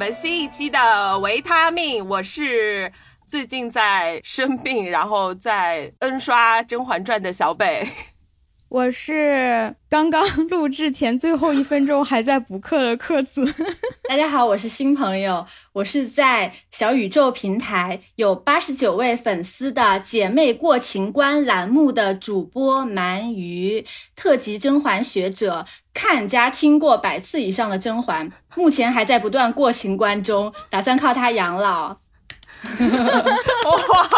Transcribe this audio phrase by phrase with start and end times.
[0.00, 2.90] 我们新一期的维他命，我是
[3.28, 7.86] 最近在生病，然后在 N 刷《甄嬛传》的小北。
[8.70, 13.44] 我是刚刚录制前最后一分钟还在补课的课子。
[14.08, 31.96] 大家好，我是新朋友，我是在小宇宙平台有八十九位粉丝的姐妹过情关栏目的主播鳗鱼，特级甄嬛学者，看加听过百次以上的甄嬛，目前还在不断过情关中，打算靠她养老。
[33.64, 34.08] 哇，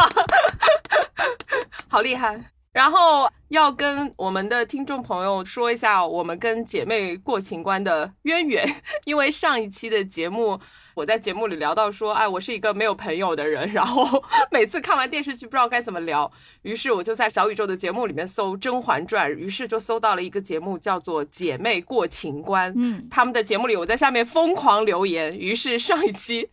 [1.88, 2.38] 好厉害！
[2.72, 8.82] 然后要跟我们的听众朋友说一下，我们跟姐妹过情关的渊源。
[9.04, 10.58] 因为上一期的节目，
[10.94, 16.30] 我在节目里聊到说，哎，我是一个没有朋友的人，然后 每次看完电视剧不知道该怎么聊，
[16.62, 22.70] 于是我就在小宇宙的节目里面搜《甄嬛传》，于是就搜到了一个节目叫做《姐妹过情关》。
[22.76, 26.50] 嗯，他们的节目里，我在下面疯狂留言，于是上一期。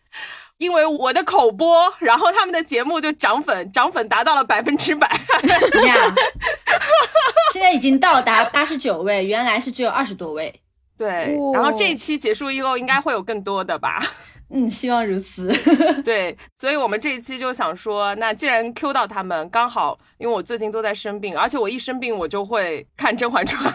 [0.58, 5.08] 因为我的口播，然后他们的节目就涨粉，涨粉达到了百分之百。
[5.86, 6.14] 呀，
[7.54, 10.60] 现在已经到达八十九位，原来是只有二十多位。
[10.98, 14.02] 对，然后这一期结束以后，应该会有更多的吧。
[14.52, 15.48] 嗯，希望如此。
[16.04, 23.72] 对，所以我们这一期就想说，那既然 Q 到他们，刚好，因为我最近都在生病，而且我一生病我就会看《甄嬛传》，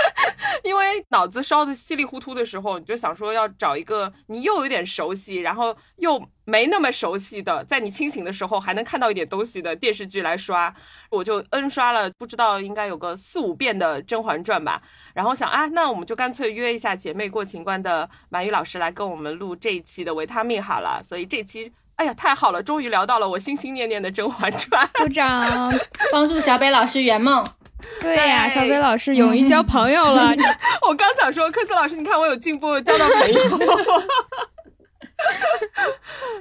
[0.64, 6.22] 因为脑子烧的稀里糊涂的时候，你就想说要找一个你又有点熟悉，然后又。
[6.46, 10.74] 没那么熟悉的，在你清醒的时候还能看到一点东西的电视剧来刷，
[11.08, 14.82] 我就 N 刷了，不知道应该有个四五遍的《甄嬛传》吧。
[15.14, 21.00] 然后想啊，那我们就干脆约一下姐妹过情关的满语老师来跟我们录这一期的维他命好了。
[21.04, 24.86] 所以这期，哎呀，太好了，终于聊到了我心心念念的《甄嬛传》。
[25.04, 25.70] 鼓掌，
[26.10, 27.44] 帮助小北老师圆梦。
[28.00, 30.34] 对呀，小北老师勇于交朋友了。
[30.88, 33.42] 我刚想说，科斯老师，你看我有进步，交到朋友。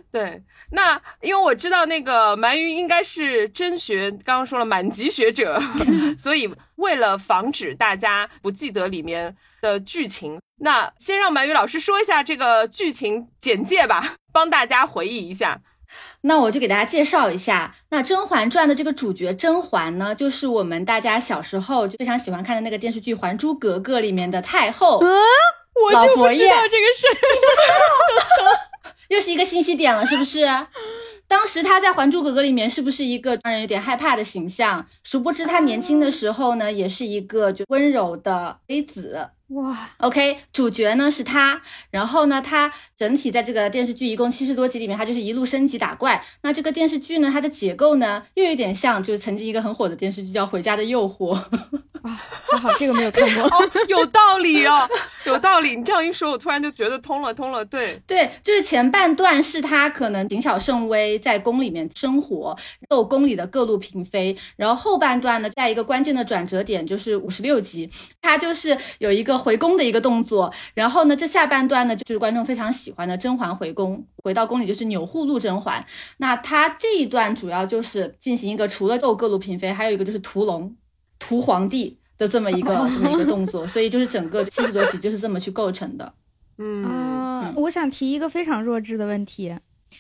[0.10, 5.62] 对，那因为我知道那个鳗鱼应该是真学，刚刚说了满级学者，
[6.18, 15.62] 所以为了防止大家不记得里面的剧情，那先让鳗鱼老师说一下这个剧情简介吧，帮大家回忆一下。
[16.22, 25.00] 那我就给大家介绍一下，那《甄嬛传》的这个主角甄嬛呢，就是我们大家小时候就非常喜欢看的那个电视剧《还珠格格》里面的太后。
[25.00, 30.46] 我就不知道这个事，你不知道， 又是一个信息点了，是不是？
[31.28, 34.86] 当时她在《还珠格格》里面是不是一个让人有点害怕的形象？
[35.04, 39.30] 殊不知她年轻的时候呢，也是一个就温柔的妃子。
[39.50, 46.24] 哇，OK，主角呢是他，然后呢，他整体在这个电视剧一共七十多集里面，他就是一路升级打怪。
[46.44, 51.34] 那这个电视剧呢，它的结构呢，又有点像就是曾经一个很火的电视剧叫《回家的诱惑》
[52.04, 52.22] 啊，
[52.52, 53.50] 还好这个没有看过，
[53.88, 54.88] 有道理哦，
[55.26, 55.76] 有道理。
[55.76, 57.66] 你这样一说，我突然就觉得通了，通了。
[57.66, 62.56] 对对，就是前半段是他可能谨小慎微，在宫里面生活，
[62.88, 67.90] 斗宫里的各路嫔妃，然后后半段呢，在一个关键的转折点，就是五十六集，
[68.22, 69.39] 他就是有一个。
[69.40, 75.84] 回宫的一个动作，然后呢，这下半段呢就是观众非常喜欢的甄嬛回宫，回到宫里就是钮祜禄甄嬛。
[76.18, 80.76] 那他这一段主要就是进行一个除了斗各路嫔妃，还有一个就是屠龙、
[81.18, 86.14] 屠皇帝的这么一个这么一个动作，所以就是整个七十多集就是这么去构成的。
[86.58, 89.56] 嗯，我想提一个非常弱智的问题，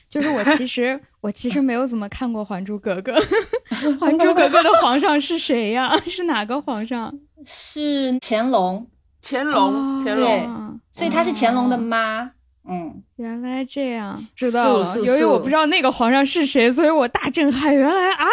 [0.10, 3.14] 就是我其实 我其实没有怎么看过《还珠格格》，
[4.00, 5.96] 《还珠格格》的皇上是谁呀？
[6.06, 7.18] 是哪个皇上？
[7.46, 8.86] 是乾隆。
[9.22, 12.32] 乾隆，乾隆，所以她是乾隆的妈。
[12.72, 15.00] 嗯，原来这样，知道了。
[15.00, 17.74] 由于我不知道那个皇上是谁，所以我大震撼。
[17.74, 18.28] 原来啊，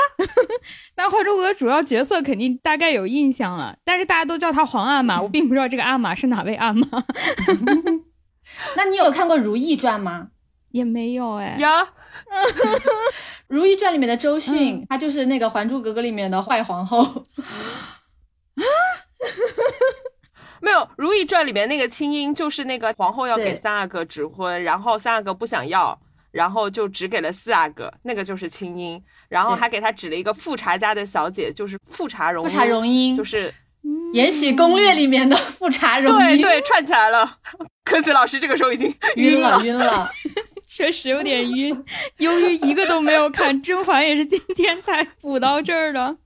[0.96, 6.86] 那《还珠格格》主要角色肯定大概有印象了，但是大家都叫她皇阿玛， 我并不知道这个阿玛是哪位阿玛。
[8.76, 10.28] 那你有看过《如懿传》吗？
[10.70, 11.56] 也没有哎。
[11.58, 11.66] 有，
[13.48, 17.02] 《如懿传》里面的周迅，她就是那个《还珠格格》里面的坏皇后。
[17.02, 17.24] 啊。
[20.60, 25.98] 没有《如懿传》里面那个青音，就是那个皇后要给三阿哥指婚，然后三阿哥不想要，
[26.32, 33.52] 然后就只给了四阿哥，那个就是青音，然后还给他指了一个富察家的小姐，就是富察容富察容音，就是
[34.12, 37.38] 《延禧攻略》里面的富察容音，对对，串起来了。
[37.84, 40.10] 科子老师这个时候已经晕了，晕了，
[40.66, 41.84] 确实有点晕。
[42.18, 46.16] 由于一个都没有看，甄嬛也是今天才补到这儿的。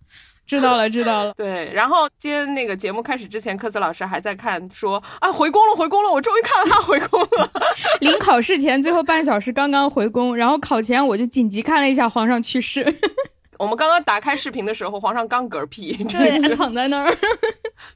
[0.51, 1.33] 知道了，知道了。
[1.39, 7.51] 对，然后今天那个节目开始之前，科子老师还在看，说啊回宫了，回宫了，我终于看到他回宫了。
[8.01, 12.85] 临考试前最后半小时刚刚回宫，然后考前我就紧急看了一下皇上去世。
[13.59, 17.17] 我们刚刚打开视频的时候，皇上刚嗝屁，对，躺在那儿。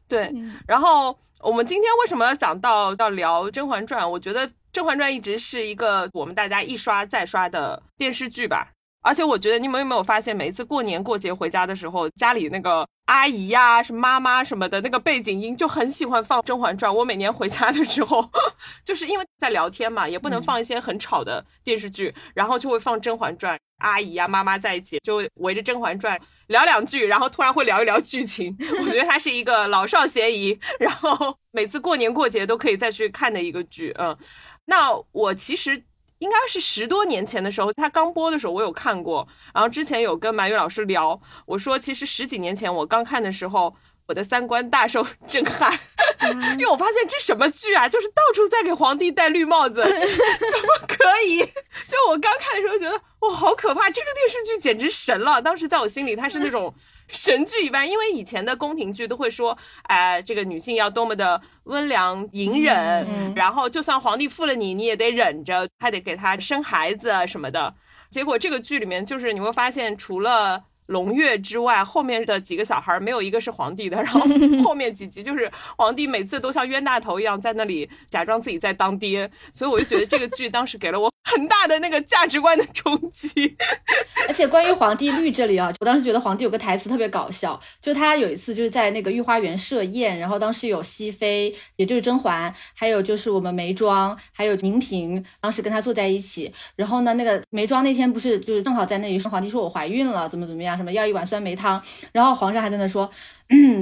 [0.06, 0.32] 对，
[0.68, 4.04] 然后我们今天为什么要想到要聊《甄嬛传》？
[4.08, 4.48] 我觉得。
[4.74, 8.66] 甄嬛传》一直是一个我们大家一刷再刷的电视剧吧。
[9.04, 16.90] 而且我觉得你们有没有发现，每一次过年过节回家的时候，家里那个阿姨呀、什么妈妈什么的那个背景音就很喜欢放《甄嬛传》。
[16.94, 18.26] 我每年回家的时候，
[18.82, 28.56] 就是因为在聊天嘛，也不能放一些很吵的电视剧，然后就会放《甄嬛传》，阿姨呀、妈妈在一起就围着《甄嬛传》聊两句，然后突然会聊一聊剧情。
[28.80, 33.94] 我觉得它是一个老少咸宜，然后每次过年过节都可以再去看的一个剧。
[33.98, 34.16] 嗯，
[34.64, 35.84] 那我其实。
[36.19, 43.75] 应该是十多年前的时候，他刚播的时候我有看过，然后之前有跟马宇老师聊，我说其实十几年前我刚看的时候，
[44.06, 45.72] 我的三观大受震撼，
[46.58, 51.40] 因为我发现这什么剧啊，就是到处在给皇帝戴绿帽子，怎么可以？
[51.87, 56.75] 就我刚看的时候觉得哇好可怕，这个电视剧简直神了，当时在我心里它是那种。
[57.08, 67.74] 神剧一般，因为以前的宫廷剧都会说，哎，这个女性要多么的温良隐忍，然后就算皇帝负了你，你也得忍着，还得给他生孩子什么的。
[68.10, 70.64] 结果这个剧里面，就是你会发现，除了。
[70.88, 73.96] 胧月之外，后面的几个小孩没有一个是皇帝的。
[74.02, 74.20] 然后
[74.62, 83.56] 后面几集就是皇帝每次都像冤大头一样在那里假装自己在当爹，所以我就觉得这个剧当时给了我很大的那个价值观的冲击。
[84.28, 96.52] 而且关于皇帝绿这里啊， 我当时觉得皇帝有个台词特别搞笑，就他有一次就是在那个御花园设宴，然后当时有熹妃，也就是甄嬛，还有就是我们眉庄，还有宁嫔，当时跟他坐在一起。
[96.76, 100.74] 然后呢，那个眉庄那天不是就是正好在那里说皇帝说我怀孕了，怎么怎么样。
[100.74, 101.80] 什么要一碗酸梅汤，
[102.10, 103.08] 然后皇上还在那说，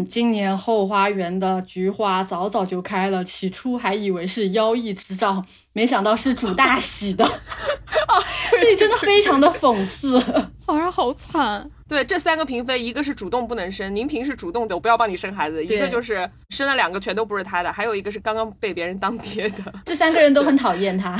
[0.09, 8.19] 今年后花园的菊花早早就开了，起初还以为是妖异之兆，没想到是主大喜的， 啊，
[8.51, 10.19] 这里真的非常的讽刺，
[10.67, 11.67] 皇上好惨。
[11.89, 19.73] 对，这三个嫔妃，一个是主动不能生，宁嫔是主动的，我不要帮你生孩子；一个就是生了两个全都不是他的，还有一个是刚刚被别人当爹的。
[19.85, 21.17] 这三个人都很讨厌他。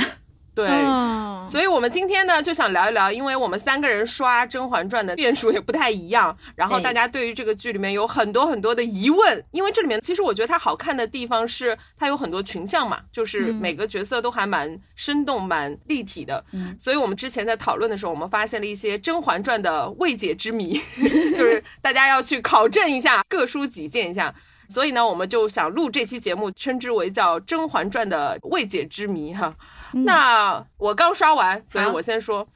[0.55, 0.67] 对，
[1.47, 16.43] 所以我们今天呢就想聊一聊，因为我们三个人刷《甄嬛传》的变数也不太一样，然后大家对于这个剧里面有很多很多的疑问，因为这里面其实我觉得它好看的地方是 它有很多群像嘛，就是每个角色都还蛮生动、蛮立体的。
[16.79, 20.79] 所以我们之前在讨论的时候，我们发现了一些《甄嬛传》的未解之谜，
[21.35, 24.33] 就是大家要去考证一下，各抒己见一下。
[24.69, 29.53] 所以呢，我们就想录这期节目，称之为叫《甄嬛传》的未解之谜哈。
[29.93, 32.47] 那我刚刷完，所以我先说，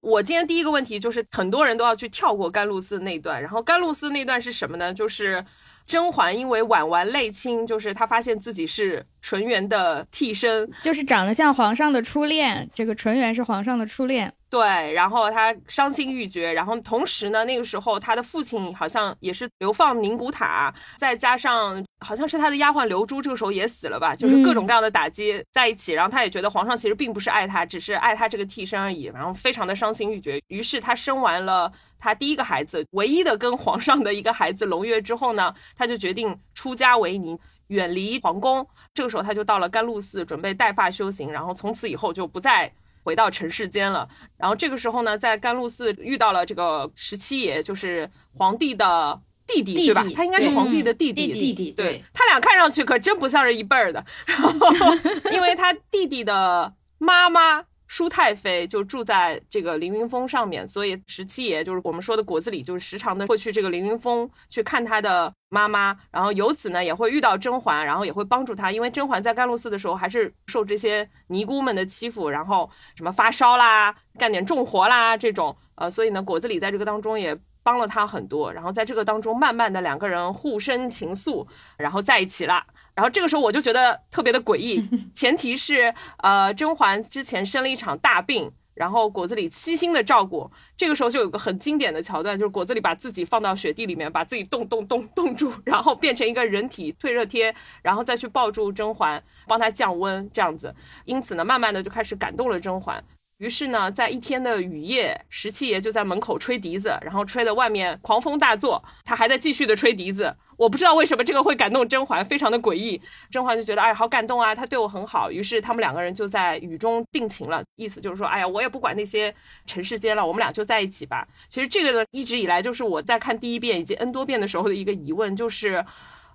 [0.00, 4.92] 我今天第一个问题就是很多人都要去跳过甘露寺那段，然后甘露寺那段是什么呢？
[4.92, 5.44] 就是
[5.86, 14.32] 甄嬛因为婉婉泪亲，就是她发现自己是纯元的替身，就是长得像皇上的初恋，这个纯元是皇上的初恋。
[14.52, 30.38] 对，然后他伤心欲绝，然后同时呢，那个时候他的父亲好像也是流放宁古塔，再加上好像是他的丫鬟刘珠这个时候也死了吧，就是各种各样的打击在一起，然后他也觉得皇上其实并不是爱他，只是爱他这个替身而已，然后非常的伤心欲绝。
[30.48, 37.38] 于是他生完了他第一个孩子，唯一的跟皇上的一个孩子胧月之后呢，他就决定出家为尼，
[37.68, 38.68] 远离皇宫。
[38.92, 42.70] 这个时候他就到了甘露寺，准备带发修行，然后从此以后就不再。
[43.02, 50.04] 回到尘世间了，然后这个时候呢，在甘露寺遇到了这个十七爷，就是皇帝的弟弟，对吧？
[50.14, 51.32] 他应该是皇帝的弟弟。
[51.32, 54.70] 弟弟，对他俩看上去可真不像是一辈儿的，然后
[55.32, 57.64] 因为他弟弟的妈妈。
[57.92, 81.46] 舒太妃就住在这个凌云峰上面，所以十七爷就是我们说的果子狸，就是时常的会去这个凌云峰去看他的妈妈，然后由此呢也会遇到甄嬛，然后也会帮助他，因为甄嬛在甘露寺的时候还是受这些尼姑们的欺负，然后什么发烧啦、干点重活啦这种，呃，所以呢果子狸在这个当中也帮了他很多，然后在这个当中慢慢的两个人互生情愫，
[81.76, 82.64] 然后在一起了。
[82.94, 90.50] 然后这个时候我就觉得特别的诡异， 前提是呃甄嬛之前生了一场大病，然后果子狸悉心的照顾。
[90.76, 100.74] 这个时候就有个很经典的桥段，就是果子狸把自己放到雪地里面，把自己冻冻冻冻住，然后变成一个人体退热贴，然后再去抱住甄嬛，帮她降温这样子。
[101.06, 103.02] 因此呢，慢慢的就开始感动了甄嬛。
[103.38, 110.36] 于是呢，在一天的雨夜，十七爷就在门口吹笛子，然后吹的外面狂风大作，他还在继续的吹笛子。
[110.62, 113.00] 我不知道为什么这个会感动甄嬛，非常的诡异。
[113.32, 115.28] 甄嬛就觉得，哎，好感动啊，他对我很好。
[115.28, 119.34] 于是他们两个人就在雨中定情了，意思就是说，哎呀，我也不管那些
[119.66, 121.26] 尘世间了，我们俩就在一起吧。
[121.48, 125.84] 其实这个呢，一直以来就是我在看第一遍以及 N 多遍的时候的一个疑问，就是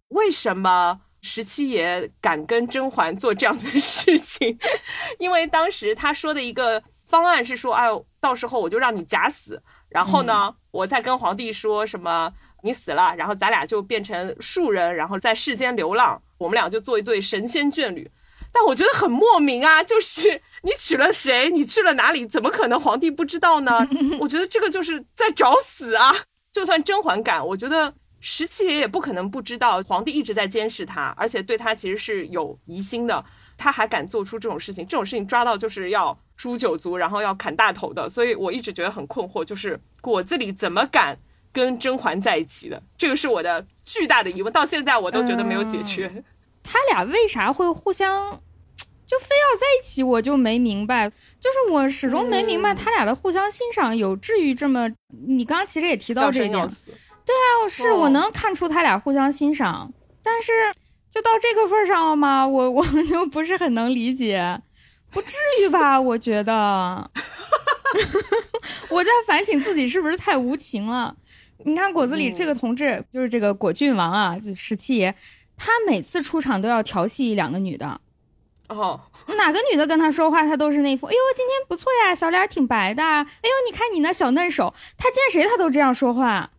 [0.10, 4.60] 为什么十七爷敢跟甄嬛做这样的事情？
[5.20, 7.88] 因为当时他说的一个方案是说，哎，
[8.20, 12.34] 到时候我就让你假死，然后呢，我再跟皇帝说什么。
[12.64, 18.10] 你死了，然后咱俩就变成树人，然后在世间流浪，我们俩就做一对神仙眷侣。
[18.52, 23.88] 但我觉得很莫名啊，就是你娶了谁，你去了哪里，怎么可能皇帝不知道呢？
[24.20, 26.16] 我觉得这个就是在找死啊！
[26.52, 33.24] 就算甄嬛敢，我觉得十七爷也不可能不知道皇帝一直在监视他，而且对他其实是有疑心的，
[33.58, 38.10] 他还敢做出这种事情，这种事情抓到就是要诛九族，然后要砍大头的。
[38.10, 41.16] 所以我一直觉得很困惑，就是果子狸怎么敢
[41.58, 42.82] 跟甄嬛在一起的？
[42.96, 46.24] 这个是我的巨大的疑问，到现在我都觉得没有解决。
[46.62, 48.40] 他俩为啥会互相？
[49.08, 51.10] 就非要在一起，我就没明白。
[51.40, 54.88] 就是我始终没明白他俩的互相欣赏，有至于这么？
[55.28, 56.68] 你刚刚其实也提到这一点，
[57.26, 60.52] 对啊，是我能看出他俩互相欣赏，但是
[61.10, 62.46] 就到这个份上了吗？
[62.46, 64.62] 我我就不是很能理解，
[65.10, 66.00] 不至于吧？
[66.00, 67.10] 我觉得，
[68.92, 71.16] 我在反省自己是不是太无情了。
[71.64, 75.14] 你看果子里这个同志，就是这个果郡王啊，就十七爷，
[75.56, 78.00] 他每次出场都要调戏两个女的。
[78.70, 79.00] 哦，
[79.38, 81.08] 哪个女的跟他说话，他都是那副。
[81.08, 83.02] 哎呦，今天不错呀，小脸挺白的。
[83.02, 84.74] 哎呦，你看你那小嫩手。
[84.98, 86.50] 他见谁他都这样说话。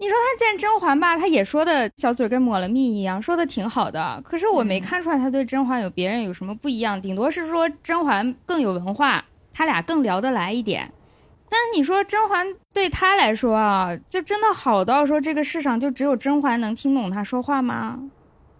[0.00, 4.20] 你说他见甄嬛吧，他也说的小嘴跟抹了蜜一样，说的挺好的。
[4.24, 10.90] 可是我没看出来他对甄嬛有别人有什么不一样，顶多是说甄嬛更有文化，他俩更聊得来一点。
[11.50, 17.98] 但是你说甄嬛对他来说啊，就真的好到说这个世上就只有甄嬛能听懂他说话吗？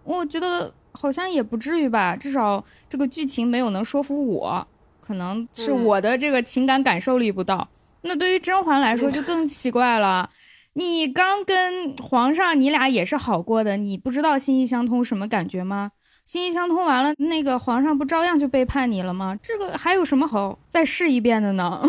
[0.03, 0.73] 我觉得。
[0.91, 4.67] 好像也不至于吧，至少这个剧情没有能说服我，
[4.99, 7.65] 可能是我的这个情感感受力不到。
[8.01, 10.27] 那对于甄嬛来说就更奇怪了，
[10.73, 15.91] 你刚跟皇上你俩也是好过的，你不知道心意相通什么感觉吗？
[16.25, 19.37] 心意相通完了，那个皇上不照样就背叛你了吗？
[19.41, 21.83] 这个还有什么好再试一遍的呢？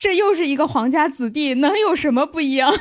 [0.00, 2.72] 这又是一个皇家子弟，能有什么不一样？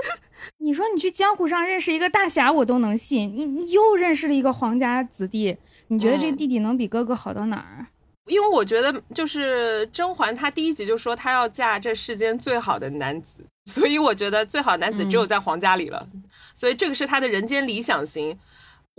[0.60, 3.32] 你说你去江湖上认识一个大侠，我都能信。
[3.34, 5.56] 你你又认识了一个皇家子弟，
[5.86, 7.86] 你觉得这个弟弟能比哥哥好到哪儿？
[8.26, 16.06] 因为我觉得就是甄嬛，她第一集就说她要嫁这世间最好的男子，所以我觉得最好的男子只有在皇家里了。
[16.54, 18.38] 所以这个是她的人间理想型。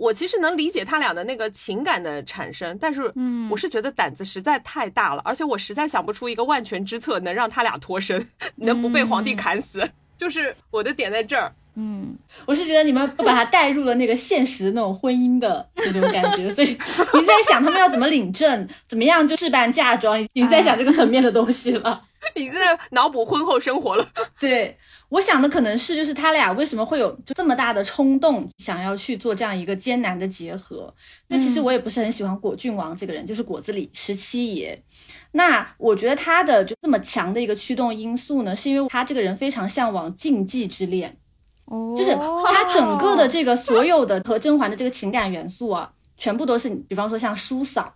[0.00, 8.26] 我其实能理解他俩的那个情感的产生，但是，嗯，我是觉得胆子实在太大了，而且我实在想不出一个万全之策能让他俩脱身，
[8.56, 9.86] 能不被皇帝砍死。
[10.16, 12.16] 就是我的点在这儿，嗯，
[12.46, 16.68] 我是觉得你们不把他带入了那个现实的那种婚姻的这种感觉，所以
[17.14, 22.02] 你在想他们要怎么领证，怎么样就置办嫁妆，已经在想这个层面的东西了，
[22.36, 24.06] 你在脑补婚后生活了。
[24.40, 24.76] 对，
[25.10, 30.94] 我想的可能是就是他俩为什么会有就这么大的冲动，想要去做这样一个艰难的结合。
[31.26, 34.82] 那其实我也不是很喜欢果郡王这个人，就是果子狸十七爷。
[35.32, 41.18] 那我觉得他的就这么强的一个驱动因素呢，是因为他这个人非常向往禁忌之恋，
[41.64, 47.94] 哦，就是他整个的这个所有的和甄嬛的这个情感元素啊，全部都是，比方说像叔嫂，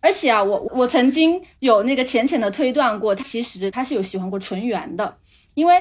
[0.00, 5.18] 而且啊，我我曾经有那个浅浅的推断过，他其实他是有喜欢过纯元的，
[5.54, 5.80] 因为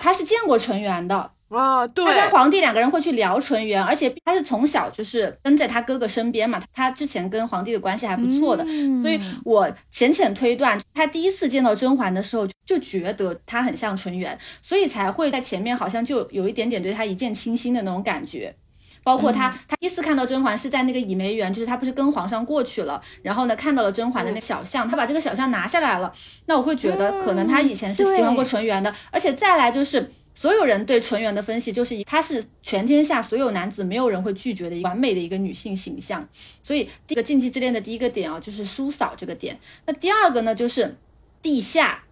[0.00, 1.30] 他是见过纯元的。
[1.48, 8.64] 啊，对，他跟皇帝两个人会去聊纯元，而且他是从小就是跟在他哥哥身边嘛，他之前跟皇帝的关系还不错的，
[9.02, 18.54] 所以我浅浅推断，他第一次见到甄嬛的时候就觉得他很像纯元，所以才会在前面好像就有一点点对他一见倾心的那种感觉。
[19.02, 26.12] 包括他，他第一次看到甄嬛是在那个倚梅园，就是他不是跟皇上过去了，然后呢看到了甄嬛的那小像，他把这个小像拿下来了，
[26.46, 30.10] 那我会觉得可能他以前是喜欢过纯元的，而且再来就是。
[30.32, 36.26] 所有人对纯元的分析，就是她是全天下所有男子没有人会拒绝的完美的一个女性形象。
[36.62, 39.58] 所以这个禁忌之恋的第一个点啊，就是叔嫂这个点。
[39.86, 40.96] 那第二个呢，就是
[41.42, 42.04] 地下，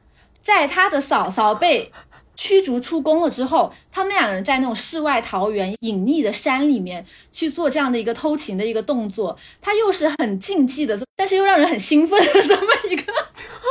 [0.43, 1.93] 在他的嫂嫂被
[2.39, 13.13] 驱逐出宫了之后，他们两个人在那种世外桃源、隐匿的山里面去做这样的一个偷情的一个动作，他又是很禁忌的，但是又让人很兴奋的这么一个。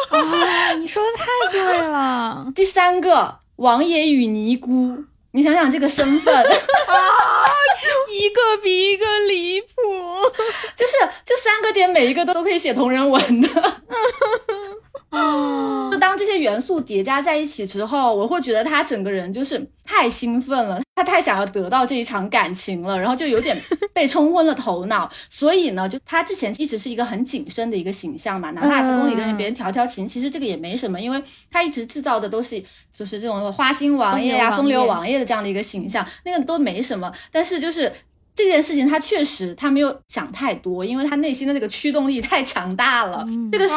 [0.10, 2.52] 啊，你说的太对了。
[2.54, 3.40] 第三个。
[3.58, 6.46] 王爷与尼姑，你想想这个身份啊，
[7.82, 9.72] 就一个比一个离谱，
[10.78, 10.94] 就是
[11.26, 13.50] 这三个点每一个都都可以写同人文的。
[15.92, 23.58] 就当这些元素叠加在一起之后，我会觉得他整个人就是太兴奋了，他太想要得到这一场感情了，然后就有点
[23.96, 25.10] 被冲昏了头脑。
[25.30, 32.62] 所以呢，就他之前一直是一个很谨慎的一个形象嘛，哪怕宫里跟别人调调情，其实这个也没什么，因为他一直制造的都是
[32.96, 37.14] 就是这种花心王爷呀、风流王爷的这样的一个形象，那个都没什么。
[37.32, 37.94] 但是就是
[38.36, 43.76] 这件事情，他确实他没有想太多，因为他内心的那个驱动力太强大了，这个是。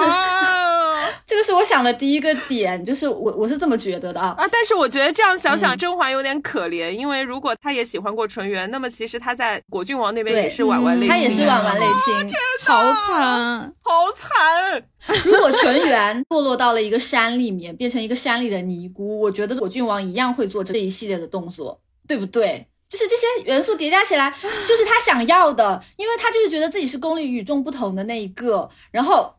[1.26, 4.48] 这个是我想的第一个点，就是我我是这么觉得的啊啊！
[4.50, 12.26] 但是我觉得这样想想，甄嬛有点可怜，因为如果她也喜欢过纯元，那么其实她在果郡王那边也是婉婉泪，她也是婉婉泪清。
[12.26, 14.82] 天好惨，好惨！
[15.24, 22.66] 如果纯元堕落到了一个山里面，变成一个山里的尼姑，我觉得果郡王一样会做这一系列的动作，对不对？
[22.88, 24.34] 就是这些元素叠加起来，
[24.66, 29.32] 就是他想要的，因为他就是觉得自己是宫里与众不同的那一个，然后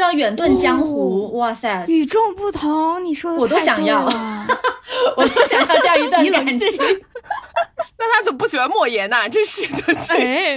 [0.00, 4.06] 这样远遁江湖，哇塞，与众不同，你说的我都想要，
[5.14, 6.82] 我都想要这样一段感情。
[7.98, 9.28] 那他怎么不喜欢莫言呢？
[9.28, 10.56] 真是的， 哎，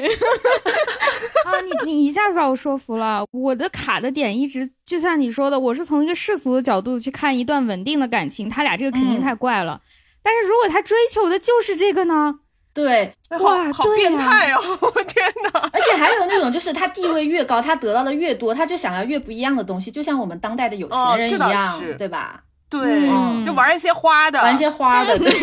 [1.44, 3.26] 啊，你你一下子把我说服了。
[3.32, 9.82] 我的卡的点一直就像你说的，我是从一个世俗的角度去看一段稳定的感情，他俩这个肯定太怪了。
[10.24, 12.40] 但是如果他追求的就是这个呢？
[12.74, 14.60] 对，哇，好变态哦！
[14.82, 15.60] 我天哪！
[15.72, 22.44] 而且还有那种，就是他地位越高，他得到的越多，他就想要越不一样的东西，就像我们当代的有钱人一样，对吧？
[22.70, 23.08] 对，
[23.46, 25.32] 就玩一些花的，玩一些花的，对。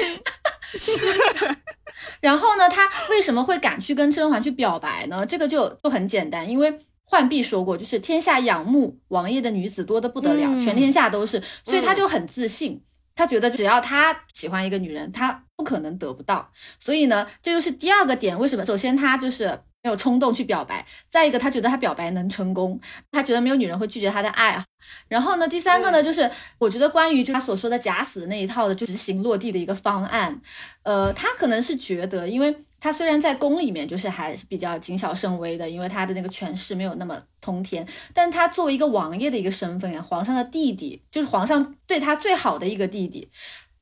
[2.20, 5.24] 然后呢，他为什么会敢去跟甄嬛去表白呢？
[5.24, 12.82] 这个就就很简单，因为浣碧说过，就是天下仰慕王爷的女子多的不得了，全天下都是，所以他就很自信。
[13.20, 16.50] 他觉得只要他喜欢一个女人，他不可能得不到。
[16.78, 18.38] 所以呢，这就是第二个点。
[18.38, 18.64] 为什么？
[18.64, 22.80] 首先他就是没有冲动去表白，再一个他觉得他表白能成功，
[23.12, 24.64] 他觉得没有女人会拒绝他的爱。
[25.06, 30.40] 然后呢，第三个呢，就是我觉得关于就他所说的假死那一套的就执行落地的一个方案，
[30.82, 32.64] 呃，他可能是觉得，因为。
[32.80, 43.30] 他虽然在宫里面就是还是比较谨小慎微的，因为他的那个权势没有那么通天，但他作为一个王爷的一个身份呀，皇上的弟弟，就是皇上对他最好的一个弟弟，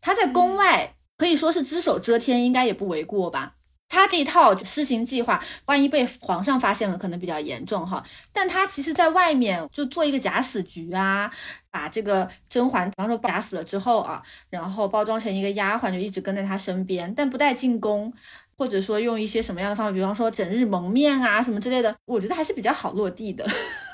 [0.00, 3.54] 他在宫外可以说是只手遮天，应该也不为过吧。
[3.90, 8.04] 他这一套施行计划，万一被皇上发现了，可能比较严重哈。
[8.34, 11.30] 但他其实在外面就做一个假死局啊，
[11.70, 18.12] 把这个甄嬛，比方说假死了之后啊，然后包装成一个丫鬟，就一直跟在他身边，但不带进宫。
[18.58, 23.46] 或者说用一些什么样的方法，比方说整日蒙面啊什么之类的，我觉得还是比较好落地的。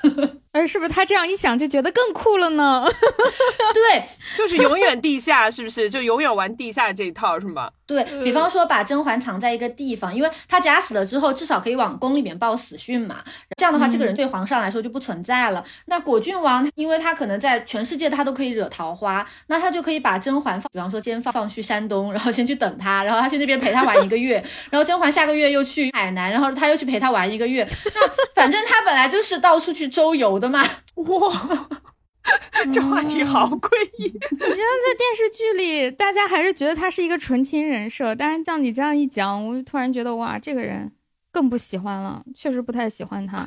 [0.52, 2.84] 而是不是他这样一想就觉得更酷了呢？
[3.74, 4.04] 对，
[4.36, 5.90] 就是永远地下，是不是？
[5.90, 7.70] 就永远玩地下这一套，是吗？
[7.86, 13.16] 对比方说把甄嬛藏在一个地方，因为他假死了之后，至少可以往宫里面报死讯嘛。
[13.58, 15.62] 这样的话，这个人对皇上来说就不存在了。
[15.86, 27.68] 那果郡王，因为他可能在全世界他都可以惹桃花，那他就可以把甄嬛放，比方说先放放去山东， 然后先去等他，然后他去那边陪他玩一个月，然后甄嬛下个月又去海南，然后他又去陪他玩一个月。
[27.94, 28.00] 那
[28.34, 30.60] 反正他本来就是到处去周游的嘛。
[30.96, 31.68] 哇，
[32.74, 34.12] 这话题好诡异！
[34.32, 40.90] 我觉得在电视剧里，大家还是觉得他是一个纯情人设，但是像你这样一讲，我就突然觉得哇，这个人
[41.30, 43.46] 更不喜欢了，确实不太喜欢他。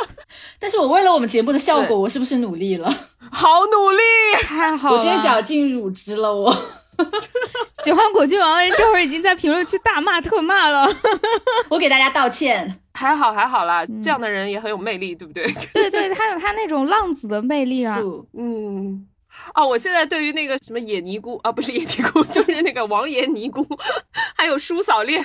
[0.60, 2.88] 但是我为了我们节目的效果，我是不是努力了？
[3.30, 4.96] 好努力，太好了！
[4.96, 6.54] 我今天绞尽乳汁了，我。
[7.84, 10.86] 喜欢果郡王的人这会儿已经在评论区大骂特骂了，
[11.68, 12.80] 我给大家道歉。
[12.94, 15.44] 还好还好啦，这样的人也很有魅力，对不对？
[15.74, 17.98] 对对，他有他那种浪子的魅力啊。
[18.36, 19.06] 嗯。
[19.56, 23.66] 哦，我现在对于那个什么野尼姑啊，不是野尼姑， 就是那个王爷尼姑，
[24.36, 25.24] 还有叔嫂恋，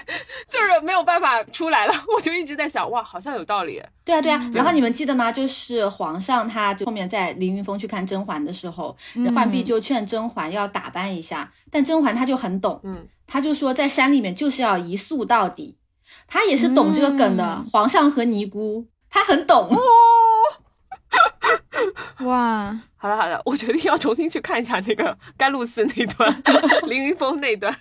[0.50, 1.94] 就是没有办法出来了。
[2.16, 3.84] 我就一直在想，哇，好像有道理。
[4.06, 4.50] 对啊，对啊。
[4.54, 5.30] 然后你们记得吗？
[5.32, 8.96] 就是皇上他就后面在凌云峰去看甄嬛的时候，
[9.36, 15.78] 浣碧就劝甄嬛要打扮一下，但甄嬛她就很懂，嗯，她就说在山里面就是要一素到底，
[16.28, 17.66] 她也是懂这个梗的。
[17.70, 19.70] 皇上和尼姑，她很懂。
[22.26, 26.44] 哇，好的好的， 我决定要重新去看一下那个 甘露寺那段，
[26.88, 27.76] 凌云峰那段。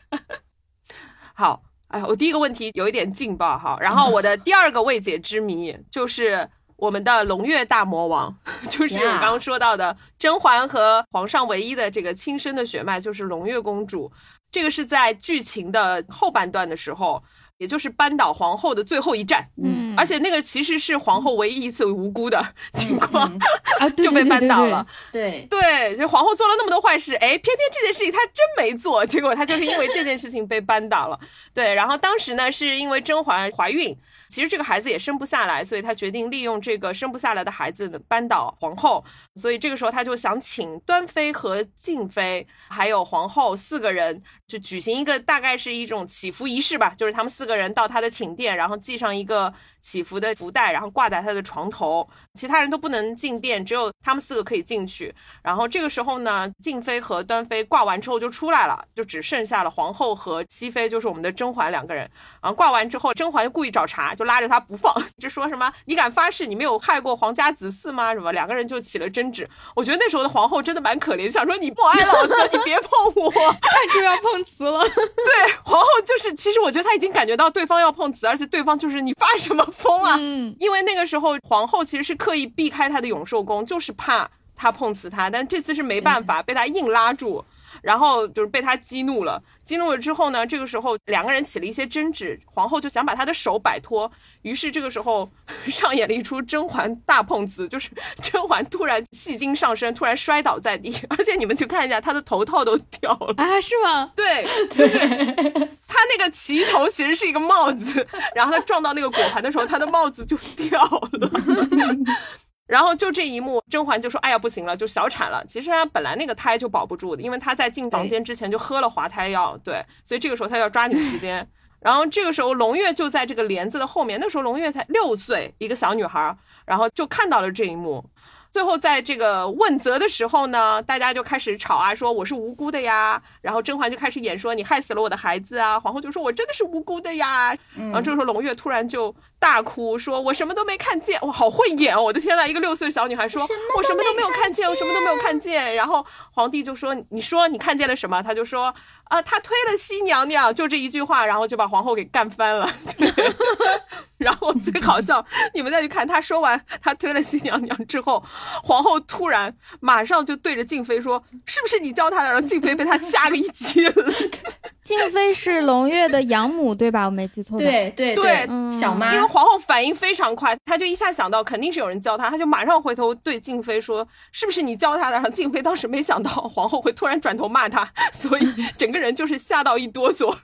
[1.35, 8.35] 好，哎，我第一个问题有一点劲爆哈，然后我的第二个未解之谜就是我们的龙月大魔王，
[8.70, 14.11] 就是我刚刚说到的甄嬛和皇上唯一的这个亲生的血脉就是龙月公主，
[14.50, 17.22] 这个是在剧情的后半段的时候。
[17.61, 22.42] 也就是扳倒皇后的最后一战，嗯，而且那个其实是皇后唯一一次无辜的
[22.73, 23.31] 情况
[23.79, 25.46] 啊， 就被扳倒了，对。
[25.51, 31.20] 对，就皇后做了那么多坏事，哎，偏偏这件事情她真没做，结果她就是因为这件事情被扳倒了，
[31.53, 33.94] 对，然后当时呢是因为甄嬛怀孕。
[34.31, 39.05] 其实这个孩子也生不下来，所以他决定利用这个生不下来的孩子扳倒皇后。
[39.35, 49.53] 所以这个时候他就想请端妃和静妃还有皇后四个人，就举行一个大概是一种祈福仪式吧，就是他们四个人到他的寝殿，然后系上一个。
[49.81, 55.14] 祈福的福袋，然后挂在他的床头，其他人都不能进殿，只有他们四个可以进去。
[55.43, 62.11] 然后这个时候呢，静妃和端妃挂完之后就出来了，就只剩下了皇后和熹妃，就是我们的甄嬛两个人。
[62.43, 68.33] 然后挂完之后，甄嬛就故意找茬，就拉着他不放，就说什么：“你敢发誓你没有害过皇家子嗣吗？”什么？
[68.33, 69.49] 两个人就起了争执。
[69.75, 74.81] 我觉得那时候的皇后真的蛮可怜，想说你不爱老子，你别碰我， 太出要碰瓷了。
[74.81, 79.66] 对，皇后就是，其实我觉得她已经感觉到对方要碰瓷，而且对方就是你发什么。
[79.70, 80.18] 疯啊！
[80.59, 87.44] 因为那个时候皇后其实是刻意避开他的永寿宫，就是怕他碰瓷他，但这次是没办法，被他硬拉住。
[87.83, 94.11] 然后就是被他激怒了，激怒了之后呢，这个时候两个人起了一些争执，皇后就想把他的手摆脱，
[94.43, 95.31] 于是这个时候
[95.66, 97.90] 上演了一出甄嬛大碰瓷，就是
[98.23, 104.12] 甄嬛突然戏精上身，突然摔倒在地，而且你们去看一下，她的头套都掉了啊，是吗？
[104.14, 111.31] 对，就是她那个旗头其实是一个帽子，然后她撞到那个果盘的时候，她的帽子就掉了。
[112.70, 115.44] 然后就这一幕，甄嬛就说：“哎呀，不行了，就小产了。
[115.44, 121.44] 其实她本来那个胎就保不住的，因为她在进房间之前就喝了滑胎药，对，所以这个时候她要抓紧时间。
[121.80, 128.04] 然后这个时候，胧月就在这个帘子的后面，那时候胧月才六岁，一个小女孩，然后就看到了这一幕。”
[128.52, 133.20] 最后，在这个问责的时候呢，大家就开始吵啊，说我是无辜的呀。
[133.40, 135.78] 然后甄嬛就开始演说你害死了我的孩子啊。
[135.78, 137.56] 皇后就说我真的是无辜的呀。
[137.76, 141.18] 然后这个时候，胧月突然就大哭，说我什么都没看见。
[141.22, 142.03] 我，好会演哦！
[142.03, 143.42] 我的天呐，一个六岁小女孩说
[143.76, 145.74] 我什么都没有看见，我什么都没有看见。
[145.74, 148.22] 然后皇帝就说你说你看见了什么？
[148.22, 148.72] 他就说
[149.05, 152.70] 啊，他推了西娘娘，就这一句话，然后就把皇后给干翻了。
[154.18, 155.24] 然后最好笑，
[155.55, 158.22] 你们再去看他说完他推了西娘娘之后。
[158.62, 163.92] 皇后突然马上就对着静妃说：“是不是你教他的？”然后静妃被他吓个一激灵。
[164.83, 167.07] 静妃是胧月的养母，对吧？
[167.07, 167.59] 我没记错。
[167.59, 168.46] 对对对，
[168.79, 169.14] 小妈。
[169.14, 180.37] 因为皇后反应非常快，她就一下想到肯定是有人教她，她就马上回头对静妃说：“是不是你教她的？”然后静妃当时没想到皇后会突然转头骂她，所以整个人就是吓到一哆嗦，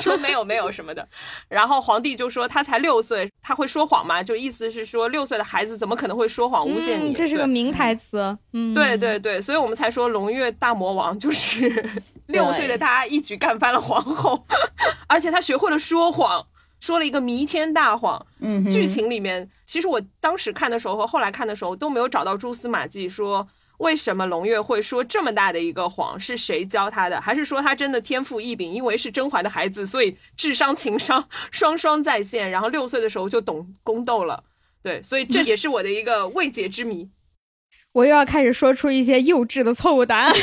[0.00, 1.08] 说没有没有什么的。
[1.48, 7.14] 然后皇帝就说：“她才六岁，她会说谎吗？”就意思是说六岁的孩子怎么可能会说谎诬陷你？
[7.14, 8.36] 这是个名台词。
[8.52, 14.44] 嗯，对对对，所以我们才说龙月大魔王就是六岁的他一举干翻了皇后，
[15.08, 16.46] 而且他学会了说谎，
[16.80, 18.26] 说了一个弥天大谎。
[18.40, 23.46] 嗯，剧情里面其实我当时看的时候和后来看的时候都没有找到蛛丝马迹，说
[23.78, 27.20] 为什么龙月会说这么大的一个谎，是谁教他的？
[27.20, 28.72] 还是说他真的天赋异禀？
[28.72, 34.42] 因为是甄嬛的孩子，所以智商情商 双双在线，然后六岁的时候就懂宫斗了。
[34.82, 37.08] 对，所以这也是我的一个未解之谜。
[37.92, 40.32] 我又要开始说出一些幼稚的错误答案。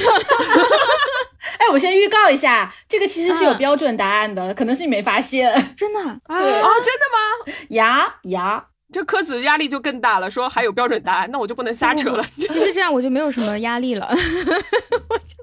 [1.64, 5.50] 哎，我先预告一下，这个其实是有标准答案的，可能是你没发现。
[5.76, 6.00] 真的？
[6.02, 7.54] 对啊，真的吗？
[7.70, 10.30] 呀呀，这科子压力就更大了。
[10.30, 12.24] 说还有标准答案，那我就不能瞎扯了。
[12.36, 14.10] 其实这样我就没有什么压力了。
[15.10, 15.36] 我就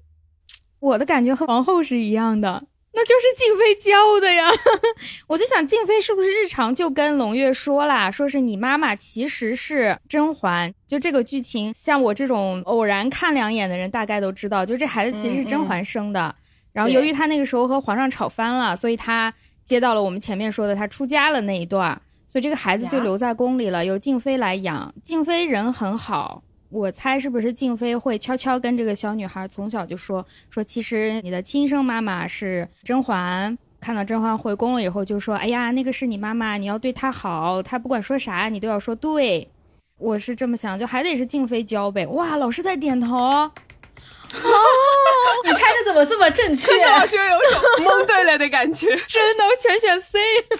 [0.80, 2.64] 我的感觉和皇后是一样的。
[3.00, 4.46] 那就是静妃教的呀，
[5.26, 16.34] 我就想静妃是不是日常就跟胧月说啦，说是你妈妈其实是甄嬛，就这个剧情，像我这种偶然看两眼的人大概都知道，就这孩子其实是甄嬛生的。
[16.74, 19.32] 然后由于他那个时候和皇上吵翻了，所以他
[19.64, 24.94] 接到了我们前面说的他出家了那一段，所以这个孩子就留在宫里了，由静妃来养。
[25.02, 26.42] 静妃人很好。
[26.70, 33.58] 我猜是不是静妃会悄悄跟这个小女孩从小就说说，其实你的亲生妈妈是甄嬛。
[33.80, 39.50] 看到甄嬛回宫了以后，就说：“哎呀，那个是你妈妈，你要对她好，她不管说啥，你都要说对。”
[39.96, 42.06] 我是这么想，就还得是静妃教呗。
[42.08, 43.16] 哇，老师在点头。
[43.16, 43.50] 哦，
[45.44, 46.72] 你猜的怎么这么正确？
[46.86, 48.88] 老师有种蒙对了的感觉。
[49.08, 50.18] 真的，我全选 C。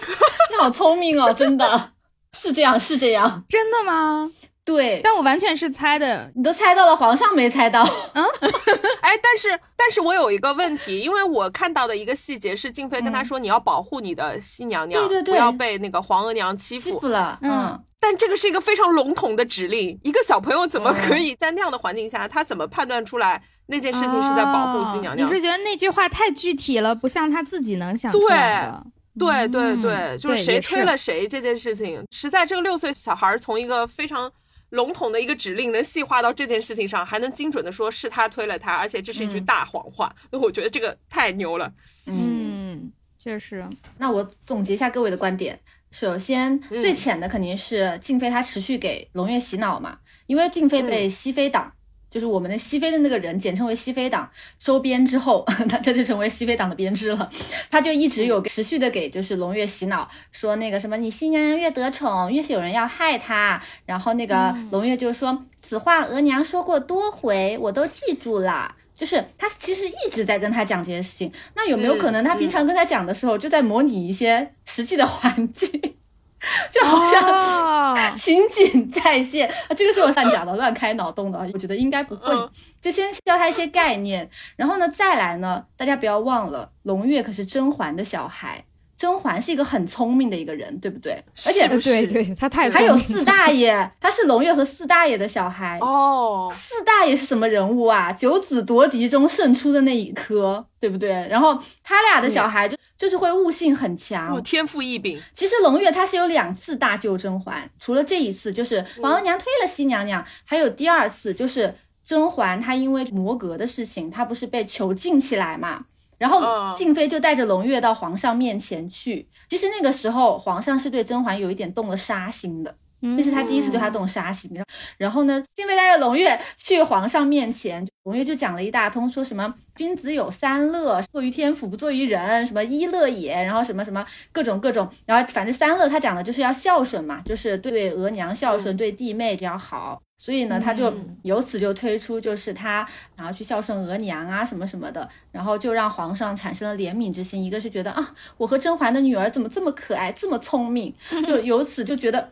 [0.49, 1.91] 你好聪明哦，真的
[2.33, 3.43] 是这样，是这样。
[3.47, 4.31] 真的吗？
[4.63, 7.83] 对，但我完全是猜的，你都猜到了，皇上没猜到。
[8.13, 8.23] 嗯，
[9.01, 17.39] 哎，但是，但是我有一个问题，因为我看到的一个细节是，静妃跟他说，你要保护你的新娘娘，对对对，不要被那个皇额娘欺负欺负了。
[17.41, 25.27] 嗯，但这个是一个非常笼统的指令，一个小朋友怎么可以在那样的环境下，他怎么判断出来那件事情是在保护新娘娘？
[25.27, 28.85] 你是觉得那句话太具体了，不像他自己能想出来的？
[29.17, 34.31] 对对对，就是谁推了谁这件事情，实在这个六岁小孩从一个非常。
[34.71, 41.71] 笼统的一个指令能细化到这件事情上，还能精准的说是他推了他，而且这是一句大谎话，那我觉得这个太牛了。
[42.05, 43.65] 嗯，确实。
[43.97, 45.59] 那我总结一下各位的观点，
[45.91, 51.73] 首先最浅的肯定是静妃她持续给胧月洗脑嘛，因为静妃被熹妃党。
[52.11, 57.29] 就是我们的西非的那个人，简称为西非党，收编之后， 他这就成为西非党的编制了。
[57.69, 63.59] 他就一直有持续的给就是龙月洗脑，说那个什么你新娘娘越得宠，越是有人要害她。
[63.85, 68.75] 然后那个龙月就说此话额娘说过多回，我都记住了。
[68.93, 71.31] 就是他其实一直在跟他讲这些事情。
[71.55, 75.95] 那有没有可能他平常跟他讲的时候，就在模拟一些实际的环境？
[76.71, 79.47] 就好像情景再现。
[79.47, 81.39] 啊，这个是我乱讲的，乱开脑洞的。
[81.53, 82.33] 我觉得应该不会，
[82.81, 88.63] 就先教他一些概念，然后呢，再来呢，大家不要忘了，龙月可是甄嬛的小孩，
[88.97, 91.23] 甄嬛是一个很聪明的一个人，对不对？
[91.45, 95.77] 而且对对，他太还有四大爷，他是龙月和四大爷的小孩。
[95.81, 96.51] 哦。
[96.53, 98.11] 四大爷是什么人物啊？
[98.11, 101.09] 九子夺嫡中胜出的那一颗，对不对？
[101.29, 105.19] 然后他俩的小孩就就是会悟性很强，天赋异禀。
[105.33, 111.73] 其实胧月她是有两次大救甄嬛，除了这一次就是皇额娘推了熹娘娘，还有第二次就是
[112.05, 115.85] 甄嬛她因为魔格的事情，她不是被囚禁起来嘛？
[116.19, 119.27] 然后静妃就带着胧月到皇上面前去。
[119.49, 124.51] 其实那个时候，皇上是对甄嬛有一点动了杀心的，那是他第一次对他动杀心。
[124.97, 140.01] 然后呢，静妃带着胧月去皇上面前，胧月就讲了一大通，说什么君子有三乐，作于天府，不作于人，什么一乐也，然后什么什么各种各种，然后反正三乐他讲的就是要孝顺嘛，就是对额娘孝顺，对弟妹这样好。
[140.17, 147.43] 所以呢，他就由此就推出，就是他然后去孝顺额娘啊什么什么的，然后就让皇上产生了怜悯之心。
[147.43, 150.93] 一个是觉得啊，我和甄嬛的女儿怎么这么可爱，这么聪明，
[151.25, 152.29] 就由此就觉得啊，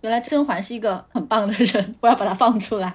[0.00, 2.94] 原来甄嬛是一个很棒的人， 我要把她放出来。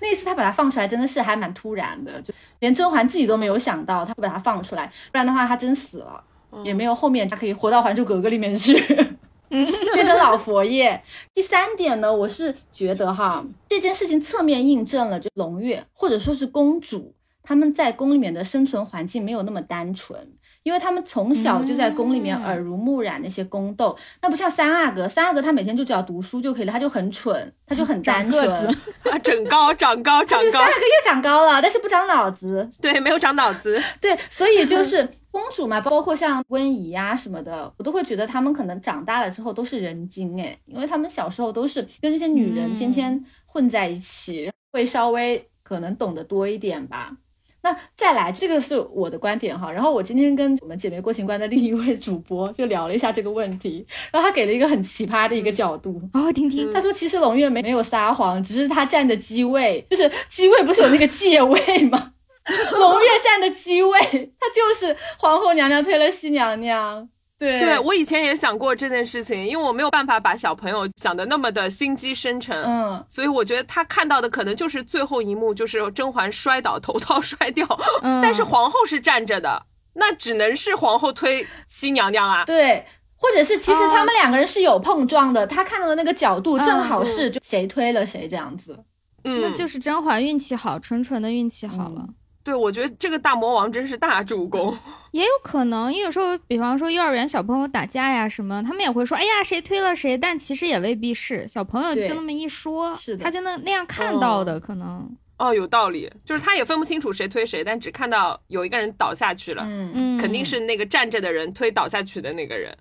[0.00, 6.22] 那一次他把她放出来，真的是还蛮突然的，就连甄嬛自己都没有想到他会把她放出来，不然的话她真死了，
[6.64, 8.74] 也没有后面她可以活到《还珠格格》里面去。
[9.48, 11.00] 变成老佛爷。
[11.32, 20.32] 第三点呢，我是觉得哈，这件事情侧面印证了，就胧月或者说是公主，他们在宫里面的生存环境没有那么单纯，
[20.64, 35.08] 因为他们从小就在宫里面耳濡目染那些宫斗，那不像三阿哥，三阿哥他每天就只要读书就可以了，他就很蠢，他就很单纯，啊，长高，长高， 长高，三阿哥又长高了，但是不长脑子，对，没有长脑子，对，所以就是。
[35.34, 47.16] 公主嘛，包括像温宜呀什么的，我都会觉得他们可能长大了之后都是人精哎，因为他们小时候都是跟这些女人天天混在一起，会稍微可能懂得多一点吧。
[47.64, 49.72] 那再来，这个是我的观点哈。
[49.72, 56.70] 然后我今天跟我们姐妹郭情关的另一位主播就聊了一下这个问题，然后他给了一个很奇葩的一个角度，哦，听听。
[56.74, 62.12] 他说其实龙月没没有撒谎，只是他站的机位，就是机位不是有那个借位吗？
[62.78, 63.98] 龙月站的机位，
[64.38, 67.08] 她就是皇后娘娘推了熹娘娘。
[67.44, 77.66] 对，对我以前也想过这件事情，因为我没有办法把小朋友想的那么的心机深沉，嗯，所以我觉得他看到的可能就是最后一幕，就是甄嬛摔倒，头套摔掉。
[78.02, 82.44] 嗯， 但是皇后是站着的，那只能是皇后推熹娘娘啊。
[82.44, 82.84] 对，
[83.16, 88.84] 或者是其实他们两个人是有碰撞的，他看到的那个角度正好是就谁推了谁这样子。
[89.24, 92.06] 嗯，那就是甄嬛运气好，纯纯的运气好了。
[92.44, 94.76] 对，我觉得这个大魔王真是大助攻，
[95.12, 105.10] 也有可能，因为有时候，比方说幼儿园小朋友打架呀什么，他们也会说，哎呀，谁推了谁，但其实也未必是，小朋友就那么一说，他就能那样看到的，可能。
[105.36, 109.90] 哦，有道理，就是他也分不清楚谁推谁，但只看到有一个人倒下去了，嗯。
[109.92, 112.76] 嗯，肯定是那个站着的人推倒下去的那个人。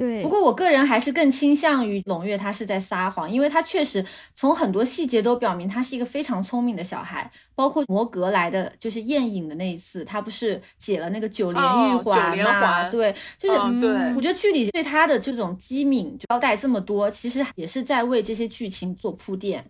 [0.00, 4.02] 对，不过我个人还是更倾向于龙月他是在撒谎，因为他确实
[4.34, 12.88] 从很多细节都表明他是一个非常聪明的小孩，包括摩格来的就是宴饮的那一次，他不是解了那个九连玉环吗？
[12.88, 19.62] 对，就是对，我觉得剧里对他的这种机敏交代这么多，其实也是在为这些剧情做铺垫。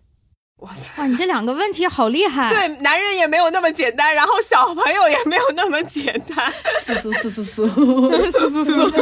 [0.61, 0.87] 哇塞！
[0.97, 2.47] 哇，你这两个问题好厉害。
[2.49, 6.53] 对，男人也没有那么简单，然后小朋友也没有那么简单。
[6.81, 9.01] 嘶嘶嘶嘶嘶嘶嘶嘶。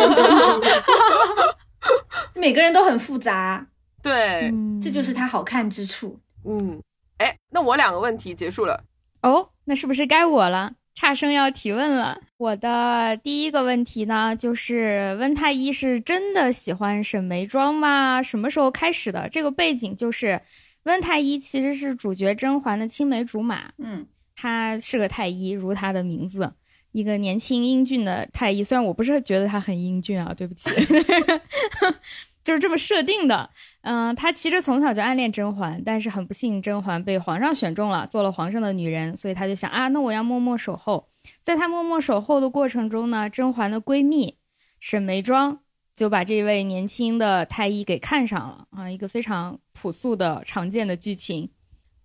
[2.33, 3.67] 每个人都很复杂。
[4.01, 4.49] 对，
[4.81, 6.17] 这就是他好看之处。
[6.45, 6.81] 嗯，
[7.17, 8.81] 哎，那我两个问题结束了。
[9.21, 10.71] 哦，那是不是该我了？
[10.95, 12.21] 差生要提问了。
[12.37, 18.23] 我的第一个问题呢，就是温太医是真的喜欢沈眉庄吗？
[18.23, 19.27] 什么时候开始的？
[19.27, 20.41] 这个背景就是。
[20.83, 26.53] 温太医其实是主角甄嬛的青梅竹马，嗯，他是个太医，如他的名字，
[26.91, 28.63] 一个年轻英俊的太医。
[28.63, 30.69] 虽然我不是觉得他很英俊啊，对不起，
[32.43, 33.49] 就是这么设定的。
[33.81, 41.09] 嗯，他其实从小就暗恋甄嬛，但是很不幸，甄嬛被皇上选中了，做了皇上的女人，所以他就想啊，那我要默默守候。
[41.41, 44.37] 在他默默守候的过程中呢，甄嬛的闺蜜
[44.79, 45.59] 沈眉庄。
[45.99, 51.49] 就把这位年轻的太医给看上了啊，一个非常朴素的常见的剧情。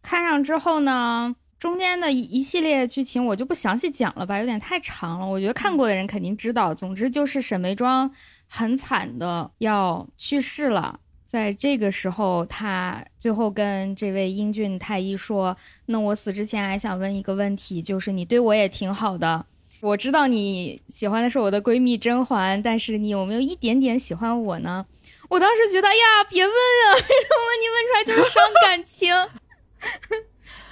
[0.02, 5.24] 看上之后呢，中间的一一系列剧情我就不详细讲了吧，有点太长了。
[5.24, 6.74] 我觉得看过的人肯定知道。
[6.74, 8.11] 总之就是沈眉庄
[8.48, 19.46] 很惨的要去世了，在这个时候，他最后跟这位英俊太医说：“那我死之前还想问一个问题，就是你对我也挺好的。”
[19.85, 24.87] 我知道你喜欢的是我的闺蜜甄嬛，但是你有没有一点点喜欢我呢？
[25.29, 29.12] 我当时觉得，哎呀，别问啊，为什么你问出来就是伤感情？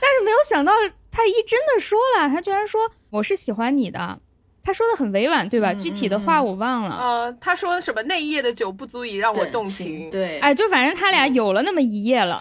[0.01, 0.73] 但是没有想到
[1.11, 4.19] 太医真的说了，他居然说我是喜欢你的。
[4.65, 5.75] 他说的很委婉，对吧？
[5.75, 6.97] 具体的话我忘了。
[6.97, 8.03] 呃，他说什么？
[8.05, 10.09] 那一夜的酒不足以让我动情。
[10.09, 12.41] 对，哎，就反正他俩有了那么一夜了，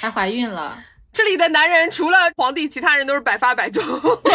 [0.00, 0.78] 还怀孕了。
[1.12, 3.84] 这里的男人除了皇帝，其他人都是百发百中。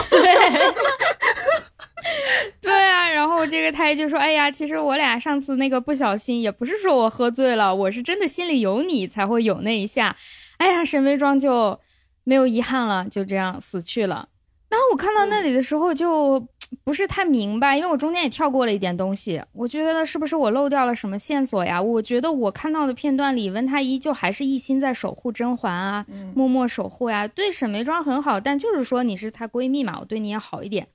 [0.10, 0.74] 对，
[2.62, 3.10] 对啊。
[3.10, 10.16] 然后这个太医就说：“哎呀，其实我俩上次那个不小心，也不是说我喝醉了，我是真的心里有你才会有那一下。
[10.58, 11.80] 哎呀，沈眉庄就
[12.24, 14.30] 没有遗憾了，就这样死去了。
[14.70, 16.48] 然后我看到那里的时候就。”
[16.84, 19.41] 不是太明白，因为我中间也跳过了一点东西。
[19.53, 21.82] 我觉得是不是我漏掉了什么线索呀？
[21.82, 28.39] 我觉得我看到的片段里，温太医就还是一心在守护甄嬛啊，默默守护呀，对沈眉庄很好。
[28.39, 30.88] 但就是说你是她闺蜜嘛，我对你也好一点。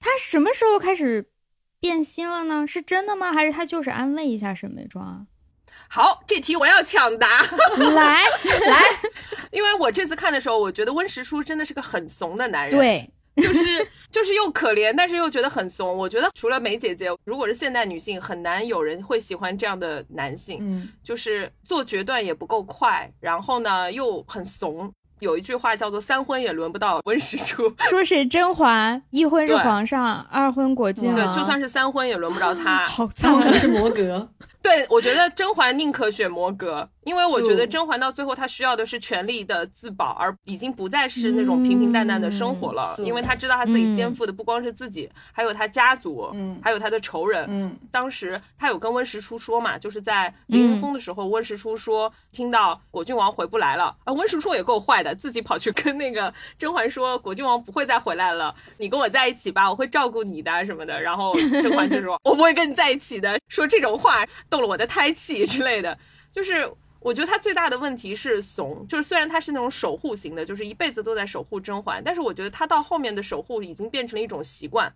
[0.00, 1.30] 她什么时候开始
[1.78, 2.66] 变心了呢？
[2.66, 3.32] 是真的吗？
[3.32, 5.26] 还是她就是安慰一下沈眉庄啊？
[5.88, 7.42] 好，这题我要抢答，
[7.94, 8.22] 来
[8.66, 8.82] 来，
[9.52, 12.76] 因为我这次看的时候，我觉得温实初真的是个很怂的男人。
[12.76, 13.08] 对。
[13.36, 15.96] 就是就是又可怜，但是又觉得很怂。
[15.96, 20.58] 我觉得除了梅姐姐，如果是现代女性，很难有人会喜欢这样的男性。
[20.60, 24.90] 嗯，就是做决断也不够快，然后呢又很怂。
[25.20, 31.16] 有一句话叫做“三婚也轮不到温实初”，说是甄嬛一婚是皇上，二婚果郡王。
[31.16, 32.84] 对，就算是三婚也轮不着 他。
[32.84, 34.28] 好惨，是摩格。
[34.66, 42.96] 对，我觉得甄嬛宁可选摩格，因为我觉得甄嬛到最后她需要的是权力的自保，而已经不再是那种平平淡淡的生活了。
[42.98, 47.46] 因为她知道她自己肩负的不光是自己，还有她家族，嗯，还有她的仇人。
[47.48, 61.00] 嗯，当时她有跟温实初说嘛，就是在凌云峰的时候，温实初说听到果郡王回不来了，啊，温实初也够坏的，自己跑去跟那个甄嬛说果郡王不会再回来了，你跟我在一起吧，我会照顾你的什么的。
[61.00, 64.26] 然后甄嬛就说， 我不会跟你在一起的，说这种话。
[64.56, 65.98] 动了我的胎气之类的，
[66.32, 66.66] 就是
[67.00, 74.90] 我觉得他最大的问题是怂，就是虽然他是那种守护型的，就是一辈子都在守护甄嬛，但是我觉得他到后面的守护已经变成了一种习惯，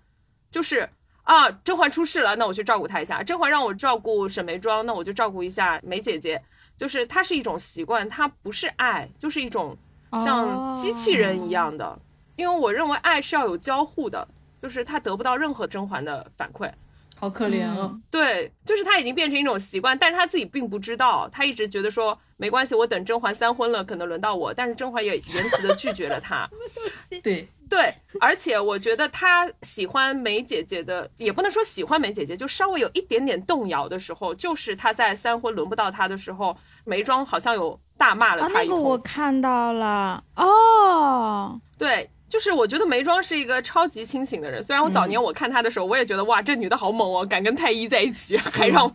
[0.50, 0.88] 就是
[1.24, 6.42] 啊，甄嬛出事了，那我去照顾她一下；甄嬛让我照顾沈眉庄，那我就照顾一下梅姐姐。
[6.78, 9.76] 就是它是一种习惯，它不是爱，就是一种
[10.12, 12.00] 像机器人一样的。
[12.36, 14.26] 因为我认为爱是要有交互的，
[14.62, 16.72] 就是他得不到任何甄嬛的反馈。
[17.20, 17.94] 好可怜啊！
[18.10, 24.54] 对，就是他已经变成一种习惯，但是他自己并不知道，他一直觉得说没关系，我等甄嬛三婚了，可能轮到我。
[24.54, 26.48] 但是甄嬛也言辞的拒绝了他。
[27.22, 38.78] 对对，而且我觉得他喜欢梅姐姐的，也不能说喜欢梅姐姐，就稍微有一点点动摇的时候，就是他在三婚轮不到他的时候，眉庄好像有大骂了他一通。
[38.78, 42.08] 那个我看到了哦，对。
[42.30, 48.88] 就是我觉得眉庄是一个超级清醒的人，虽然我早年我看她的时候，我也觉得哇，这女的好猛哦，敢跟太医在一起，还让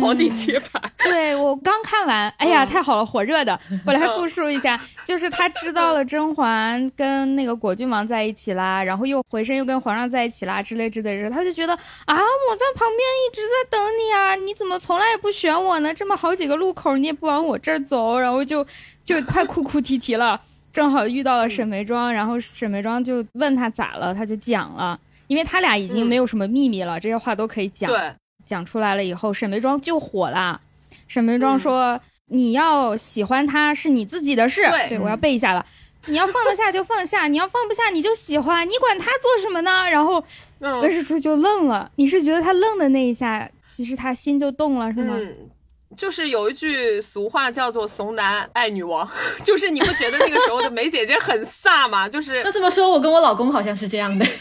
[0.00, 0.82] 皇帝接盘。
[1.04, 3.60] 对我刚看完，哎呀，太好了，火热的。
[3.84, 11.74] 我来复述一下，就是他知道了甄嬛跟那个果郡王在一起啦，然后又回身又跟皇上在一起啦之类之类的，他就觉得
[12.06, 15.92] 啊，我在旁边一直在等你啊，你怎么从来也不选我呢？
[15.92, 18.66] 这么好几个路口你也不往我这儿走，然后就
[19.04, 20.40] 就快哭哭啼啼了。
[20.78, 27.90] 正好遇到了沈眉庄，然后沈眉庄就问他咋了，他就讲了，因为他俩已经没有什么秘密了，这些话都可以讲。
[27.90, 28.12] 对，
[28.44, 30.60] 讲出来了以后，沈眉庄就火了。
[31.08, 35.66] 沈眉庄说：“你要喜欢他是你自己的事。”对，我要背下了。
[36.06, 39.90] 你要放得下就放下， 你要放不下你就喜欢，你管他做什么呢？
[39.90, 40.22] 然后
[40.60, 41.90] 温世初就愣了。
[41.96, 45.16] 你是觉得他愣的那一下，其实他心就动了，是吗？
[45.98, 49.06] 就是有一句俗话叫做“怂男爱女王”，
[49.44, 52.08] 就是你不觉得那个时候的梅姐姐很飒吗？
[52.08, 54.24] 就是那这么说，我跟我老公好像是这样的。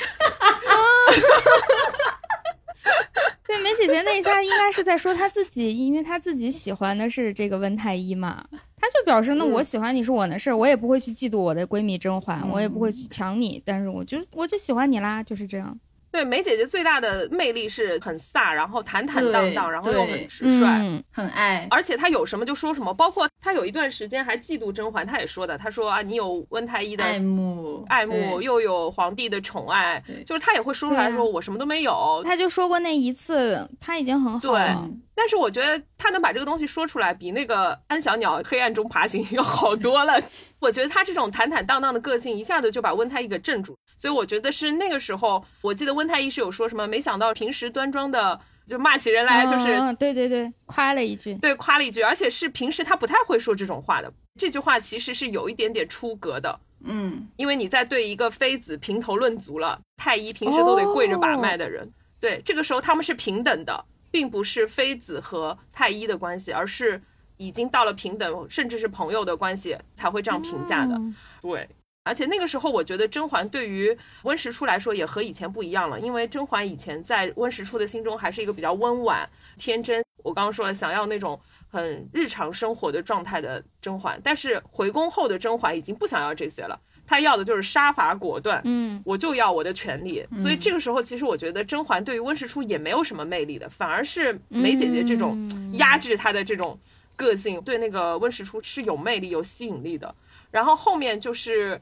[3.45, 8.45] 对，梅姐姐那一下应该是在说她自己，因为她自己喜欢的是这个温太医嘛，
[8.79, 15.77] 她就表示那我喜欢你是我的事儿，我也不会去嫉妒我的闺蜜甄嬛，我也不会去抢你，但是我就我就喜欢你啦，就是这样。
[16.17, 22.91] 对梅姐姐最大的魅力是很飒，然后坦坦荡荡，然后又很直率，很爱，而且她有什么就说什么。
[22.91, 32.23] 包括她有一段时间还嫉妒甄嬛，她也说的，她说啊，你有温太医的爱慕，爱慕又有皇帝的宠爱，就是她也会说出来说我什么都没有。
[32.25, 34.89] 她就说过那一次，她已经很好了。
[35.13, 40.19] 但是我觉得她能把这个东西说出来，比那个安小鸟黑暗中爬行 要好多了。
[40.59, 43.77] 我觉得她这种坦坦荡荡的个性，一下子就把温太医给镇住。
[43.98, 54.13] 所以我觉得是那个时候，我记得温太医是有说什么，没想到平时端庄的，就骂起人来就是，对对对，夸了一句，对，夸了一句，而且是平时他不太会说这种话的。
[54.39, 67.02] 这句话其实是有一点点出格的，嗯，因为你在对一个妃子评头论足了，太医平时都得跪着把脉的人，对，这个时候他们是平等的，并不是妃子和太医的关系，而是
[67.37, 70.95] 已经到了平等甚至是朋友的关系才会这样评价的，
[71.41, 71.67] 对。
[72.08, 80.03] 而且那个时候，我觉得甄嬛对于温实初来说也和以前不一样了，因为甄嬛以前在温实初的心中还是一个比较温婉、天真。
[80.23, 81.39] 我刚刚说了，想要那种
[81.69, 88.62] 很日常生活的状态的甄嬛，但是回宫后的甄嬛已经不想要这些了，她要的就是杀伐果断。
[88.65, 90.25] 嗯，我就要我的权利。
[90.41, 95.37] 所以这个时候，其实我觉得甄嬛对于温实初也没有什么魅力的，反而是梅姐姐这种
[95.73, 96.77] 压制她的这种
[97.15, 100.13] 个性，对那个温实初是有魅力、有吸引力的。
[100.51, 101.79] 然后后面就是。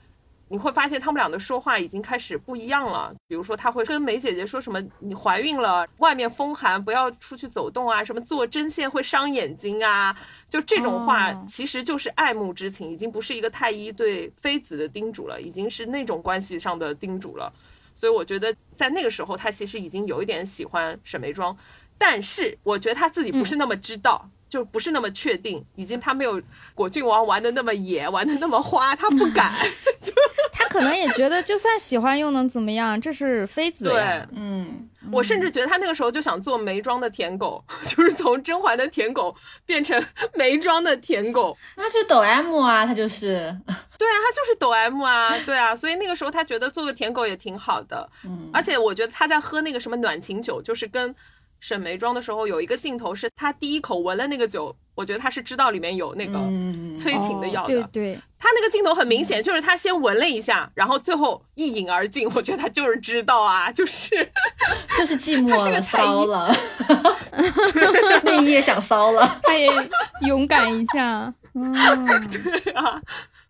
[0.47, 3.13] 你会发现他们俩的说话已经开始不一样了。
[3.27, 10.15] 比如说，他会跟梅姐姐说什么：“你怀孕了，外面风寒，不要出去走动啊，什么做针线会伤眼睛啊。”
[10.47, 17.51] 就这种话，其实就是爱慕之情，已经不是一个太医对妃子的叮嘱了，已经是那种关系上的叮嘱了。
[17.95, 21.57] 所以我觉得在那个时候，他其实已经有一点喜欢沈眉庄，
[21.97, 24.29] 但是我觉得他自己不是那么知道。
[24.55, 26.41] 就不是那么确定，已经他没有
[26.73, 29.51] 果郡王玩的那么野，玩的那么花，他不敢。
[30.01, 30.13] 就
[30.53, 32.99] 他可能也觉得，就算喜欢又能怎么样？
[33.01, 33.89] 这是妃子。
[33.89, 39.35] 对，嗯，我甚至觉得他那个时候就想做眉庄的舔狗， 就是从甄嬛的舔狗
[39.65, 40.01] 变成
[40.35, 41.57] 眉庄的舔狗。
[41.75, 43.53] 那是抖 M 啊，他就是。
[43.97, 48.09] 对啊，他就是抖 M 啊，对啊，所以那个时候他觉得做个舔狗也挺好的。
[48.23, 51.13] 嗯，而且我觉得他在喝那个什么暖情酒，就是跟。
[51.67, 56.37] 沈眉庄的时候有一个镜头是他第一口闻了那个酒，我觉得他是知道里面有那个
[56.95, 57.73] 催情的药的。
[57.85, 62.29] 对对，他那个镜头很明显，就是他先闻了一下，然后最后一饮而尽。
[62.35, 64.29] 我觉得他就是知道啊，就是
[64.95, 66.55] 就是寂寞了，骚了，
[68.23, 69.67] 那一夜想骚了， 他也
[70.27, 71.33] 勇敢一下。
[71.55, 71.73] 嗯，
[72.29, 73.01] 对啊。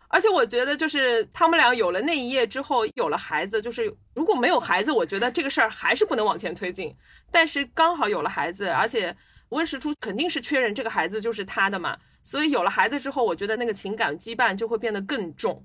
[0.08, 6.94] 而且我觉得，就是他们俩有了那一夜之后，有了孩子，就是如果没有孩子，我觉得这个事儿还是不能往前推进。
[7.36, 9.14] 但是刚好有了孩子，而且
[9.50, 15.62] 温实初肯定是确认这个孩子就是他的嘛，所以有了孩子之后，我觉得那个情感羁绊就会变得更重。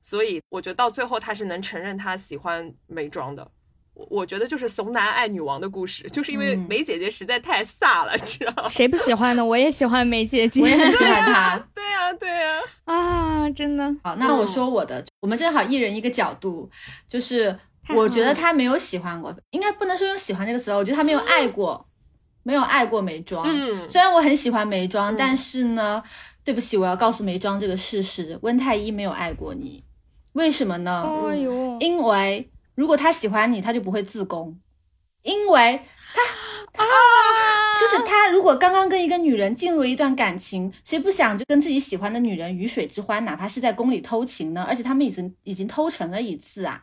[0.00, 3.46] 所以我觉得到最后他是能承认他喜欢眉庄的。
[3.92, 9.44] 我我觉得就是怂男爱女王的故事，就是因为梅姐姐实在太飒了，知道谁不喜欢呢？
[9.44, 11.58] 我也喜欢梅姐姐，我也很喜欢她。
[11.76, 13.84] 对呀，对呀，啊，真的。
[14.02, 16.70] 好，那我说我的，我们正好一人一个角度，
[17.06, 17.54] 就是
[17.88, 21.86] 我觉得他没有喜欢过，应该不能说用喜欢这个词，我觉得他没有爱过，
[22.42, 23.44] 没有爱过梅庄。
[23.46, 26.02] 嗯，虽然我很喜欢梅庄，但是呢，
[26.44, 29.84] 对不起，我要告诉梅庄这个事实，温太医没有爱过你，
[30.32, 31.02] 为什么呢？
[31.28, 32.48] 哎呦，因为。
[32.74, 34.58] 如果他喜欢你，他就不会自宫，
[35.20, 35.82] 因为
[36.72, 36.86] 他 啊
[37.78, 38.28] 就是他。
[38.28, 44.64] 如果刚刚跟一个女人进入一段感情，谁不想就跟自己喜欢的女人鱼水之欢，哪怕是在宫里偷情呢？
[44.66, 46.82] 而且他们已经已经偷成了一次啊，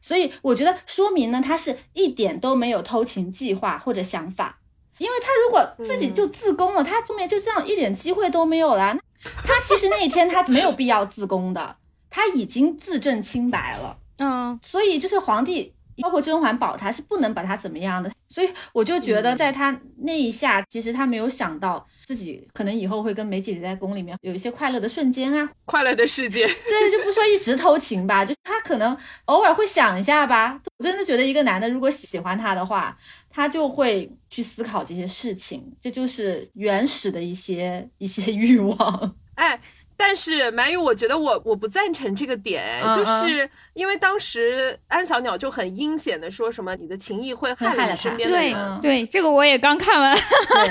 [0.00, 4.58] 所以我觉得说明呢，他是一点都没有偷情计划或者想法。
[4.98, 8.96] 因为他如果自己就自宫了，他后面就这样一点机会都没有了。
[9.22, 11.76] 他其实那一天他没有必要自宫的，
[12.08, 13.98] 他已经自证清白了。
[14.18, 18.10] 嗯，所以就是皇帝，包括甄嬛保他，是不能把他怎么样的。
[18.28, 26.46] 所以我就觉得，在他那一下，其实他没有想到自己可能以后会跟梅姐姐在宫里面有一些快乐的瞬间啊，快乐的世界。
[26.68, 30.60] 对，就不说一直偷情吧，就他可能偶尔会想一下吧。
[30.78, 32.96] 我真的觉得，一个男的如果喜欢她的话，
[33.28, 39.16] 他就会去思考这些事情，这就是原始的一些一些欲望。
[39.34, 39.60] 哎。
[39.96, 48.80] 但是满语，我觉得我我不赞成这个点，就是因为当时安小鸟就很阴险的说什么你的情谊会害了身边的人。
[48.80, 50.16] 对对，这个我也刚看完，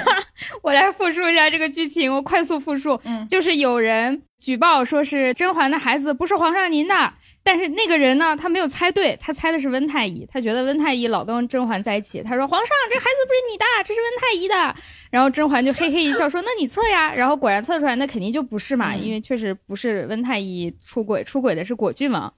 [0.61, 7.13] 我来复述一下这个剧情，我快速复述，就是有人举报说是甄嬛的孩子不是皇上您的。
[7.41, 12.21] 但是那个人呢，他没有猜对，他猜的是温太医，他觉得温太医老跟甄嬛在一起。
[12.23, 14.75] 他说：“皇上，这孩子不是你的，这是温太医的。”
[15.11, 22.33] 然后甄嬛就嘿嘿一笑说：“那你测呀。”然后果然测出来，那肯定就不是嘛，因为确实不是温太医出轨，出轨的是果郡王。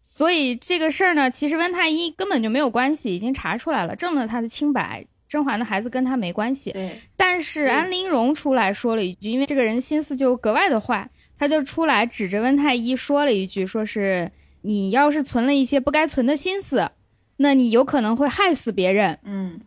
[0.00, 5.04] 所以这个事儿呢，其实温太医根本就没有关系，已经查出来了，证了他的清白。
[5.28, 6.70] 甄嬛的孩子跟他没关系。
[6.70, 6.98] 对。
[7.16, 14.30] 但是安陵容出来说了一句，因为这个人心思就格外的坏，他就出来指着温太医说了一句，说是。
[14.62, 16.90] 你要是存了一些不该存的心思，
[17.36, 19.16] 那你有可能会害死别人。
[19.22, 19.60] 嗯，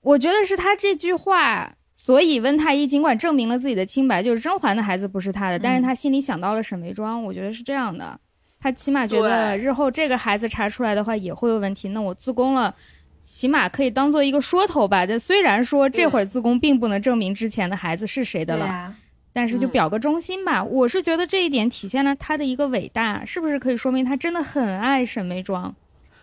[0.00, 8.16] 我觉得是他这句话，所以温太医尽管证明了自己的清白，就是甄嬛的孩子不是他的，但是他心里想到了沈眉庄，我觉得是这样的。
[8.60, 12.72] 他起码觉得日后这个孩子查出来的话也会有问题，那我自宫了，
[13.22, 15.04] 起码可以当做一个说头吧。
[15.04, 18.94] 这虽然说这会儿自宫并不能证明之前的孩子是谁的了。
[19.34, 25.74] 但是就表个忠心吧，我是觉得这一点体现了他的一个伟大，是不是可以说明他真的很爱沈眉庄？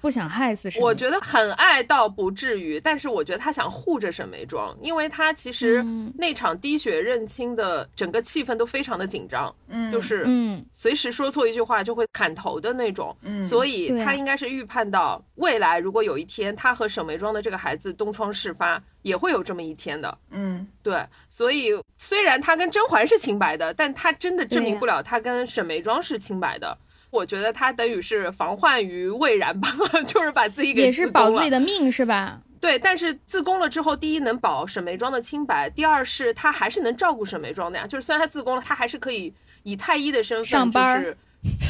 [0.01, 0.81] 不想害死沈。
[0.81, 5.85] 我觉得很爱倒不至于，但是我觉得他想护着沈眉庄，因为他其实
[6.17, 26.75] 那场滴血认亲的整个气氛都非常的紧张，嗯，就是嗯，随时说错一句话就会砍头的那种，嗯，所以他应该是预判到未来如果有一天他和沈眉庄的这个孩子东窗事发，也会有这么一天的，嗯，对，所以虽然他跟甄嬛是清白的，但他真的证明不了他跟沈眉庄是清白的。
[27.11, 29.69] 我觉得他等于是防患于未然吧，
[30.07, 32.41] 就是把自己给也是保自己的命是吧？
[32.59, 37.85] 对，但是自宫了之后，第一能保沈眉庄的清白，第二是他还是能照顾沈眉庄的呀。
[37.85, 39.33] 就是虽然他自宫了，他还是可以
[39.63, 41.03] 以太医的身份上班，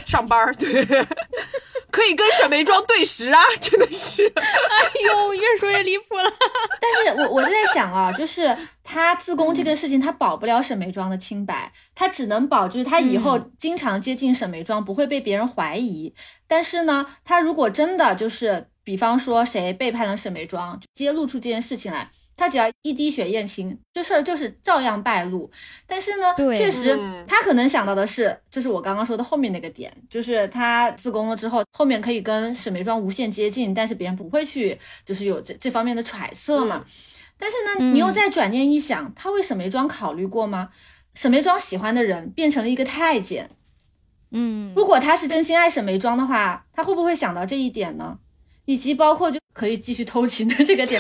[0.05, 0.85] 上班对。
[1.91, 6.31] 可以跟沈眉庄对食啊，真的是，哎呦，越说越离谱了。
[6.79, 16.15] 但是我我就在想啊，就是他自宫这个事情，他保不了沈眉庄的清白，他只能保就是他以后经常接近沈眉庄不会被别人怀疑。
[16.47, 22.09] 但是呢，他如果真的就是，比方说谁背叛了沈眉庄，揭露出这件事情来。
[22.41, 25.47] 他只要一滴血验亲，这事儿就是照样败露。
[25.85, 36.83] 但是呢，确实他可能想到的是，就是我刚刚说的后面那个点，就是他自宫了之后，后面可以跟沈眉庄无限接近，但是别人不会去，就是有这这方面的揣测嘛。
[37.37, 40.69] 但是呢，你又再转念一想，他为沈眉庄考虑过吗？
[41.13, 43.51] 沈眉庄喜欢的人变成了一个太监，
[44.31, 48.17] 嗯，如果他是真心爱沈眉庄的话，他会不会想到这一点呢？
[48.65, 50.99] 以及包括就可以继续偷情的这个点。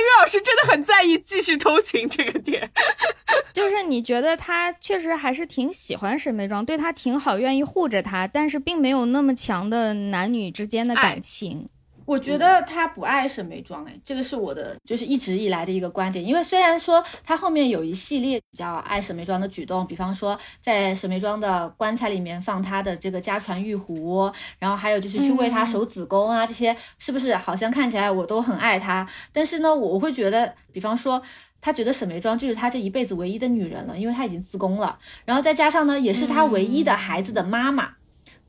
[0.00, 2.70] 于老师真的很在意继续偷情这个点，
[3.52, 11.68] 就是你觉得他确实还是挺喜欢沈眉庄，对他挺好，愿意护着他，但是并没有那么强的男女之间的感情。
[12.10, 16.24] 我觉得他不爱沈眉庄，哎，这个是我的，就是一直以来的一个观点。
[16.24, 29.08] 因为虽然说他后面有一系列比较爱沈眉庄的举动，比方说在沈眉庄的棺材里面放他的这个家传玉壶，然后还有就是去为他守子宫啊，这些是不是好像看起来我都很爱他？
[29.32, 31.22] 但是呢，我会觉得，比方说
[31.60, 37.99] 他觉得沈眉庄就是他这一辈子唯一的女人了，因为他已经自宫了，然后再加上呢，也是他唯一的孩子的妈妈。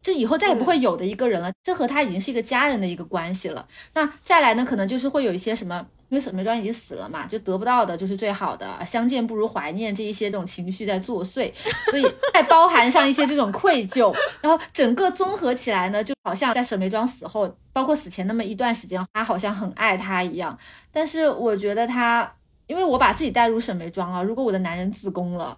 [0.01, 3.67] 这以后再也不会有的一个人了，这和他已经是一个家人的一个关系了。
[3.93, 11.51] 那再来呢，可能就是会有一些什么，因为沈眉庄已经死了嘛，就得不到的就是最好的，相见不如怀念这一些这种情绪在作祟，
[11.91, 20.57] 所以再包含上一些这种愧疚，然后整个综合起来呢，就好像在沈眉庄死后，包括死前那么一段时间，他好像很爱他一样。
[20.91, 22.33] 但是我觉得他，
[22.65, 25.55] 因为我把自己带入沈眉庄啊，如果我的男人自宫了，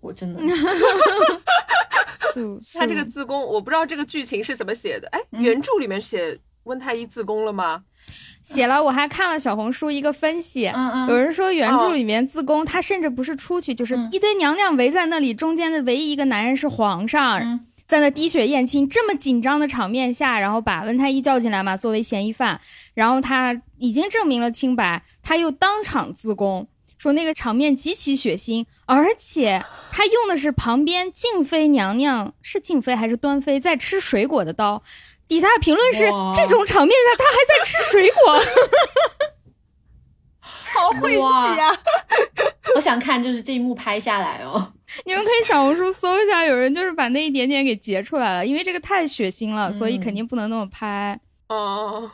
[0.00, 0.40] 我真的。
[2.74, 5.08] 他这个自宫，我不知道这个剧情是怎么写的。
[5.08, 7.82] 哎，原著里面写温太医自宫了吗？
[8.42, 22.58] 写了，我还看了小红书一个分析，嗯嗯，有人说原著里面自宫，他甚至不是出去，就是一堆娘娘围在那里，中间的唯一一个男人是皇上，在那滴血验亲，这么紧张的场面下，然后把温太医叫进来嘛，作为嫌疑犯，
[22.94, 26.66] 然后他已经证明了清白，他又当场自宫。
[27.00, 34.82] 说那个场面极其血腥，而且他用的是旁边静妃娘娘是静妃还是端妃在吃水果的刀，
[35.26, 36.00] 底下评论是
[36.34, 38.38] 这种场面下他还在吃水果，
[40.74, 41.74] 好晦气呀！
[42.76, 44.74] 我想看就是这一幕拍下来哦，
[45.06, 51.18] 你们可以小红书搜一下，有人就是把那一点点给截出来了，因为这个太血腥了，所以肯定不能那么拍。
[51.48, 52.10] 哦。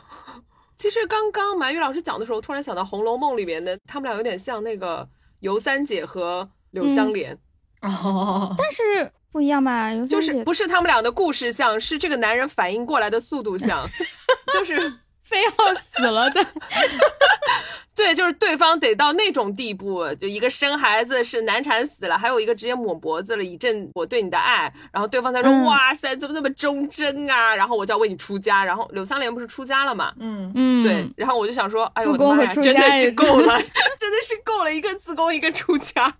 [0.77, 5.07] 其实刚刚满玉老师讲的时候，突然想到《红楼梦》里面的他们俩有点像那个
[5.39, 7.37] 尤三姐和柳湘莲
[7.81, 9.91] 哦，但是不一样吧？
[10.05, 13.87] 就是不是他们俩的故事像，是这个男人反应过来的速度像，
[14.53, 14.93] 就是
[15.27, 16.45] 非要死了再。
[17.93, 24.71] 对，就是对方得到那种地步，就一个生孩子是难产死了，还有一个直接抹脖子了，以证我对你的爱。
[24.93, 28.63] 然后对方才说：“哇塞，怎么那么忠贞啊？”然后我就要为你出家。
[28.63, 30.13] 然后柳湘莲不是出家了嘛？
[30.19, 31.09] 嗯嗯，对。
[31.17, 33.57] 然后我就想说：“哎呦我的妈呀， 真的是够了，
[33.99, 36.13] 真的是够了，一个自宫，一个出家。”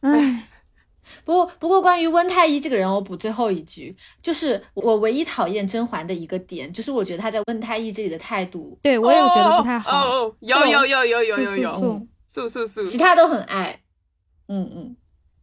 [0.00, 0.46] 哎。
[1.24, 9.90] 不过，不过，关于温太医这个人，我补最后一句，就是我唯一讨厌甄嬛的一个点，就是我觉得她在温太医这里的态度，对我也觉得不太好。
[10.08, 13.80] 哦有有有有有有有，素素素，其他都很爱。
[14.48, 14.96] 嗯嗯，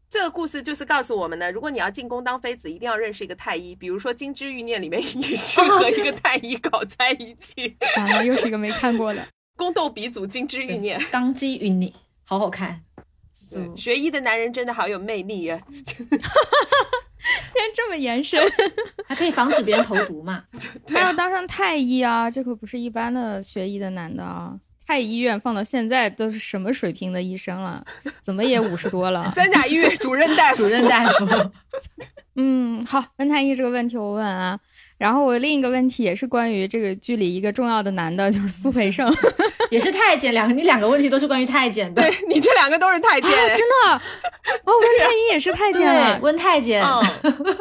[0.10, 7.76] 这个故事就是告诉我们的，如果你要进宫当妃子，一定要认识一个太医，比如说《金枝欲孽》里面 也是和一个太医搞在一起。
[7.98, 9.22] 完 了，又是一个没看过的
[9.56, 11.94] 宫斗鼻祖《金枝欲孽》，当机遇孽，
[12.26, 12.84] 好好看。
[13.76, 15.60] 学医的男人真的好有魅力呀！
[17.54, 18.42] 天这么延伸，
[19.06, 20.44] 还可以防止别人投毒嘛？
[20.88, 22.30] 他要当上太医啊！
[22.32, 24.56] 这可不是一般的学医的男的啊！
[24.86, 27.86] 太医院放到现在都是什么水平的医生了？
[28.22, 29.30] 怎么也五十多了？
[29.32, 31.52] 三甲医院主任大夫，主任大夫。
[32.36, 34.58] 嗯，好，温太医这个问题我问啊，
[34.98, 39.08] 然后我另一个问题也是关于这个剧里一个重要的男的，就是苏培盛，
[39.70, 40.34] 也是太监。
[40.34, 44.02] 两个你两个问题都是关于太监的，对你这两个都是太监，真的。
[44.66, 46.84] 哦，温太医也是太监了，温太监，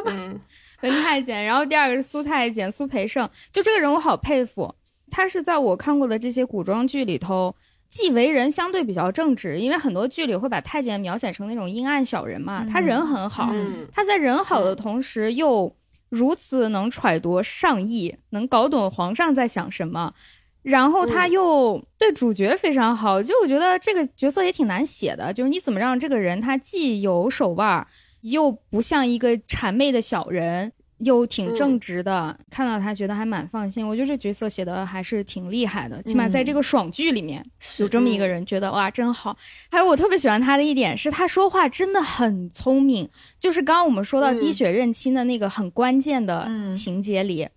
[0.07, 0.41] 嗯，
[0.83, 1.45] 温太监。
[1.45, 4.75] 然后第二个是苏太监，苏培盛，就这个人我好佩服，
[5.11, 7.55] 他是在我看过的这些古装剧里头。
[7.89, 12.67] 既为人相对比较正直，因为很多剧里会把太监描写成那种阴暗小人嘛。
[12.69, 13.49] 他人很好，
[13.93, 15.73] 他在人好的同时又
[16.09, 20.15] 如此能揣度上意，能搞懂皇上在想什么。
[20.63, 27.87] 然后他又对主角非常好，就我觉得这个角色也挺难写的，就是你怎么让这个人他既有手腕，
[28.23, 30.73] 又不像一个谄媚的小人。
[30.99, 33.87] 又挺正直的，看到他觉得还蛮放心。
[33.87, 37.45] 我觉得这角色写的还是挺厉害的，起码在这个爽剧里面
[37.79, 39.37] 有这么一个人，觉得哇真好。
[39.71, 47.49] 还有我特别喜欢他的一点是他说话真的很聪明，就是刚刚我们说到滴血认亲的那个很关键的情节里，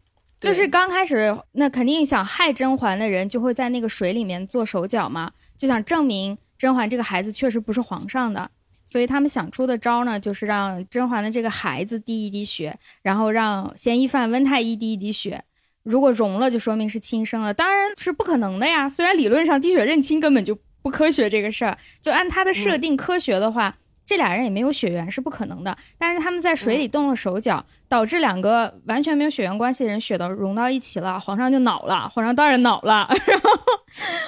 [0.41, 8.51] 就是刚开始那肯定想害甄嬛的人就会在那个水里面做手脚嘛，就想证明甄嬛这个孩子确实不是皇上的。
[8.89, 15.43] 所以他们想出的招呢，就是让甄嬛的这个孩子滴一滴血，然后让嫌疑犯温太医滴一滴血。
[15.83, 18.89] 如果融了，就说明是亲生的，当然是不可能的呀。
[18.89, 25.77] 虽然理论上滴血认亲根本就不科学，这个事儿就按他的设定科学的话，这俩人也没有血缘是不可能的。
[25.99, 32.09] 但是他们在水里动了手脚，导致两个完全没有血缘关系的人血都融到一起了，皇上就恼了。
[32.09, 33.51] 皇上当然恼了， 然后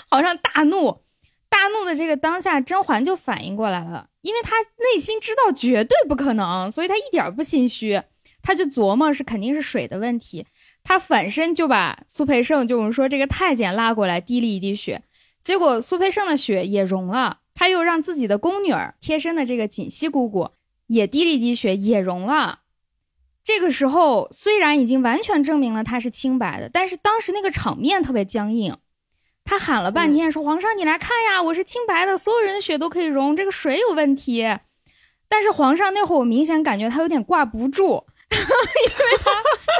[0.07, 1.01] 皇上大怒。
[1.49, 8.01] 大怒的这个当下，甄嬛就反应过来了，因为他内心知道绝对不可能，所以他一点不心虚，
[8.41, 10.45] 他就琢磨是肯定是水的问题，
[10.83, 15.01] 他反身就把苏培盛，就我们说这个太监拉过来，滴了一滴血，
[15.43, 20.51] 结果苏培盛的血也融了，他又让自己的宫女儿贴身的这个锦汐姑姑
[20.87, 22.59] 也滴了一滴血，也融了。
[23.43, 28.77] 这个时候虽然已经完全证明了他是清白的，但是当时那个场面特别僵硬。
[29.43, 34.57] 他喊了半天，说：“皇上，你来看呀，我是清白的，所有人的血都可以融，这个水有问题。”
[35.27, 39.31] 但是皇上那会儿，我明显感觉他有点挂不住， 因为他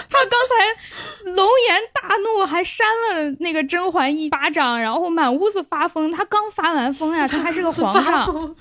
[0.09, 6.12] 他刚才龙颜大怒，还扇了那个甄嬛一巴掌，然后满屋子发疯。
[6.12, 8.55] 他刚发完疯呀，他还是个 皇上，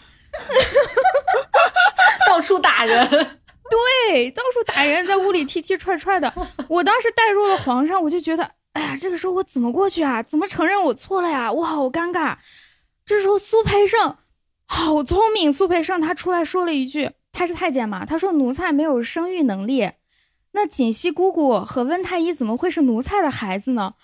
[2.26, 6.32] 到处打人，对，到处打人，在屋里踢踢踹踹的。
[6.68, 8.50] 我当时带入了皇上，我就觉得。
[8.72, 10.22] 哎呀，这个时候我怎么过去啊？
[10.22, 11.52] 怎么承认我错了呀？
[11.52, 12.36] 我好尴尬。
[13.04, 14.16] 这时候苏培盛
[14.66, 19.90] 好聪明，苏培盛他出来说了一句：“他是太监嘛。”他说：“奴才没有生育能力。”
[20.52, 23.94] 那锦汐姑姑和温太医怎么会是奴才的孩子呢？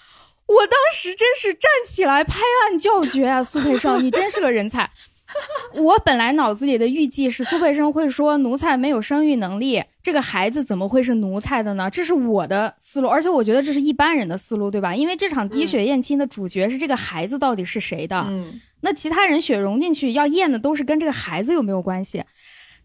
[0.46, 3.42] 我当时真是站起来拍案叫绝啊！
[3.42, 4.90] 苏培盛，你真是个人才。
[5.82, 11.90] 我本来脑子里的预计是苏培盛会说奴才没有生育能力，这个孩子怎么会是奴才的呢？
[11.90, 14.94] 这是我的思路，而且我觉得这是一般人的思路，对吧？
[14.94, 18.16] 因为这场滴血验亲的主角是这个孩子到底是谁的？
[18.28, 22.24] 嗯，那其他人血融进去要验的都是跟这个孩子有没有关系？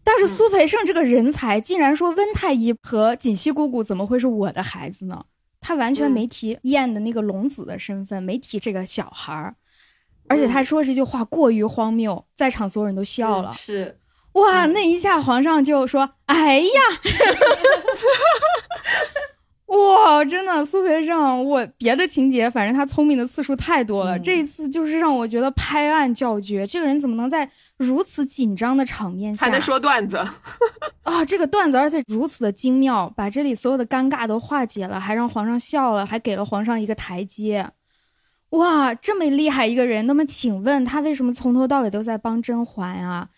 [0.04, 5.24] 但是苏培盛这个人才竟然说温太医和锦汐姑姑怎么会是我的孩子呢？
[5.62, 9.56] 他完全没提验的那个龙子的身份，没提这个小孩儿。
[10.32, 13.52] 而且他说这句话过于荒谬，在场所有人都笑了。
[13.52, 13.98] 是，
[14.32, 16.82] 哇，那一下皇上就说：“哎呀，
[19.68, 24.18] 哇，真的，苏培盛，我别的情节，反正他聪明的次数太多了。
[24.18, 30.16] 这一次就是让我觉得拍案叫绝，这个人怎么能在如此紧张的场面下还能说段子
[31.04, 31.26] 啊？
[31.26, 37.70] 这个段子而且如此的精妙，把这里所有的尴尬都化解了，还让皇上笑了，还给了皇上一个台阶。”
[38.52, 43.30] 哇，这么厉害一个人，那么请问他为什么从头到尾都在帮甄嬛啊？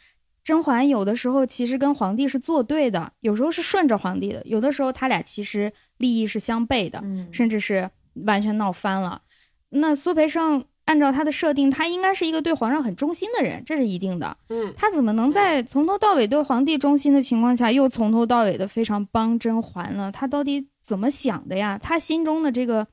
[0.44, 7.02] 甄嬛有的时候其实跟皇帝是作对的，有时候是顺着皇帝的，有的时候他俩其实利益是相悖的，
[7.32, 7.90] 甚至是
[8.26, 9.22] 完全闹翻了。
[9.70, 14.36] 那苏培盛按照他的设定，他应该是一个对皇上很忠心的人，这是一定的。
[14.50, 20.12] 嗯，他怎么能在从头到尾对皇帝忠心的情况下，又从头到尾的非常帮甄嬛呢？
[20.12, 21.78] 他到底怎么想的呀？
[21.80, 22.88] 他心中的这个。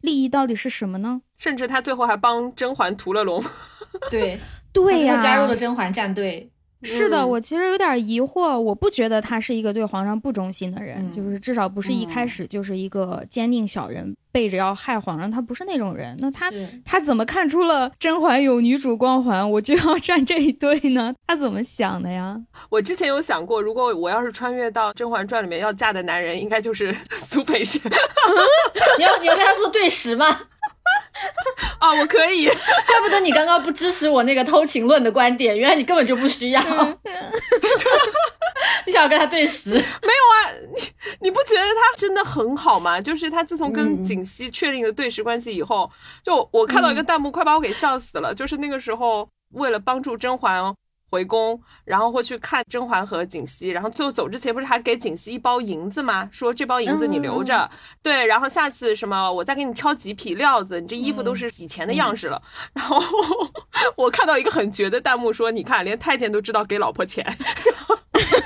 [0.00, 1.22] 利益到底是什么呢？
[1.42, 3.42] 甚至他最后还帮甄嬛屠了龙。
[4.08, 4.38] 对
[4.72, 6.48] 对呀，加入了甄嬛战队。
[6.84, 16.16] 是的，我其实有点疑惑，我不觉得他是一个对皇上不忠心的人，就是至少不是一开始就是一个坚定小人，背着要害皇上，他不是那种人。
[16.18, 16.50] 那他
[16.84, 21.14] 他怎么看出了甄嬛有女主光环，我就要站这一队呢？
[21.26, 22.36] 他怎么想的呀？
[22.68, 27.80] 我之前有想过，如果我要是穿越到《甄嬛传》里面要嫁的男人，应该就是 苏培盛。
[28.98, 30.26] 你要你要跟他做对食吗？
[31.78, 32.46] 啊，我可以，
[32.86, 36.60] 怪不得你刚刚不支持我那个偷情论的观点，原来你根本就不需要。
[38.86, 39.70] 你想要跟他对食？
[39.70, 40.82] 没有啊，你
[41.20, 43.00] 你不觉得他真的很好吗？
[43.00, 45.90] 就是他自从跟景熙确定了对视关系以后，
[46.22, 48.34] 就我看到一个弹幕，快把我给笑死了。
[48.34, 50.74] 就是那个时候，为了帮助甄嬛。
[51.12, 56.26] 回宫，然后会去看甄嬛和景熙，然后最后走之前不是还给景熙一包银子吗？
[56.32, 57.70] 说这包银子你留着，
[58.02, 62.40] 对，然后下次什么我再给你挑几匹料子，你这衣服都是以前的样式了。
[62.72, 62.98] 然后
[63.94, 67.22] 我看到一个很绝的弹幕说，你看连太监都知道给老婆钱，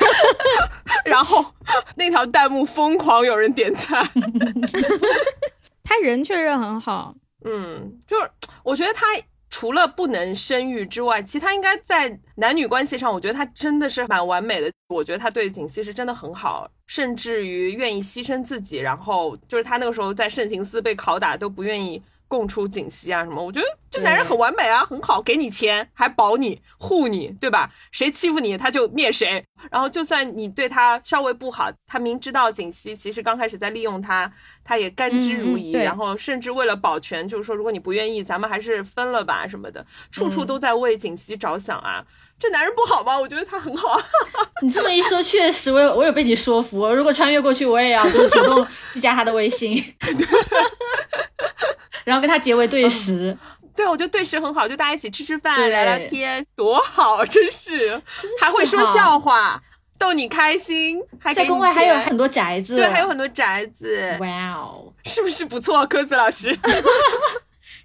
[1.06, 1.46] 然后
[1.94, 4.04] 那条弹幕疯狂有人点赞
[5.84, 7.14] 他人确实很好，
[7.44, 8.28] 嗯，就是
[8.64, 9.06] 我觉得他。
[9.48, 14.70] 除了不能生育之外，其他应该在男女关系上，我觉得他真的是蛮完美的。
[14.88, 22.00] 我觉得他对景熙是真的很好，甚至于愿意牺牲自己，然后就是他那个时候在慎刑司被拷打都不愿意。
[22.28, 23.42] 供出锦溪啊什么？
[23.42, 27.70] 我觉得这男人很完美啊，很好，给你钱还保你护你，对吧？
[27.92, 29.44] 谁欺负你他就灭谁。
[29.70, 34.30] 然后就算你对他稍微不好，他明知道锦溪其实刚开始在利用他，
[34.64, 35.76] 他也甘之如饴。
[35.82, 42.04] 然后甚至为了保全，就是说如果你不愿意，咱们还是分了吧什么的，处处都在为锦溪着想啊。
[42.38, 43.18] 这男人不好吗？
[43.18, 44.02] 我觉得他很好啊。
[44.62, 46.86] 你这么一说，确实我有我有被你说服。
[46.94, 48.66] 如果穿越过去，我也要就是主动
[49.00, 49.82] 加他的微信。
[52.04, 53.36] 然后跟他结为对食，
[53.74, 58.00] 对，我觉得对食很好，就大家一起吃吃饭、聊聊天，多好，真是，
[58.40, 59.60] 还会说笑话，
[59.98, 66.56] 逗你开心，还在宫外还有很多宅子，对，还有很多宅子，哇哦，是不是不错，鸽子老师？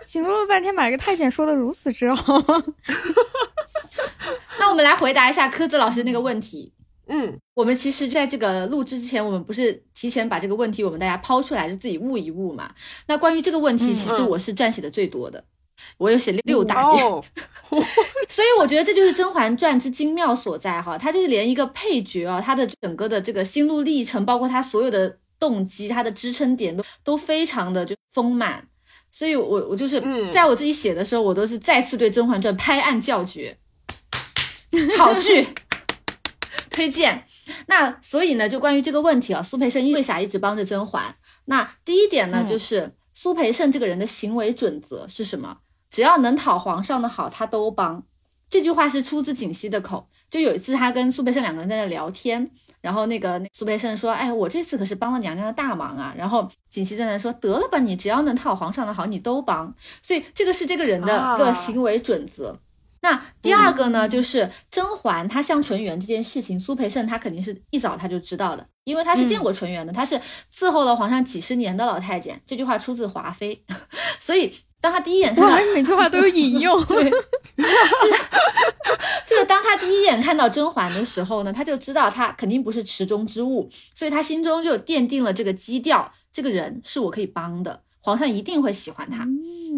[0.03, 2.37] 形容了半天，把一个太监说的如此之好。
[4.59, 6.73] 那我们来回答一下柯子老师那个问题。
[7.07, 12.73] 嗯，我们其实在这个录制之前，我们不是提前把这个问题我们大家抛出来，就自己悟一悟嘛。
[13.07, 15.43] 那关于这个问题，其实我是撰写的最多的，
[15.97, 17.03] 我有写六大点。
[18.29, 28.65] 所以我觉得这就是《甄嬛传》之精妙所在哈，它就是连一个配角啊，他的整个的这个心路历程，包括他所有的动机，他的支撑点都都非常的就丰满。
[29.11, 30.01] 所以我我就是
[30.31, 33.57] 在我自己写的时候，我都是再次对《甄嬛传》拍案叫绝，
[34.97, 35.47] 好剧。
[36.69, 37.25] 推荐，
[37.67, 41.17] 那所以呢，就关于这个问题啊，苏培盛为啥一直帮着甄嬛？
[41.43, 45.57] 那第一点呢，就是苏培盛这个人的行为准则是什么？
[45.89, 48.05] 只要能讨皇上的好，他都帮。
[48.49, 50.07] 这句话是出自槿汐的口。
[50.29, 52.51] 就有一次，他跟苏培盛两个人在那聊天，
[52.81, 59.73] 然后那个苏培盛说：“哎，我这次可是帮了娘娘的大忙啊。”然后锦旗正在那说：“得了吧，你只要能讨皇上的好，你都帮。”
[60.03, 62.59] 所以这个是这个人的个行为准则。
[63.03, 70.21] 那第二个呢，就是甄嬛她像纯元这件事情，苏培盛他肯定是一早他就知道的，因为他是见过纯元的，他是
[70.53, 72.39] 伺候了皇上几十年的老太监。
[72.45, 73.63] 这句话出自华妃，
[74.21, 78.13] 所以当他第一眼看到，每句话都有引用， 对，就是
[79.27, 87.81] 就是当他第一眼看到甄嬛的时候呢，他就知道他肯定不是池中之物，所以他心中就奠定了这个基调，这个人是我可以帮的。
[88.03, 89.27] 皇上一定会喜欢他。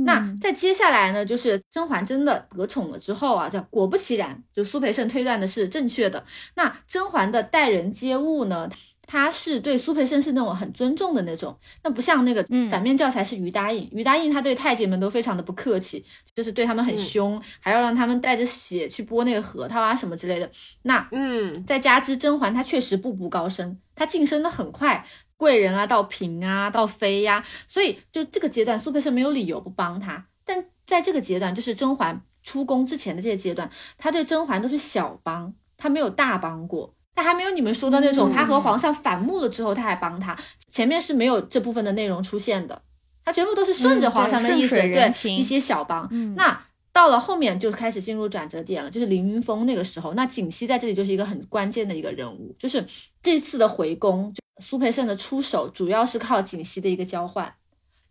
[0.05, 6.23] 那在接下来呢，就是甄嬛真的得宠了之后啊，叫果不其然，就苏培盛推断的是正确的。
[6.55, 8.69] 那甄嬛的待人接物呢，
[9.05, 20.49] 她是对苏培盛是那种很尊重的那种，那不像那个反面教材是于答应，于答应他对太监们都非常的不客气，就是对他们很凶，还要让他们带着血去剥那个核桃啊什么之类的。
[20.83, 25.05] 那嗯，再加之甄嬛她确实步步高升，她晋升的很快。
[25.35, 30.25] 贵人啊，到嫔啊，到妃呀，所以就这个阶段，苏培盛没有理由不帮她。
[30.45, 36.95] 但在这个阶段，就是甄嬛出宫之前的这些阶段，他对甄嬛都是小帮，他没有大帮过。
[37.15, 40.37] 他还没有你们说的那种，他和皇上反目了之后，他还帮他。
[40.69, 42.81] 前面是没有这部分的内容出现的，
[43.23, 46.09] 他全部都是顺着皇上的意思，对一些小帮。
[46.35, 46.65] 那。
[46.93, 52.85] 到了后面就开始进入转折点了，就是凌云峰那个时候，那锦溪在这里就是一个很关键的一个人物，就是
[53.23, 57.51] 这次的回宫，苏培盛的出手主要是靠锦溪的一个交换，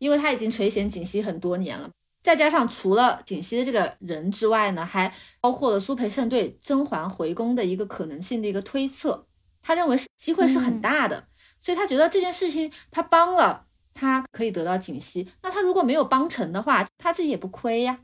[0.00, 1.90] 因为他已经垂涎锦溪很多年了，
[2.22, 9.26] 再加上除了锦汐的这个人之外呢，还包括了苏培盛对甄嬛回宫的一个可能性的一个推测，
[9.62, 11.26] 他认为是机会是很大的，
[11.60, 18.00] 所以他觉得这件事情他帮了，他可以得到锦溪，那他如果没有帮成的话，他自己也不亏呀。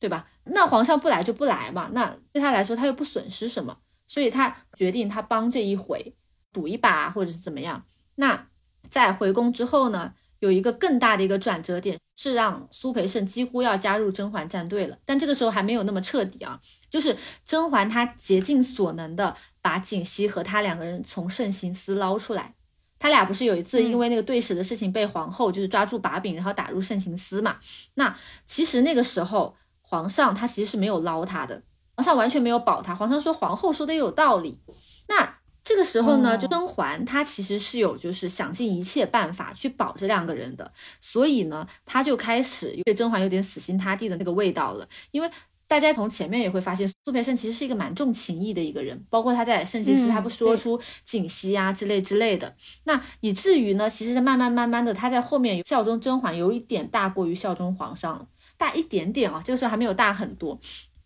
[0.00, 0.28] 对吧？
[0.44, 6.14] 那皇上不来就不来嘛，那对他来说他又不损失什么，所以他决定他帮这一回，
[6.52, 7.84] 赌一把或者是怎么样。
[8.14, 8.46] 那
[8.88, 16.60] 在回宫之后呢，有一个更大的一个转折点，是让苏培盛几乎要加入甄嬛战队了，但这个时候还没有那么彻底啊，
[16.90, 22.54] 就是甄嬛她竭尽所能的把锦汐和他两个人从慎刑司捞出来。
[22.98, 27.58] 他俩不是有一次因为那个对食的事情被皇后就是抓住把柄，然后打入慎刑司嘛？
[27.94, 28.16] 那
[28.46, 29.56] 其实那个时候。
[29.90, 31.62] 皇上他其实是没有捞他的，
[31.96, 32.94] 皇上完全没有保他。
[32.94, 34.60] 皇上说皇后说的有道理。
[35.08, 44.88] 那这个时候呢，就甄嬛她其实是有就是想尽一切办法去保这两个人的，所以呢，她就开始对甄嬛有点死心塌地的那个味道了。
[45.10, 45.30] 因为
[45.66, 60.58] 大家从前面也会发现，苏培盛其实是一个蛮重情义的一个人，包括他在圣吉思他不说出锦汐啊之类之类的，那以至于呢，其实慢慢慢慢的，他在后面效忠甄嬛有一点大过于效忠皇上，大一点点啊，这个时候还没有大很多。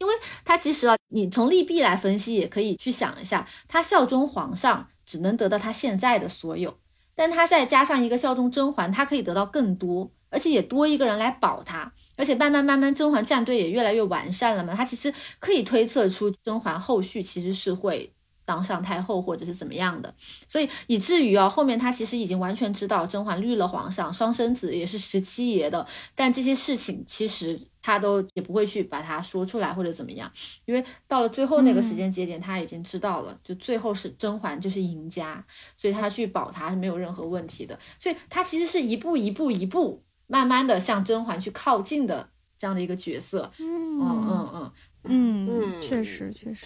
[0.03, 0.13] 因为
[0.45, 6.77] 他其实啊，你从利弊来分析，也可以去想一下，他效忠皇上只能得到他现在的所有，
[7.15, 18.13] 但他再加上一个效忠甄嬛，他可以得到更多，而且也多一个人来保他，而且慢慢慢慢甄嬛战队也越来越完善了嘛，他其实可以推测出甄嬛后续其实是会。
[18.45, 20.15] 当上太后或者是怎么样的，
[20.49, 30.31] 所以以至于啊，后面他其实已经完全知道甄嬛绿了皇上，双生子也是十七爷的，但这些事情其实他都也不会去把它说出来或者怎么样，
[30.65, 35.45] 因为到了最后那个时间节点，他已经知道了，就最后是甄嬛就是赢家，
[35.77, 42.29] 所以他去保他是没有任何问题的，所以他其实是一步一步一步慢慢的向甄嬛去靠近的
[42.59, 44.73] 这样的一个角色，嗯嗯嗯。
[45.05, 46.65] 嗯嗯，确实确实。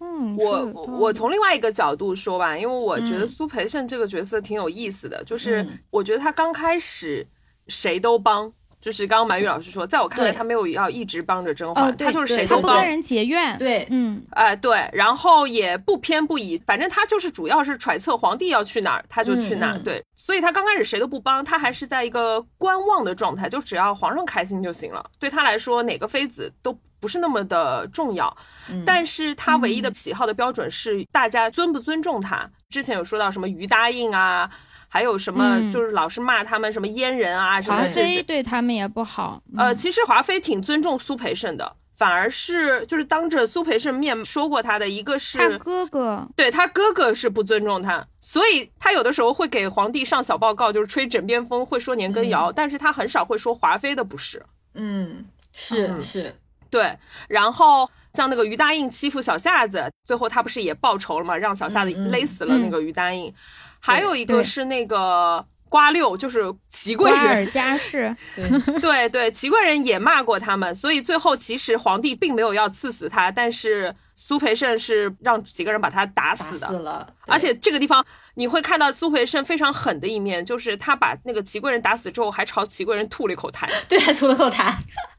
[0.00, 0.64] 嗯，我
[0.98, 7.26] 我从另外一个角度说吧，因为我觉得苏培盛这个角色挺有意思的，就是我觉得他刚开始
[7.66, 26.78] 谁都帮，就是刚刚满语老师说，在我看来他没有要一直帮着甄嬛，他就是谁都帮，跟人结怨，对，嗯，哎对，然后也不偏不倚，反正他就是主要是揣测皇帝要去哪儿，他就去哪儿，对，所以他刚开始谁都不帮，他还是在一个观望的状态，就只要皇上开心就行了，对他来说哪个妃子都。
[27.00, 28.36] 不是那么的重要，
[28.84, 32.48] 但是他唯一的喜好的标准是大家尊不尊重他。
[32.70, 34.50] 之前有说到什么于答应啊，
[34.88, 37.76] 还有什么就是老是骂他们什么阉人啊什么。
[37.76, 39.42] 华妃对他们也不好。
[39.56, 54.44] 呃，其实华妃挺尊重苏培盛的，反而是就是当着苏培盛面说过他的一个是他哥哥，对他哥哥是不尊重他，所以他有的时候会给皇帝上小报告，就是吹枕边风，会说年羹尧，但是他很少会说华妃的不是。
[54.74, 56.34] 嗯，是是。
[56.70, 56.96] 对，
[57.28, 63.32] 然后像那个于答应欺负小夏子，最后他不是也报仇了嘛，让小夏子勒死了那个于答应。
[63.80, 67.20] 还有一个是那个瓜六，就是齐贵人。
[67.20, 68.16] 瓜尔佳氏。
[68.82, 76.66] 对对，齐贵人也骂过他们，所以最后其实皇帝并没有要赐死他，但是苏培盛是让几个人把他打死的。
[76.66, 77.06] 死了。
[77.26, 78.04] 而且这个地方
[78.34, 83.68] 你会看到苏培盛非常狠的一面，就是他把那个齐贵人打死之后，还朝齐贵人吐了一口痰。
[83.88, 84.74] 对，还吐了口痰。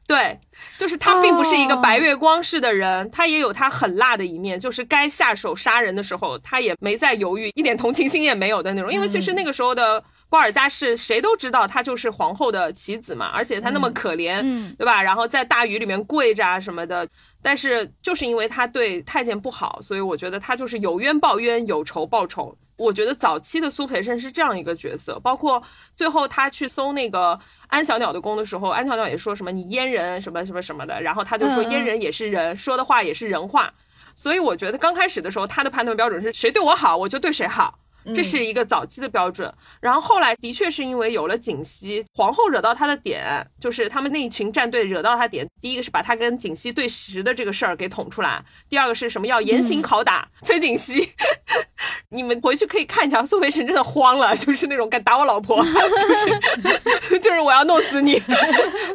[0.06, 0.38] 对。
[0.76, 4.58] 就是他并不是一个白月光式的人，他也有他很辣的一面。
[4.58, 8.92] 就是该下手杀人的时候，他也没再犹豫，一点同情心也没有的那种。
[8.92, 14.42] 因为其实那个时候的瓜尔佳氏，谁都知道他就是皇后的棋子嘛，而且他那么可怜，
[14.76, 15.02] 对吧？
[15.02, 17.06] 然后在大雨里面跪着啊什么的。
[17.42, 22.56] 但是就是因为他对太监不好，所以我觉得他就是有冤报冤，有仇报仇。
[22.80, 25.62] 我觉得早期的苏培盛是这样一个角色，包括
[25.94, 33.70] 最后他去搜那个安小鸟的宫的时候，安小鸟也说什么你阉人什么什么什么的，然后他就说阉人也是人，说的话也是人话。
[34.16, 37.78] 所以我觉得刚开始的时候，他的判断标准是谁对我好，我就对谁好。
[38.14, 45.46] 这是一个早期的标准，然后后来的确是因为有了锦溪皇后惹到他的点，就是他们那一群战队惹到他点。
[45.60, 51.08] 第一个是把他跟锦溪对食的这个事儿给捅出来，第二个是什么要严刑拷打崔锦溪。
[52.10, 58.20] 你们回去可以看一下，苏培盛真的慌了， 就是那种敢打我老婆，就是 就是我要弄死你。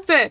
[0.06, 0.30] 对，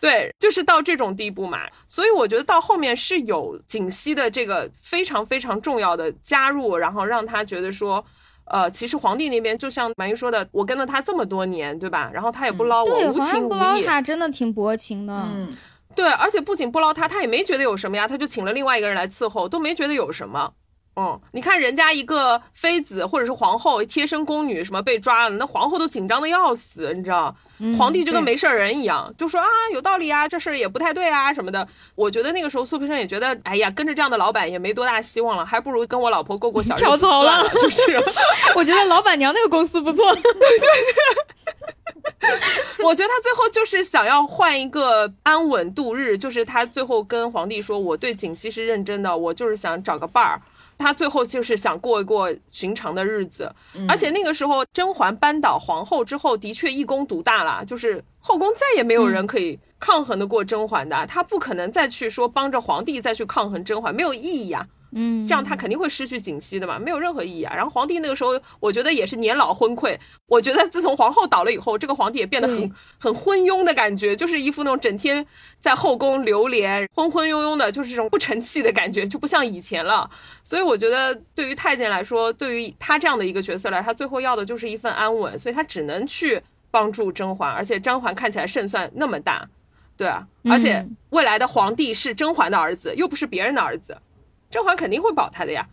[0.00, 1.60] 对，就是到这种地步嘛。
[1.86, 8.04] 所以我觉得到后面是有锦溪的这个非常非常重要的加入，然后让他觉得说。
[8.50, 12.10] 呃，其实皇帝那边就像马云说的，我跟了他这么多年，对吧？
[12.12, 13.84] 然后他也不捞我，无情无义。
[13.84, 15.14] 他真的挺薄情的。
[15.14, 15.48] 嗯，
[15.94, 20.52] 对，而且不仅不捞他，他也没觉得有什么呀，他就请了另外一个人来伺候，都没觉得有什么。
[20.96, 27.36] 嗯，你看人家一个妃子或者是皇后贴身宫女什么被抓了，那皇后都紧张的要死，你知道？
[27.76, 31.66] 皇帝就跟没事人一样，就说啊有道理啊，这事儿也不太对啊什么的。
[31.94, 36.84] 我觉得那个时候苏培盛也觉得，哎呀，跟着这样的老板也没多大希望了，还不如跟我老婆过过小日子。
[36.84, 38.02] 跳槽了， 就是。
[38.54, 40.14] 我觉得老板娘那个公司不错。
[40.14, 40.68] 对对对。
[42.84, 50.40] 我觉得他最后就是想要换一个安稳度日，就是他最后跟皇帝说，我对锦溪是认真的，我就是想找个伴儿。
[50.78, 53.52] 他最后就是想过一过寻常的日子，
[53.88, 64.66] 而且那个时候甄嬛扳倒皇后之后，的确一宫独大了，就是后宫再也没有人可以抗衡得过甄嬛的，她不可能再去说帮着皇帝再去抗衡甄嬛，没有意义啊。
[64.92, 67.54] 嗯，这样他肯定会失去锦溪的嘛，没有任何意义啊。
[67.54, 69.98] 然后皇帝那个时候，我觉得也是年老昏聩。
[70.26, 75.24] 我觉得自从皇后倒了以后，这个皇帝也变得很很昏庸的感觉，就是一副那种整天
[75.58, 80.10] 在后宫流连、昏昏庸庸的，就是这种不成器的感觉，就不像以前了。
[80.42, 87.50] 所以我觉得，对于太监来说，对于他这样的一个角色来，他最后要的就是一份安稳，所以他只能去帮助甄嬛。
[87.50, 89.46] 而且甄嬛看起来胜算那么大，
[89.96, 93.96] 对啊，而且未来的皇帝是甄嬛的儿子，又不是别人的儿子。
[94.50, 95.68] 甄嬛肯定会保他的呀。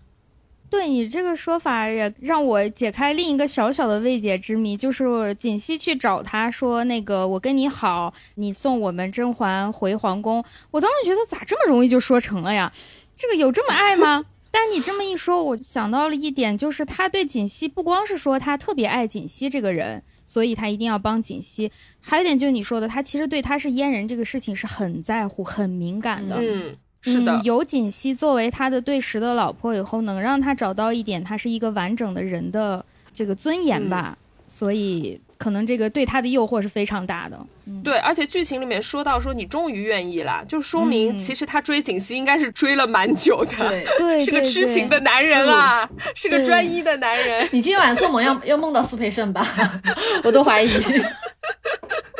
[0.68, 12.74] 对你这个说法也让我解开另一个小小的未解之谜，就是锦汐去找他说：“那个我跟你好，你送我们甄嬛回皇宫。”我当时觉得咋这么容易就说成了呀？
[13.16, 14.26] 这个有这么爱吗？
[14.50, 21.70] 但你这么一说，我想到了一点，就是他对锦汐不光是说他特别爱锦汐这个人，所以他一定要帮锦汐。
[22.02, 26.38] 还有一点就是你说的，他其实对他是阉人这个事情是很在乎、很敏感的。
[26.40, 26.76] 嗯。
[27.12, 32.84] 是的，有锦溪作为他的对食的老婆以后，能让他找到一点他是一个完整的人的
[33.14, 37.40] 这个尊严吧，所以可能这个对他的诱惑是非常大的。
[37.84, 47.48] 对，而且剧情里面说到说你终于愿意了，就说明其实他追锦溪应该是追了蛮久的， 对，是个痴情的男人啊，是个专一的男人。
[47.52, 49.46] 你今晚做梦要要梦到苏培盛吧？
[50.24, 50.70] 我都怀疑。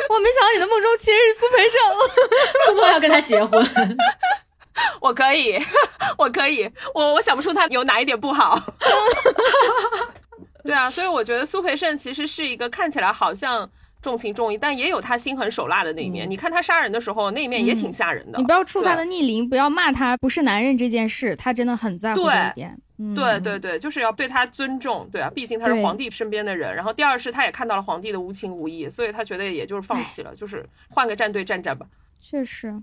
[0.08, 1.78] 我没想到你的梦中其实是苏培盛，
[2.66, 3.64] 做梦要跟他结婚。
[5.00, 5.58] 我可以，
[6.18, 8.60] 我可以，我我想不出他有哪一点不好。
[10.64, 13.68] 对啊，所以我觉得苏培盛其实是一个看起来好像
[14.02, 16.28] 重情重义，但也有他心狠手辣的那一面。
[16.28, 18.38] 你看他杀人的时候，那一面也挺吓人的。
[18.38, 22.76] 你不要触他的逆鳞，不要骂他不是男人这件事，他真的很在乎这一点。
[23.14, 25.08] 对对对，就是要对他尊重。
[25.12, 26.74] 对啊，毕竟他是皇帝身边的人。
[26.74, 31.86] 然后第二是，他也看到了皇帝的无情无义，所以他觉得也就是放弃了，就是换个战队战战吧。
[32.18, 32.74] 确实，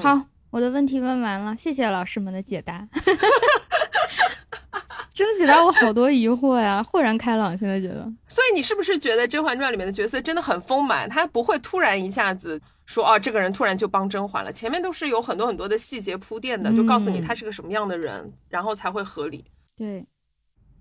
[0.00, 0.20] 好。
[0.50, 2.88] 我的问题问完了，谢谢老师们的解答，
[5.12, 7.56] 真的解答我好多疑惑呀，豁然开朗。
[7.56, 11.08] 现在觉得，所以你是不是觉得《甄嬛传》里面的角色真的很丰满？
[11.08, 19.44] 他不会突然一下子说，哦，这个人突然就帮甄嬛了，前面都是有很多很多的细节铺垫的，就告诉你他是个什么样的人，然后才会合理。
[19.76, 20.06] 对，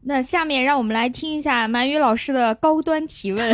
[0.03, 3.53] 那下面让我们来听一下满语老师的高端提问。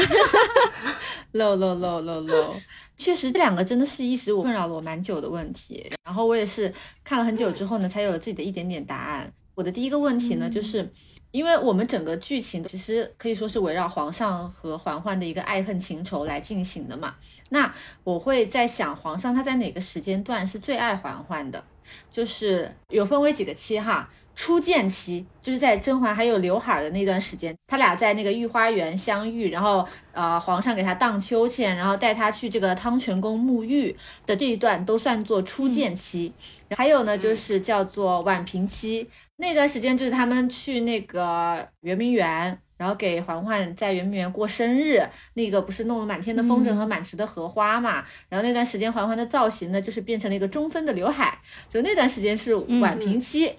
[1.33, 2.53] low low low low low。
[2.97, 5.91] 确实，这两个真的是一直我困扰了我蛮久的问题。
[6.05, 6.73] 然后我也是
[7.03, 9.31] 看了很久之后呢，才有了自己的一点点答案。
[9.55, 10.91] 我的第一个问题呢，就是
[11.31, 17.15] 因为我们整个剧情其实可以说是围绕皇上和嬛嬛的一个爱恨情仇来进行的嘛。
[17.49, 17.73] 那
[18.03, 21.63] 我会在想，皇上他在哪个时间段是最爱嬛嬛的？
[22.11, 24.09] 就是有分为几个期哈。
[24.35, 36.33] 初见期就是在甄嬛还有刘海的那段时间，他俩在那个御花园相遇，然后呃皇上给他荡秋千，然后带他去这个汤泉宫沐浴的这一段都算作初见期。
[36.75, 39.07] 还有呢，就是叫做婉嫔期，
[39.37, 44.99] 那段时间就是他们去那个圆明园，然后给嬛嬛在圆明园过生日，
[45.35, 48.03] 那个不是弄了满天的风筝和满池的荷花嘛？
[48.29, 51.37] 然后那段时间嬛嬛的造型呢，就是变成了一个中分的刘海，
[51.69, 53.45] 就那段时间是婉嫔期。
[53.45, 53.55] 嗯，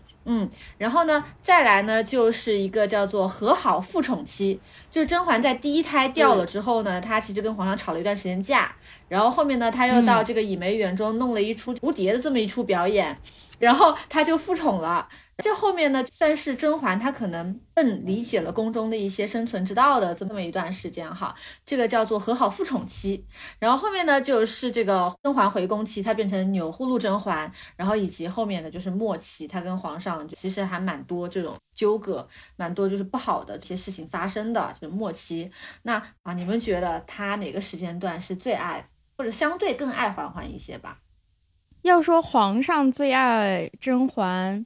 [0.78, 4.58] 然后呢，再来呢，就是一个叫做和好复宠期，
[4.90, 8.74] 就是甄嬛在第一胎掉了之后呢，她其实跟皇上吵了一段时间架，
[9.08, 13.16] 然后后面呢，她又到这个倚梅园中弄了一出蝴蝶的这么一出表演，
[13.58, 15.08] 然后她就复宠了。
[15.38, 21.34] 这后面呢，算是甄嬛她可能更理解了宫中的一些生存之道的这么一段时间哈，
[21.66, 23.26] 这个叫做和好复宠期。
[23.58, 32.26] 然后后面呢，就是这个甄嬛回宫期，她变成钮祜禄甄嬛，然后以及后面的就是末期，她跟皇上其实还蛮多这种纠葛，
[32.56, 35.50] 蛮多就是不好的这些事情发生的，就是末期。
[35.82, 40.98] 那啊，你们觉得她哪个时间段是最爱，或者相对更爱嬛嬛一些吧？
[41.82, 44.64] 要说皇上最爱甄嬛。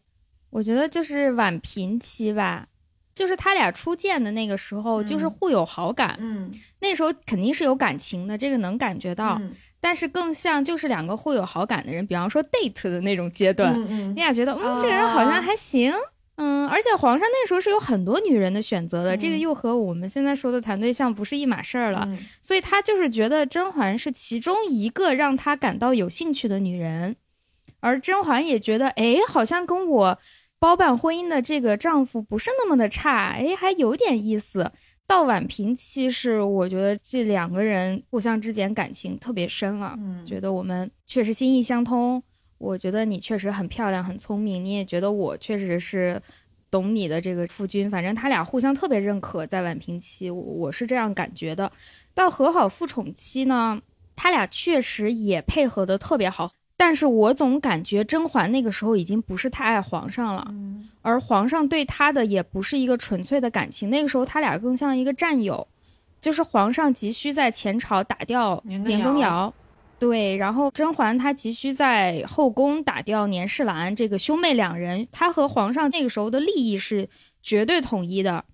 [0.51, 2.67] 我觉得就是婉嫔期吧，
[3.15, 6.17] 就是他俩初见的那个时候，就是互有好感。
[6.21, 9.41] 嗯，那时候肯定是有感情的，这个能感觉到。
[9.81, 13.73] 但是更像就是两个互有好感的人，比方说 date 的那种阶段。
[13.75, 15.93] 嗯嗯，你俩觉得，嗯，这个人好像还行。
[16.35, 22.09] 嗯，而且皇上那时候是有很多女人的选择的，这个又和我们现在说的谈对象不是一码事儿了。
[22.41, 27.17] 所以他就是觉得甄嬛是其中一个让他感到有兴趣的女人，
[27.81, 30.19] 而甄嬛也觉得，哎，好像跟我。
[30.59, 34.71] 包办婚姻的这个丈夫不是那么的差，哎，还有点意思。
[35.07, 42.23] 到晚平期是，我觉得这两个人互相之间感情特别深了，嗯，觉得我们确实心意相通。
[42.59, 46.21] 我觉得你确实很漂亮、很聪明，你也觉得我确实是
[46.71, 47.89] 懂你的这个夫君。
[47.91, 51.73] 反正他俩互相特别认可，在晚平期，我是这样感觉的。
[52.13, 53.81] 到和好复宠期呢，
[54.15, 56.51] 他俩确实也配合的特别好。
[56.81, 60.55] 但是我总感觉甄嬛那个时候已经不是太爱皇上了，
[61.03, 65.67] 而皇上对她的也不是一个纯粹的感情，那个时候他俩更像一个战友，
[66.21, 69.53] 就是皇上急需在前朝打掉年羹尧，
[69.99, 77.09] 对，然后甄嬛她急需在后宫打掉年世兰，这个兄妹两人，她和皇上那个时候的利益是
[77.43, 78.45] 绝对统一的，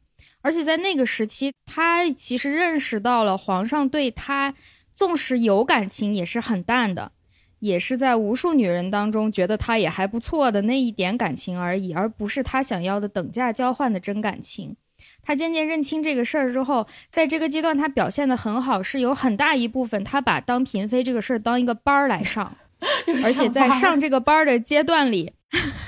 [0.40, 4.54] 而且在那个时期，她其实认识到了皇上对她
[4.94, 7.12] 纵使有感情也是很淡的。
[7.64, 14.76] 也是在无数女人当中觉得他也还不错的那一点感情而已，而不是他想要的等价交换的真感情。
[15.22, 22.54] 他渐渐认清这个事儿之后，在这个阶段他表现的很好，是有很大一部分他把当嫔妃这个事儿当一个班儿来上，
[23.24, 25.32] 而且在上这个班儿的阶段里，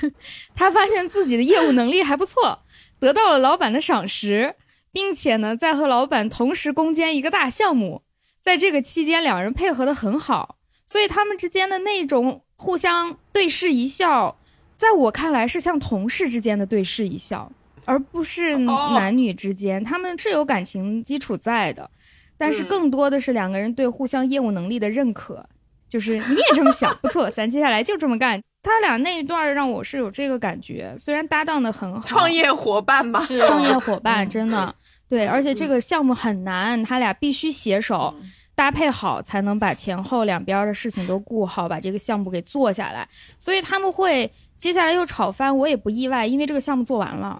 [0.55, 2.63] 他发现自己的业务能力还不错，
[2.99, 4.55] 得到了老板的赏识，
[4.91, 8.01] 并且呢，在和老板同时攻坚一个大项目，
[8.41, 10.56] 在这个期间两人配合的很好。
[10.87, 14.35] 所以他们之间的那种互相对视一笑，
[14.75, 17.51] 在我看来是像同事之间的对视一笑，
[17.85, 19.83] 而不是男女之间。
[19.83, 21.89] 他们是有感情基础在的，
[22.37, 25.45] 但是更多的是两个人对互相业务能力的认可。
[25.89, 28.41] 就是你也这么想，不错，咱接下来就这么干。
[28.61, 34.75] 他俩那一段让我是有这个感觉，虽然搭档的很好，创业伙伴嘛，创业 伙伴真的
[35.07, 38.13] 对，而且这个项目很难，他俩必须携手。
[38.57, 43.07] 搭配好才能把前后两边的事情都顾好，把这个项目给做下来。
[43.37, 47.39] 所以他们会接下来又吵翻，我也不意外，因为这个项目做完了。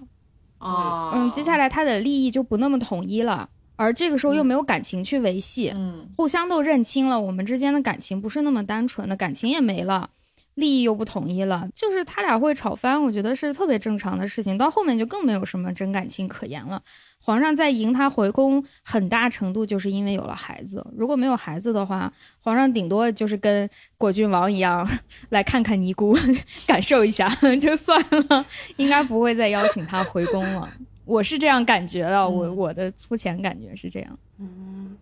[0.60, 10.10] 哦，嗯，接下来他的利益就不那么统一了，而这个时候又没有感情去维系，嗯，互相都认清了我们之间的感情不是那么单纯的，感情也没了，
[10.58, 14.58] 利益又不统一了，就是他俩会吵翻，我觉得是特别正常的事情。
[14.58, 16.82] 到后面就更没有什么真感情可言了。
[17.20, 20.84] 皇上在迎她回宫，很大程度就是因为有了孩子。
[20.96, 24.88] 如果没有孩子的话，皇上顶多就是跟果郡王一样，
[25.30, 26.16] 来看看尼姑，
[26.66, 27.28] 感受一下
[27.60, 28.44] 就算了，
[28.76, 30.68] 应该不会再邀请她回宫了。
[31.04, 34.18] 我是这样感觉的，我我的粗浅感觉是这样。
[34.38, 34.96] 嗯，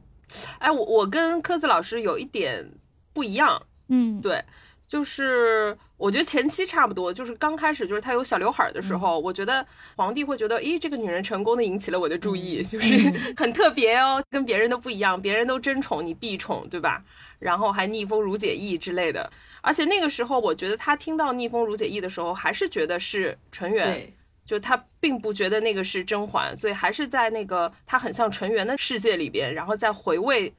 [0.59, 2.71] 哎，我我跟科子老师有一点
[3.13, 3.63] 不一样。
[3.89, 4.45] 嗯，对。
[4.89, 9.67] 就是我觉得前期差不多，就是刚开始就是她有小刘海的时候，我觉得
[9.97, 12.97] 皇帝会觉得，咦，这个女人成功的引起了我的注意，就是
[13.37, 17.03] 很特别哦，跟别人都不一样，别人都争宠你必宠，对吧？
[17.39, 19.31] 然后还逆风如解意之类的。
[19.61, 24.09] 而且那个时候，我觉得他听到逆风如解意的时候，还是觉得是纯元，
[24.45, 30.55] 就他并不觉得那个是甄嬛，所以还是在那个他很像纯元的世界里边，然后再回味。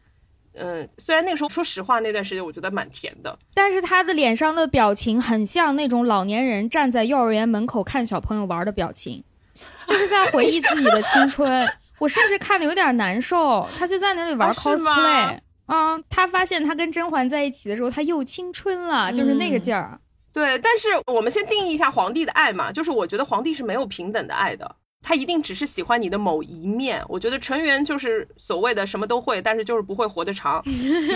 [0.60, 9.24] 嗯，虽然那个时候说实话，那段时间我觉得蛮甜的，但是他的脸上的表情很像那种老年人站在幼儿园门口看小朋友玩的表情，
[9.86, 11.68] 就是在回忆自己的青春。
[12.00, 13.68] 我甚至看的有点难受。
[13.78, 20.00] 他就在那里玩 cosplay 啊，他发现他跟甄嬛在一起的时候，他又青春了，就是那个劲儿。
[20.32, 24.76] 对，但是我们先定义一下皇帝的爱嘛，就是我觉得皇帝是没有平等的爱的。
[25.04, 30.62] 他一定只是喜欢你的某一面，我觉得纯元就是所谓的什么都会，但是就是不会活得长。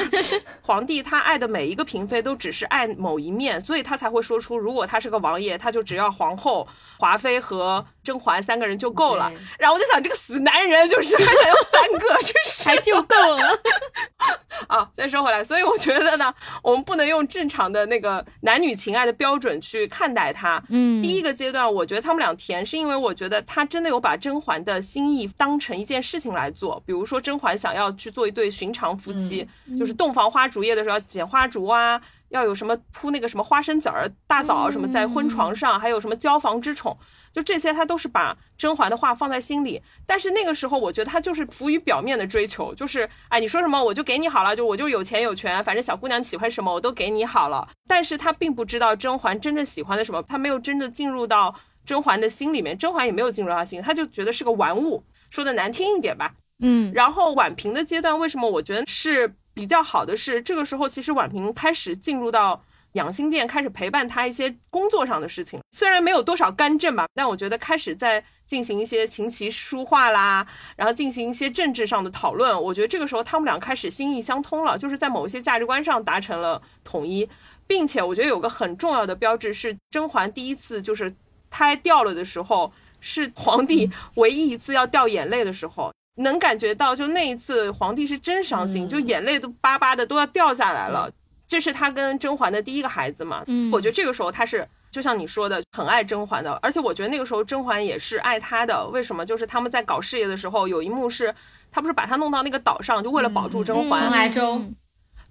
[0.62, 6.66] 皇帝他爱的每一个嫔妃都只是爱某一面，所以他才会说出，如果他是个王爷，他就只要皇后、
[6.98, 9.30] 华妃和甄嬛三个人就够了。
[9.60, 13.60] 然后我就想，这个死男人就是还想要三个，就是还就够了。
[14.68, 20.64] 啊，再说回来，所以我觉得呢，我们不能用正常的那个男女情爱的标准去看待他。
[20.70, 26.84] 嗯，第一个阶段，我觉得他们俩甜，是因为我觉得他真的有把甄嬛的心意当成一件事情来做。
[26.86, 29.48] 比如说，甄嬛想要去做一对寻常夫妻，
[29.80, 36.98] 就是洞房花烛夜的时候要剪花烛啊，要有什么铺那个什么花生籽儿，大枣什么在婚床上，还有什么交房之宠。
[37.32, 39.82] 就这些，他都是把甄嬛的话放在心里。
[40.06, 47.66] 但是那个时候，我觉得他就是浮于表面的追求，就是哎，你说什么我就给你好了，就我就有钱有权，反正小姑娘喜欢什么我都给你好了。
[47.88, 55.04] 但是他并不知道甄嬛真正喜欢的什么，他没有真的进入到甄嬛的心里面，甄嬛也没有进入他心，他就觉得是个玩物。
[55.30, 56.92] 说的难听一点吧，嗯。
[56.94, 60.16] 然后婉嫔的阶段，为什么我觉得是比较好的？
[60.16, 62.64] 是这个时候，其实婉嫔开始进入到。
[62.96, 70.46] 养心殿开始陪伴他一些工作上的事情，虽然没有多少干政吧，但我觉得开始在进行一些琴棋书画啦，
[70.76, 72.62] 然后进行一些政治上的讨论。
[72.62, 77.30] 我觉得这个时候他们俩开始心意相通了，就是在某一些价值观上达成了统一，
[77.66, 81.16] 并且我觉得有个很重要的标志是甄嬛第一次就是
[81.52, 91.12] 胎掉了的时候，是皇帝唯一一次要掉眼泪的时候，能感觉到就那一次皇帝是真伤心，就眼泪都巴巴的都要掉下来了。
[91.48, 93.44] 这是他跟甄嬛的第一个孩子嘛？
[93.48, 98.88] 嗯，我觉得这个时候他是就像你说的，很爱甄嬛的，而且我觉得那个时候甄嬛也是爱他的。
[98.88, 99.26] 为什么？
[99.26, 101.36] 就是他们在搞事业的时候，有一幕是
[101.70, 104.04] 他不是把他弄到那个岛上，就为了保住甄嬛。
[104.04, 104.62] 蓬莱州。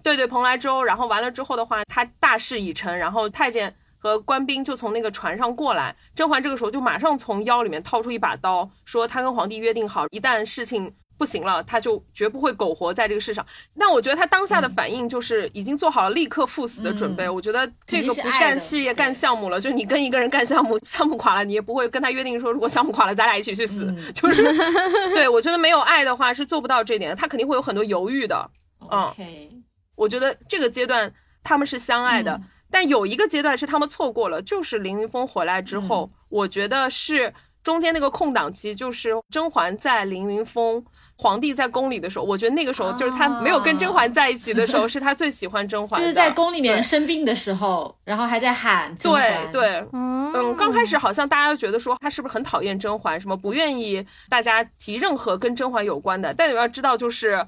[0.03, 0.83] 对对，蓬莱州。
[0.83, 10.93] 然后完了之后的话，他大事已成，然后太监和官兵就从那个船上过来，甄嬛这个时候就马上从腰里面掏出一把刀，说她跟皇帝约定好，一旦事情。
[11.17, 13.45] 不行了，她就绝不会苟活在这个世上。
[13.77, 17.29] 但我觉得她当下的反应就是已经做好了立刻赴死的准备。
[17.29, 23.85] 我觉得这个不是干事业干项目了，就是你跟一个人干项目， 项目垮了，你也不会跟他约定说，如果项目垮了，咱俩一起去死。
[24.15, 24.41] 就是，
[25.13, 28.49] 对我觉得没有爱的话是做不到这点，他肯定会有很多犹豫的。
[28.89, 29.13] 嗯，
[29.93, 31.13] 我觉得这个阶段
[31.43, 32.41] 他们是相爱的，
[32.71, 40.83] 但有一个阶段是他们错过了，就是凌云峰回来之后，我觉得是中间那个空档期，就是甄嬛在凌云峰。
[41.17, 46.01] 皇帝在宫里的时候，我觉得那个时候就是他没有跟甄嬛在一起的时候，是他最喜欢甄嬛。
[46.01, 48.95] 就是在宫里面生病的时候，然后还在喊。
[48.95, 56.33] 对对，嗯，刚开始好像大家都觉得说他是不是很讨厌甄嬛，什么不愿意大家提任何跟甄嬛有关的。
[56.33, 57.45] 但你要知道，就是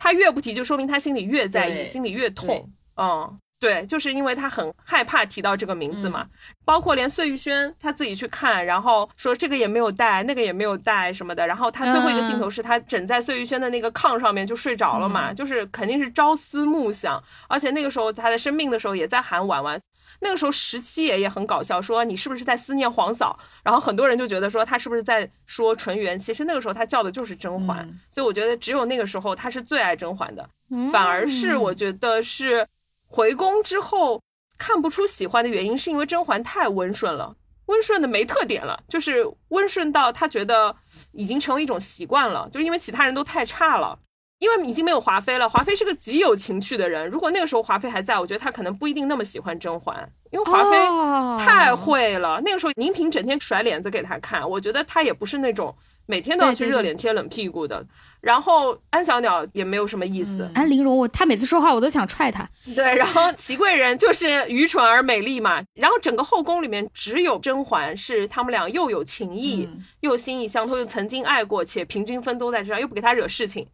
[0.00, 2.68] 他越不提，就说明他心里越在意，心里越痛。
[2.96, 3.38] 嗯。
[3.62, 6.26] 对，就是因为他很害怕提到这个名字嘛，
[6.64, 19.80] 包括连碎玉轩他自己去看，然后说这个也没有带，那个也没有带什么的，然后他最后一个镜头是他枕在碎玉轩的那个炕上面就睡着了嘛，就是肯定是朝思暮想，而且那个时候他在生病的时候也在喊婉婉，
[20.18, 23.38] 那个时候十七爷也很搞笑，说你是不是在思念皇嫂？
[23.62, 26.18] 然后很多人就觉得说他是不是在说纯元？
[26.18, 30.48] 其实那个时候他叫的就是甄嬛，所以我觉得只有那个时候他是最爱甄嬛的，
[30.90, 32.66] 反而是我觉得是。
[33.12, 34.20] 回宫之后
[34.56, 37.36] 看不出喜欢的原因，是因为甄嬛太温顺了，
[37.66, 40.74] 温顺的没特点了，就是温顺到他觉得
[41.12, 43.98] 已经成为一种习惯了，就是因为其他人都太差了，
[44.38, 45.46] 因为已经没有华妃了。
[45.46, 52.40] 华妃是个极有情趣的人，如果那个时候华妃还在，我觉得她可能不一定那么喜欢甄嬛，因为华妃太会了。
[52.42, 55.76] 那个时候宁嫔整天甩脸子给她看，我觉得她也不是那种
[56.06, 57.84] 每天都要去热脸贴冷屁股的。
[58.20, 62.48] 然后安小鸟也没有什么意思，安陵容我他每次说话我都想踹他。
[62.72, 65.60] 对，然后祺贵人就是愚蠢而美丽嘛。
[65.74, 69.68] 然后整个后宫里面只有甄嬛是他们俩又有情谊，
[70.00, 73.66] 又心意相通，又曾经爱过，且平均分都在这上，又不给他惹事情。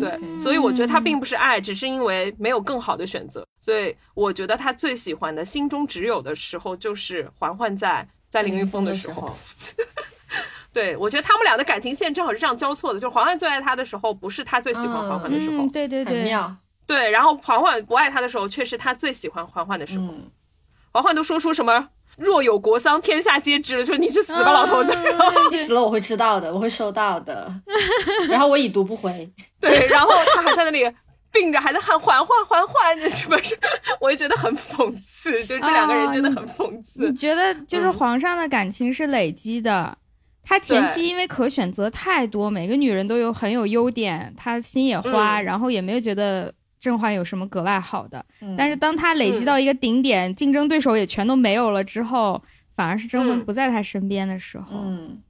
[0.00, 3.46] 对，所以我觉得他并不是爱，只是因为没有更好的选择。
[3.60, 9.32] 所以我觉得他最喜欢的心中只有的时候就是嬛嬛在在凌云峰的时候。
[10.74, 15.68] 对，我觉得他们俩的感情线正好是这样交错的，就是嬛嬛最爱他的时候，不是他最喜欢嬛嬛的时候。
[15.68, 16.36] 对对对，
[16.86, 20.12] 对，然后嬛嬛不爱他的时候，却是他最喜欢嬛嬛的时候。
[20.92, 21.88] 嬛嬛都说出什么
[22.18, 24.92] “若有国丧，天下皆知”了，说你去死吧，老头子！
[25.50, 27.52] 你 死了我会知道的，我会收到的。
[28.28, 29.32] 然后我已读不回。
[29.60, 30.84] 对，然后他还在那里
[31.32, 33.56] 病着，还在喊嬛嬛嬛嬛，是不是？
[34.00, 37.08] 我就觉得很讽刺，就是这两个人真的很讽刺。
[37.08, 39.96] 你觉得就是皇上的感情是累积的？
[40.44, 48.24] 他前期因为可选择太多，每个女人都有很有优点，他心也花，然后也没有觉得甄嬛有什么格外好的。
[48.56, 52.42] 但是当他累积到一个顶点，竞争对手也全都没有了之后，
[52.76, 54.66] 反而是甄嬛不在他身边的时候。
[54.72, 55.22] 嗯，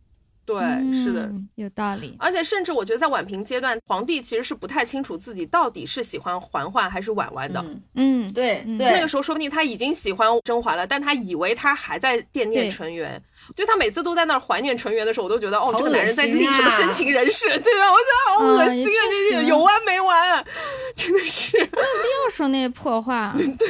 [0.45, 0.61] 对，
[0.93, 2.17] 是的，有道理。
[2.19, 7.65] 而且甚至我觉得在婉嫔阶段，皇帝其实是不太清楚自己到底是喜欢嬛嬛还是婉婉的。
[7.95, 13.23] 嗯，对对，那个时候说不定他已经喜欢甄嬛了，但他以为他还在惦念纯元。
[13.55, 20.45] 就他每次都在那儿怀念纯元的时候，我都觉得哦，这个男人在立什么深情人设，对啊，我觉得好恶心啊，这是有完没完，
[20.97, 23.35] 真的是没有必要说那些破话。
[23.37, 23.69] 对，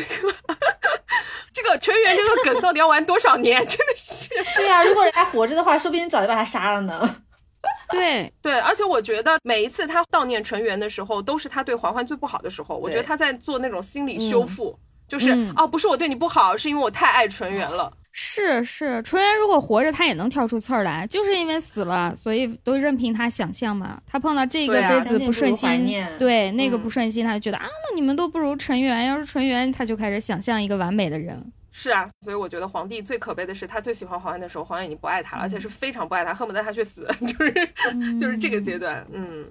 [1.53, 3.59] 这个纯元这个梗到底要玩多少年？
[3.67, 4.29] 真的是。
[4.57, 7.17] 对呀，如果人还活着的话，说不定早就把他杀了呢。
[7.91, 12.77] 对对，而且我觉得每一次他悼念纯元的时候，都是他对嬛嬛最不好的时候。
[12.77, 14.79] 我觉得他在做那种心理修复，
[15.09, 17.93] 就是哦，不是我对你不好，是因为我太爱纯元了。
[18.17, 24.01] 是是，纯元如果活着，他也能挑出刺儿来，就是因为死了，所以都任凭他想象嘛。
[24.07, 25.69] 他碰到这个妃子不顺心，
[26.17, 29.05] 对那个不顺心，他就觉得啊，那你们都不如纯元。
[29.07, 31.45] 要是纯元，他就开始想象一个完美的人。
[31.73, 39.05] 是啊，所以我觉得皇帝最可悲的是，他最喜欢皇上的时候，皇上已经不爱他了，而且是非常不爱他，恨不得他去死， 就是就是这个阶段。
[39.13, 39.45] 嗯，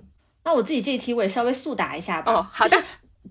[0.46, 2.32] 那我自己这一题我也稍微速答一下吧。
[2.32, 2.82] 哦，好的。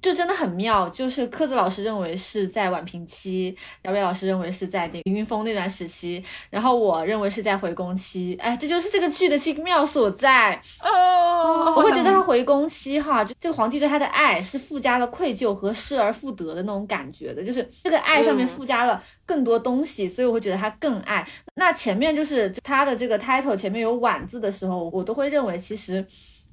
[0.00, 8.36] 就真的很妙，就是柯子老师认为是在宛平期，姚贝老师认为是在凌云峰那段时期，然后我认为是在回宫期。
[8.40, 11.74] 哎，这就是这个剧的精妙所在哦。
[11.76, 21.26] 我会觉得他回宫期哈，就这个皇帝对他的爱是附加了愧疚和失而复得的那种感觉的，就是这个爱上面附加了更多东西，所以我会觉得他更爱。
[21.56, 26.04] 那前面就是他的这个 title 前面有婉字的时候，我都会认为其实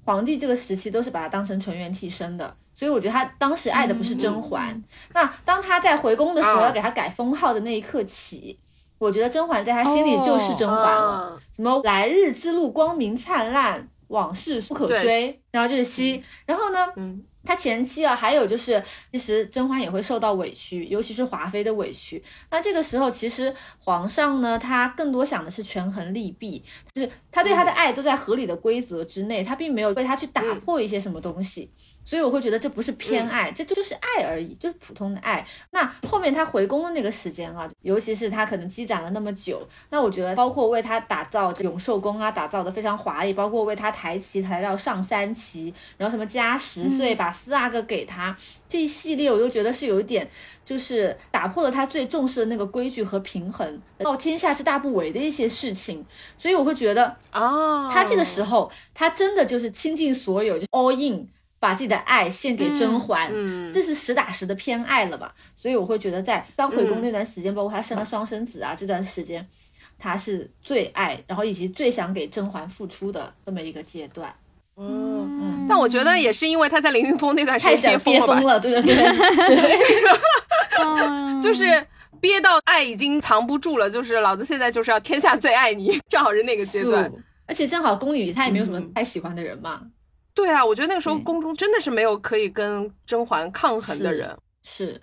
[0.05, 2.55] 皇帝这个时期都是把他当成纯元替身的。
[2.73, 4.81] 所以我觉得他当时爱的不是甄嬛。
[5.13, 8.57] 那当他在回宫的时候要给他改封号的那一刻起，
[8.97, 11.37] 我觉得甄嬛在他心里就是甄嬛了。
[11.53, 16.23] 什么来日之路光明灿烂，往事不可追，然后就是西。
[16.45, 16.85] 然后呢，
[17.43, 22.21] 他前期啊，还有就是，其实甄嬛也会受到委屈，尤其是华妃的委屈。
[22.51, 26.63] 那这个时候，其实皇上呢，他更多想的是权衡利弊，
[26.93, 31.71] 就是他对她的爱都在合理的规则之内，他并没有为他去打破一些什么东西。
[32.03, 35.45] 所以我会觉得这不是偏爱，这就是爱而已，就是普通的爱。
[35.71, 39.61] 那后面他回宫的那个时间啊，尤其是他可能积攒了那么久，
[39.91, 48.35] 那我觉得包括为他打造永寿宫啊，打造的非常华丽，包括为他抬旗抬到上三旗，然后什么加十岁把四阿哥给他
[48.67, 50.27] 这一系列，我都觉得是有一点，
[50.65, 56.03] 就是打破了他最重视的那个规矩和平衡，到天下之大不为的一些事情。
[56.35, 61.27] 所以我会觉得啊，他这个时候他真的就是倾尽所有，就 all in。
[61.59, 63.29] 把自己的爱献给甄嬛，
[63.73, 65.33] 这是实打实的偏爱了吧？
[65.55, 69.45] 所以我会觉得，在刚回宫那段时间，包括他生了双生子啊，这段时间，
[69.97, 74.33] 他是最爱，然后以及最想给甄嬛付出的这么一个阶段。
[74.77, 79.77] 嗯，但我觉得也是因为他在凌云峰那段时间憋疯了，对对对，
[81.43, 81.85] 就是
[82.21, 87.11] 憋到爱已经藏不住了，就是老子现在就是要天下最爱你，正好是那个阶段，
[87.45, 89.81] 而且正好宫里他也没有什么太喜欢的人嘛。
[90.33, 94.37] 对啊，我觉得那个时候宫中真的是没有可以跟甄嬛抗衡的人。
[94.63, 95.01] 是，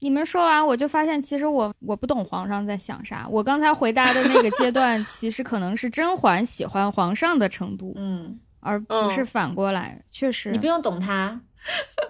[0.00, 3.26] 你们说完我就发现，其实我我不懂皇上在想啥。
[3.28, 10.02] 我刚才回答的那个阶段，其实可能是甄嬛喜欢皇上的程度， 嗯，而不是反过来。
[10.10, 11.40] 确实，你不用懂他，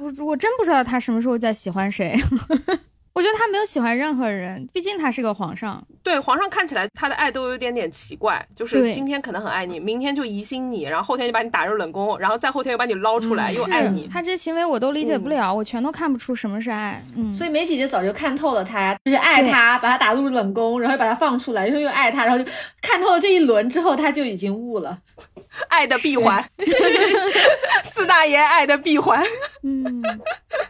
[0.01, 2.15] 我我真不知道他什么时候在喜欢谁。
[3.19, 5.85] 我觉得他没有喜欢任何人，毕竟他是个皇上。
[6.05, 14.07] 对，皇上看起来他的爱都有点点奇怪，就是今天可能很爱你，明天就疑心你，然后后天就把你打入冷宫，然后再后天又把你捞出来又爱你。
[14.07, 17.05] 他这行为我都理解不了，我全都看不出什么是爱。
[17.16, 22.49] 嗯，所以梅姐姐早就看透了他，就是爱他，把他打入冷宫，然后又把他放出来，然后又爱他，然后就
[22.81, 24.97] 看透了这一轮之后，他就已经悟了，
[25.69, 26.49] 爱的闭环，
[27.82, 29.20] 四大爷爱的闭环。
[29.65, 30.01] 嗯，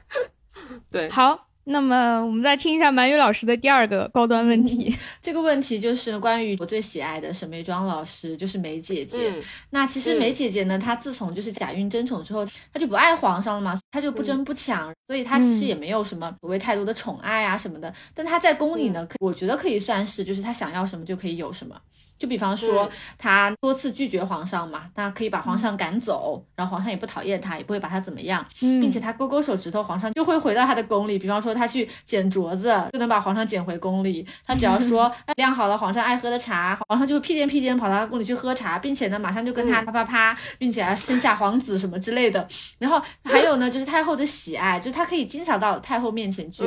[0.91, 1.48] 对，好。
[1.71, 4.95] 那么我们再听一下满语老师的第二个高端问题。
[5.21, 9.35] 这个问题就是关于我最喜爱的沈眉庄老师，就是梅姐姐。
[9.69, 17.93] 那其实梅姐姐呢，她自从就是假孕争宠之后，她就不爱皇上了嘛，她就不争不抢，所以她其实也没有什么所谓太多的宠爱啊什么的。
[18.15, 21.79] 但她在宫里呢，我觉得可以算是就是她想要什么就可以有什么。
[22.19, 31.19] 就比方说，他多次拒绝皇上嘛，那可以把皇上赶走，然后皇上也不讨厌他，也不会把他怎么样，并且他勾勾手指头，皇上就会回到他的宫里。
[31.19, 34.27] 比方说，他去捡镯子，就能把皇上捡回宫里。
[34.45, 42.47] 他只要说 晾好了皇上爱喝的茶，皇上就会屁颠屁颠跑到他宫里去喝茶，并且呢，马上就跟他啪啪啪，并且生下皇子什么之类的。
[42.79, 46.65] 然后还有呢，就是太后的喜爱，就是他可以经常到太后面前去，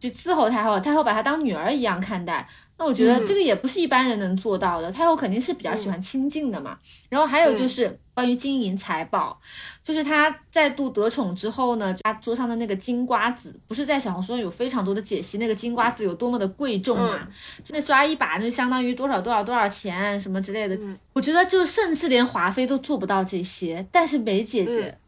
[0.00, 2.46] 去伺候太后，太后把他当女儿一样看待。
[2.82, 6.76] 那我觉得这个也不是一般人能做到的，太后肯定是比较喜欢亲近的嘛。
[7.08, 9.40] 然后还有就是关于金银财宝，
[9.84, 17.28] 就是她再度得宠之后呢，她桌上的那个金瓜子，不是在小红书上有非常多的解析，那个金瓜子有多么的贵重嘛？
[17.68, 20.76] 那抓一把就相当于多少多少多少钱什么之类的。
[21.12, 24.98] 我觉得就甚至连华妃都做不到这些，但是梅姐姐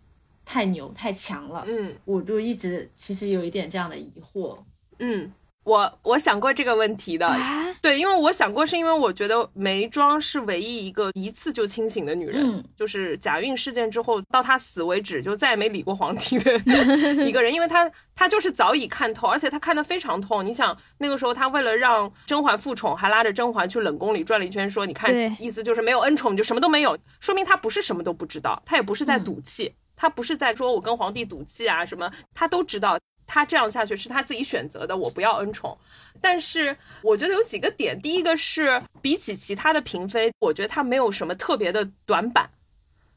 [0.45, 1.65] 太牛太强了。
[1.67, 4.59] 嗯，我就一直其实有一点这样的疑惑。
[5.01, 5.33] 嗯。
[5.65, 7.27] 我我想过这个问题的，
[7.81, 16.53] 对，因为我想过，是因为我觉得眉庄是唯一一个一次就清醒的女人，就是贾孕事件之后到她死为止就再也没理过皇帝的
[17.27, 20.43] 一个人，因为她她就是早已看透，而且她看得非常透。
[20.43, 25.11] 你想那个时候她为了让甄嬛复宠，还拉着甄嬛去冷宫里转了一圈，说你看，
[25.41, 32.99] 意思就是没有恩宠你就什么都没有，说明她不是什么都不知道，她也不是在赌气，她不是在说我跟皇帝赌气啊什么，她都知道。
[33.27, 35.77] 他这样下去是他自己选择的，我不要恩宠。
[36.21, 42.49] 但是我觉得有几个点，第一个是比起其他的嫔妃，我觉得她没有什么特别的短板。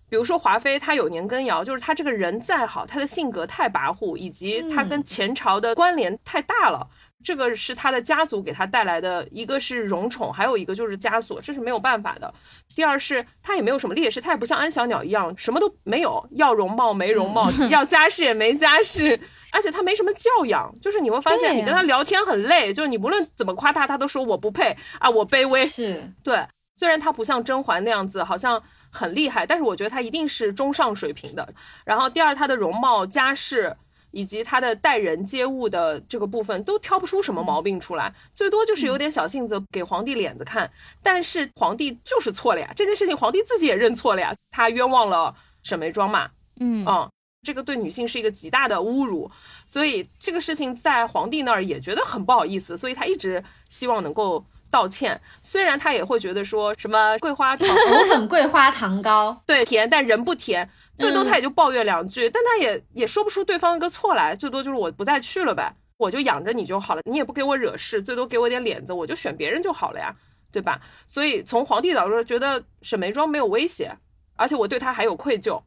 [0.09, 6.87] 比如说华妃，她有年羹尧，就是她这个人再好，她的性格太跋扈，以及她跟前朝的关联太大了。
[7.23, 12.31] 这个是他的家族给他带来的一个是荣宠，还有一个就是枷锁，这是没有办法的。
[12.75, 19.19] 第二是他也没有什么劣势，他也不像安小鸟一样什么都没有，要容貌没容貌， 要家世也没家世，
[19.51, 25.65] 而且他没什么教养，就是你会发现你跟他聊天很累，就是你无论怎么夸他，他都说我不配啊，我卑微。
[25.65, 26.45] 是对，
[26.75, 28.61] 虽然他不像甄嬛那样子好像
[28.91, 31.47] 很厉害，但是我觉得他一定是中上水平的。
[31.85, 33.75] 然后第二，他的容貌家世。
[34.11, 40.71] 以及他的待人接物的这个部分都挑不出什么毛病出来，最多就是有点小性子，给皇帝脸子看。
[41.03, 46.29] 但是皇帝就是错了呀，这件事情皇帝自己也认错了呀，他冤枉了沈眉庄嘛。
[46.59, 47.09] 嗯啊，
[47.47, 49.31] 这个对女性是一个极大的侮辱，
[49.65, 55.21] 所以这个事情在皇帝那儿也觉得很不好意思，所以他一直希望能够道歉。
[55.41, 60.69] 虽然他也会觉得说什么桂花糖 藕粉桂花糖糕， 对甜，但人不甜，
[60.99, 70.13] 最多他也就抱怨两句，但他也也说不出对方一个错来，最多就是我不再去了呗，我就养着你就好了，你也不给我惹事，最多给我点脸子，我就选别人就好了呀，
[70.51, 70.81] 对吧？
[71.07, 73.97] 所以从皇帝角度说，觉得沈眉庄没有威胁，
[74.35, 75.61] 而且我对他还有愧疚。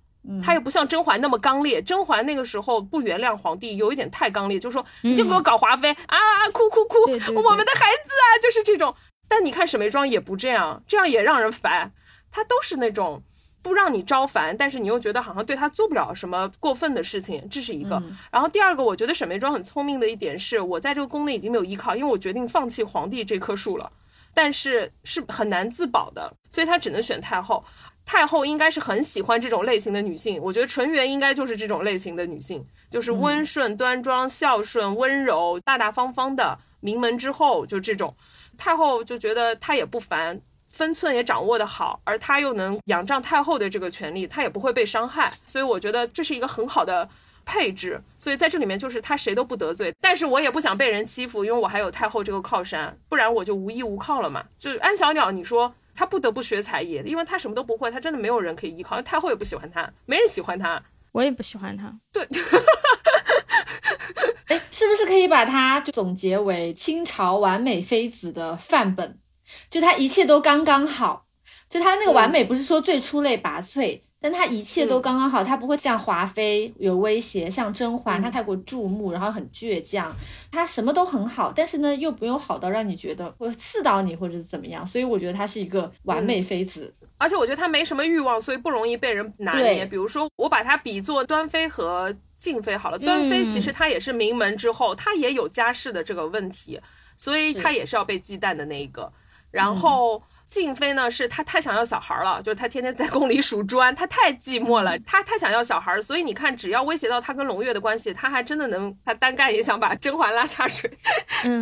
[0.45, 6.19] 他又不像甄嬛那么刚烈，甄嬛那个时候不原谅皇帝，有一点太刚烈，就说你就给我搞华妃啊，
[6.53, 8.95] 哭哭哭，我们的孩子啊，就是这种。
[9.27, 11.93] 但你看沈眉庄也不这样，这样也让人烦。
[12.31, 13.23] 她都是那种
[13.63, 18.03] 不让你招烦，但是你又觉得好像对她做不了什么过分的事情，这是一个。
[18.31, 23.91] 然后第二个，我觉得沈眉庄很聪明的一点是，我在这个宫内已经没有依靠，因为我决定放弃皇帝这棵树了，
[24.35, 27.65] 但是是很难自保的，所以他只能选太后。
[28.11, 38.13] 太后应该是很喜欢这种类型的女性，我觉得纯元应该就是这种类型的女性，就是温顺、端庄、孝顺、温柔、大大方方的名门之后，就这种。
[38.59, 40.41] 太后就觉得她也不烦，
[40.73, 47.09] 分寸也掌握的好，而她又能仰仗太后的这个权利，她也不会被伤害，所以我觉得这是一个很好的
[47.45, 48.03] 配置。
[48.19, 54.45] 所以在这里面就是她谁都不得罪，但是我也不想被人欺负，因为我还有太后这个靠山，不然我就无依无靠了嘛。
[54.59, 55.73] 就是安小鸟，你说。
[56.01, 59.03] 他不得不学才艺，因为他什么都不会，他真的没有人可以依靠。
[59.03, 60.83] 太后也不喜欢他，没人喜欢他，
[61.13, 61.95] 我也不喜欢他。
[62.11, 62.27] 对，
[64.49, 69.19] 哎，是不是可以把他总结为清朝完美妃子的范本？
[69.69, 71.27] 就他一切都刚刚好，
[71.69, 74.01] 就他那个完美，不是说最出类拔萃。
[74.23, 80.15] 但他一切都刚刚好，他不会像华妃有威胁，像甄嬛她太过注目，然后很倔强，
[80.53, 89.87] 他什么都很好，但是呢又不用好到让你觉得会刺到你或者怎么样，所以我觉得她是一个完美妃子，而且我觉得她没什么欲望，所以不容易被人拿捏。
[89.87, 96.79] 比如说我把她比作端妃和静妃好了，端妃其实她也是名门之后，她也有家世的这个问题，
[97.17, 99.11] 所以她也是要被忌惮的那一个，
[99.51, 100.23] 然后。
[100.51, 110.91] 静妃呢，是她太想要小孩了，就是她天天在宫里数砖，她太寂寞了，她太想要小孩，所以你看，只要威胁到她跟胧月的关系，她还真的能，她单干也想把甄嬛拉下水。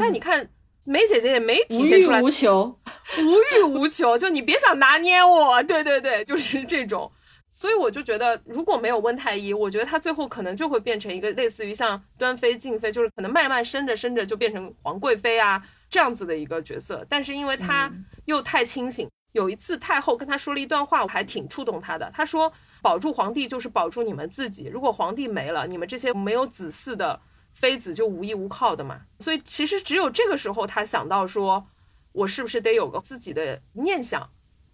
[0.00, 0.48] 但你看
[0.84, 2.80] 梅姐姐也没体现出来，无欲无求，
[3.18, 7.12] 无欲无求，就你别想拿捏我，对对对，就是这种。
[7.54, 15.62] 所以我就觉得，如果没有温太医，我觉得她最后可能就会变成一个类似于像端妃、静妃，就是可能慢慢升着升着就变成皇贵妃啊。
[15.90, 17.90] 这样子的一个角色，但是因为他
[18.26, 22.10] 又太清醒，有一次太后跟他说了一段话，我还挺触动他的。
[22.14, 22.52] 他说
[22.82, 27.20] ：“保住皇帝就是保住你们自己，如果皇帝没了，你们这些没有子嗣的
[27.54, 31.66] 妃子就无依无靠的嘛。”所以其实只有这个时候，他想到说，
[32.12, 34.28] 我是不是得有个自己的念想？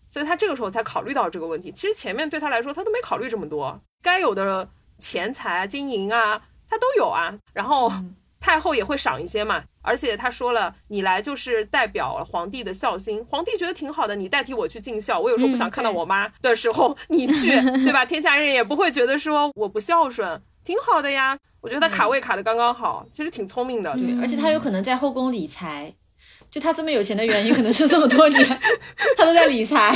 [0.09, 1.73] 所以他这个时候才考虑到这个问题。
[1.73, 4.69] 其实前面对他来说，他都没考虑这么多，该有的
[4.99, 7.37] 钱财啊、金银啊，他都有啊。
[7.53, 7.93] 然后
[8.39, 9.65] 太后也会赏一些嘛。
[9.85, 14.17] 而且他说了，你来就是代表皇帝的孝心，皇帝觉得挺好的。
[14.17, 17.51] 你代替我去尽孝，我有时候不想看到我妈的时候，你去，
[17.85, 18.05] 对吧？
[18.07, 21.39] 天下人也不会觉得说我不孝顺，挺好的呀。
[21.61, 23.93] 我觉得他卡位卡的刚刚好，其实挺聪明的。
[23.95, 25.95] 对，而且他有可能在后宫理财，
[26.51, 28.43] 就他这么有钱的原因，可能是这么多年
[29.17, 29.95] 他都在理财。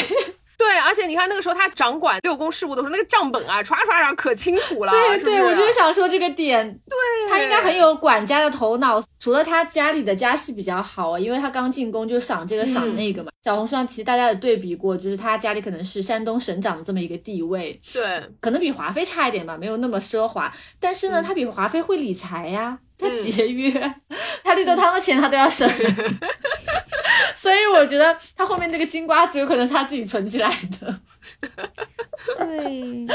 [0.58, 4.90] 对，而且你看那个时候他掌管六宫事务的时候，那个账本啊，唰唰唰可清楚了。
[4.90, 6.68] 对对，我就是想说这个点。
[6.88, 9.00] 对，他应该很有管家的头脑。
[9.20, 13.30] 除了他家里的家世比较好啊，因为他刚进宫就赏这个赏那个嘛。
[13.44, 17.80] 小红书上其实大家也对比过，就是他家里可能是山东省长的这么一个地位。
[17.92, 20.52] 对，可能比华妃差一点吧，没有那么奢华。
[20.80, 23.94] 但是呢，他比华妃会理财呀，他节约，
[24.42, 25.68] 他绿豆汤的钱他都要省。
[27.36, 30.48] 所以我觉得他后面那个金瓜子有可能是他自己存起来
[30.80, 31.00] 的。
[32.36, 33.06] 对，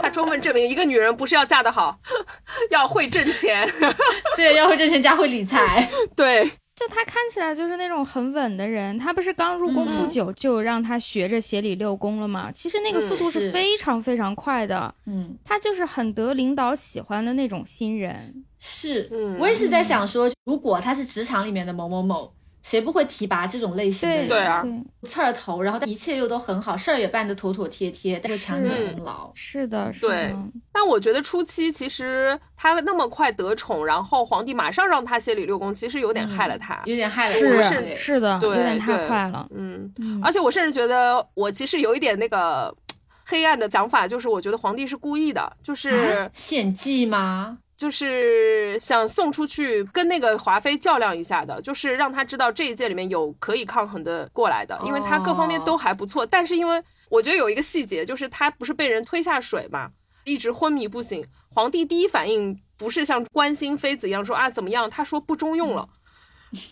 [0.00, 1.96] 他充分证明一个女人不是要嫁得好，
[2.70, 3.68] 要会挣钱。
[4.36, 5.88] 对，要会挣钱加会理财。
[6.16, 6.50] 对，
[6.80, 8.96] 就他看起来就是那种很稳的人。
[8.96, 12.50] 他不是刚入宫不久就让他学着协理六宫了吗？
[12.50, 14.94] 其实那个速度是非常非常快的。
[15.04, 18.34] 嗯，他就是很得领导喜欢的那种新人。
[18.58, 22.32] 是，我也是在想说，如果他是职场里面的某某某。
[22.62, 24.28] 谁不会提拔这种类型的人？
[24.28, 24.64] 对啊，
[25.04, 29.30] 刺儿头，然后一切又都很好，事儿也办得妥妥帖帖，但是抢你功劳。
[29.34, 30.08] 是的，是的。
[30.08, 30.36] 对，
[30.72, 37.32] 但我觉得初期其实他那么快得宠，然后皇帝马上让他协理六宫，其实有点害了他，有点害了。
[37.32, 39.46] 是是的，有点太快了。
[39.54, 39.92] 嗯，
[40.22, 42.74] 而且我甚至觉得，我其实有一点那个
[43.24, 47.58] 黑暗的想法，就是我觉得皇帝是故意的，就是献计吗？
[47.80, 56.26] 就是想送出去跟那个华妃较量一下的，就是让他知道这一届里面有可以抗衡的过来的，因为他各方面都还不错。
[56.26, 59.88] 但是因为我觉得有一个细节，就是他不是被人推下水嘛，
[60.24, 61.24] 一直昏迷不醒。
[61.48, 65.88] 皇帝第一反应不是像关心妃子一样说啊怎么样，他说不中用了。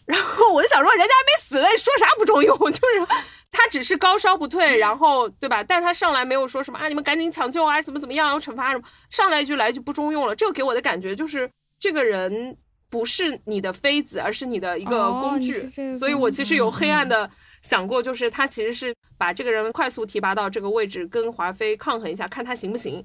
[0.04, 2.54] 然后我就想说，人家还没死嘞，说啥不中用？
[2.70, 3.06] 就是
[3.50, 5.64] 他只是高烧不退，然后对吧？
[5.64, 8.84] 但他上来没有说什么啊，你们赶紧抢救啊，怎么怎么样，要惩罚什么？
[9.10, 12.56] 上来一句来一句不中用了，这个给我的感觉就是这个人
[12.90, 15.68] 不是你的妃子，而是你的一个工具。
[15.98, 17.30] 所以我其实有黑暗的
[17.62, 23.04] 想过，就是他其实是把这个人快速提拔到这个位置，跟华妃抗衡一下，看他行不行。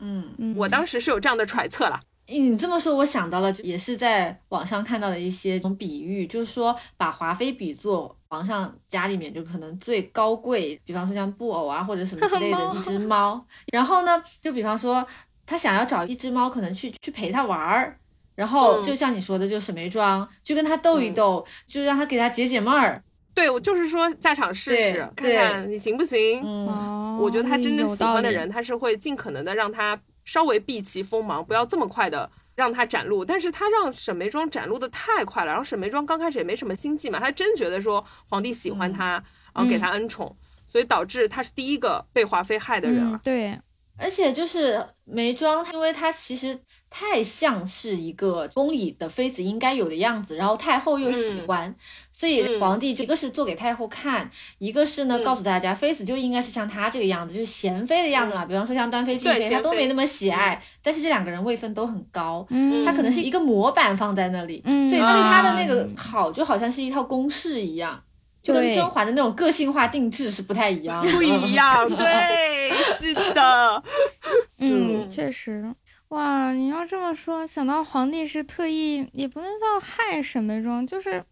[0.00, 2.00] 嗯，我当时是有这样的揣测了。
[2.28, 13.44] 你这么说，我想到了，也是在网上看到的一些种比喻，就是说把华妃比作皇上家里面就可能最高贵，比方说像布偶啊或者什么 之类的一只猫。
[13.72, 15.06] 然后呢，就比方说
[15.44, 17.98] 他想要找一只猫，可能去去陪他玩儿，
[18.34, 23.02] 然后就像你说的，就沈眉庄，就跟他斗一斗，就让他给他解解闷儿。
[23.34, 26.42] 对，我就是说下场试试，看看你行不行。
[26.44, 30.00] 嗯，我觉得他真的喜欢的人，他是会尽可能的让他。
[30.26, 33.24] 稍微避其锋芒，不要这么快的让他展露。
[33.24, 39.22] 但是他让沈眉庄展露的太快了，然后沈眉庄刚开始也没什么心计嘛，她真觉得说皇帝喜欢她，
[39.54, 43.16] 然后给她恩宠，所以导致她是第一个被华妃害的人。
[43.22, 43.56] 对。
[43.98, 46.60] 而且就是眉庄，因为她其实
[46.90, 51.74] 太像是一个宫里的妃子应该有的样子，然后太后又喜欢，
[52.16, 58.46] 所以皇帝一个是做给太后看，一个是呢告诉大家妃子就应该是像她这个样子，就是贤妃的样子嘛。
[58.46, 62.46] 比方说像端妃、静妃，她都没那么喜爱，但是这两个人位分都很高，
[62.86, 68.02] 她可能是一个模板放在那里，所以对她的那个好就好像是一套公式一样。
[68.42, 73.82] 就跟甄嬛的那种个性化定制是不太一样，不一样，对，是的，
[74.60, 75.74] 嗯，确实，
[76.10, 81.24] 哇，你要这么说，想到皇帝是特意，也不能叫害沈眉庄，就是，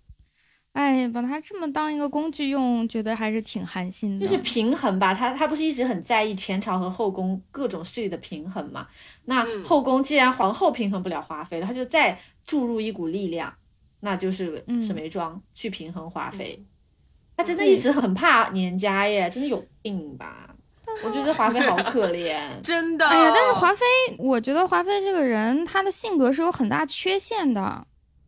[0.75, 4.27] 哎，把他这么当一个工具用，觉得还是挺寒心的。
[4.27, 8.89] 就是平衡吧，他他不是一直很在意前朝和后宫各种势力的平衡嘛？
[9.25, 13.55] 那后宫既然皇后平衡不了华妃了，他就再注入一股力量，
[14.01, 16.65] 那就是沈眉庄去平衡华妃。
[17.37, 20.51] 他真的一直很怕年家耶，真的有病吧？
[21.05, 23.07] 我觉得华妃好 可怜，真的。
[23.09, 23.85] 哎呀，但是华妃，
[24.19, 27.87] 我觉得华妃这个人，她的性格是有很大缺陷的。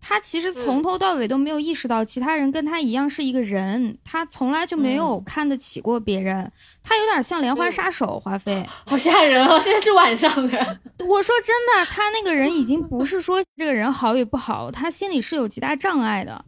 [0.09, 6.53] 她其实从头到尾都没有意识到其他人跟他一样是一个人，他从来就没有看得起过别人。
[6.81, 9.59] 他有点像连环杀手，华妃， 好吓人啊！
[9.59, 10.79] 现在是晚上的。
[11.09, 16.45] 我说真的，他那个人已经不是说这个人好与不好，他心里是有极大障碍的。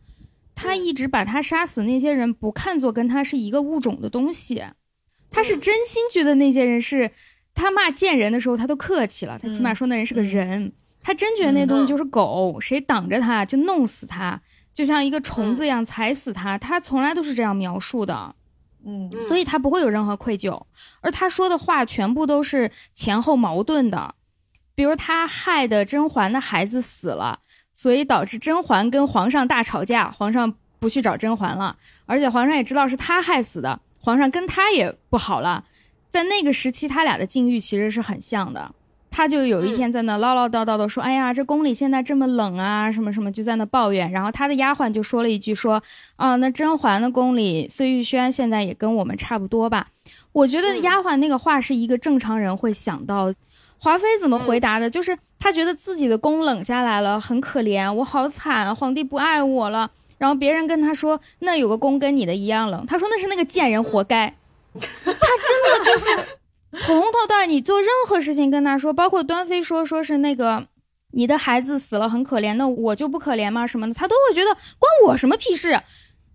[0.54, 4.62] 他一直把他杀死那些人不看作跟他是一个物种的东西，
[5.32, 7.10] 他是真心觉得那些人是，
[7.56, 10.72] 他骂贱人的时候他都客气了，他起码说那人是个人，
[11.08, 14.38] 他真觉得那东西就是狗，谁挡着他就弄死他，
[14.74, 18.34] 就像一个虫子一样踩死他，他从来都是这样描述的，
[18.84, 20.62] 嗯，所以他不会有任何愧疚，
[21.00, 24.16] 而他说的话全部都是前后矛盾的，
[24.74, 27.40] 比如他害的甄嬛的孩子死了。
[27.72, 35.64] 所以导致甄嬛跟皇上大吵架，皇上不去找甄嬛了，而且皇上也知道是他害死的，皇上跟他也不好了。
[36.10, 38.74] 在那个时期，他俩的境遇其实是很像的。
[39.18, 45.82] 他就有一天在那唠唠叨叨的说：“哎呀，这宫里现在这么冷啊，什么什么，就在那抱怨。”然后他的丫鬟就说了一句：“说
[46.14, 49.88] 啊，那甄嬛的宫里，碎玉轩现在也跟我们差不多吧？”
[50.30, 53.34] 我觉得丫鬟那个话是一个正常人会想到。
[53.80, 54.88] 华妃怎么回答的？
[54.88, 59.90] 就是她觉得自己的宫冷下来了，很可怜，我好惨，皇帝不爱我了。
[60.18, 64.32] 然后别人跟她说，那有个宫跟你的一样冷，她说那是那个贱人活该。
[64.78, 65.14] 她真
[65.64, 66.37] 的就是
[66.76, 70.66] 从头到尾，你做任何事情跟他说，包括端妃说说是那个
[71.12, 73.66] 你的孩子死了很可怜，那我就不可怜吗？
[73.66, 75.80] 什么的，他都会觉得关我什么屁事。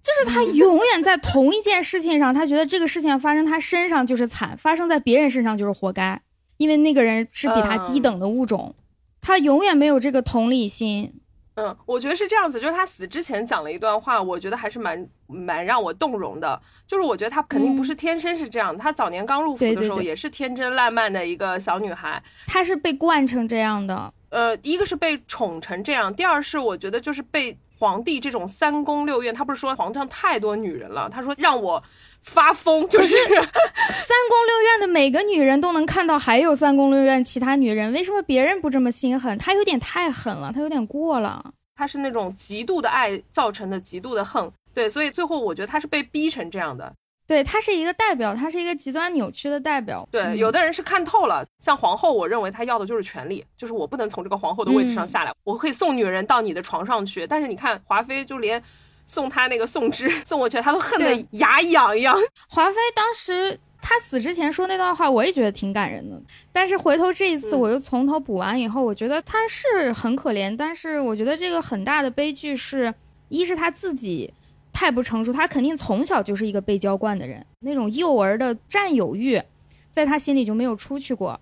[0.01, 6.21] 就是他永远在同一件事情上，他觉得这个事情发生他身上就是惨，发生在别人身上就是活该。
[6.57, 8.75] 因为那个人是比他低等的物种，
[9.21, 11.13] 他永远没有这个同理心。
[11.55, 16.59] 嗯，我觉得是这样子，就是他死之前讲了一段话，我觉得还是蛮蛮让我动容的。
[16.87, 24.13] 就是我觉得他肯定不是天生是这样，他早年刚入府的时候也是天真烂漫的一个小女孩，她是被惯成这样的。
[24.29, 31.83] 呃，一个是被宠成这样，第二是我觉得就是被皇帝这种三宫六院，他不是说皇上太多女人了，他说让我。
[32.23, 39.37] 发疯就是三宫六院的每个女人都能看到，还有三宫六院其他女人，为什么别人不这么心狠？
[39.37, 41.53] 他有点太狠了，他有点过了。
[41.75, 46.93] 他是那种极度的爱造成的极度的恨，对，所以最后我觉得他是被逼成这样的。
[47.25, 50.07] 对他是一个代表，他是一个极端扭曲的代表。
[50.11, 57.25] 对，有的人是看透了，像皇后，我认为她要的就是权力，就是我不能从这个皇后的位置上下来，我可以送女人到你的床上去。
[57.25, 58.63] 但是你看华妃就连。
[59.05, 62.17] 送他那个宋芝送过去， 他都恨得牙痒痒。
[62.47, 66.21] 华妃当时他死之前说那段话，我也觉得挺感人的。
[66.51, 70.55] 但是回头这一次，我又从头补完以后，我觉得他是很可怜。
[70.55, 72.93] 但是我觉得这个很大的悲剧是
[73.29, 74.33] 一是他自己
[74.71, 79.41] 太不成熟，他肯定从小就是一个被娇惯的人，那种幼儿的占有欲，
[79.89, 81.39] 在他心里就没有出去过。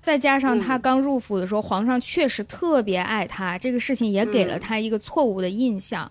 [0.00, 6.04] 再加上他刚入府的时候，皇上确实特别爱他，这个事情也给了他一个错误的印象。
[6.04, 6.10] 嗯，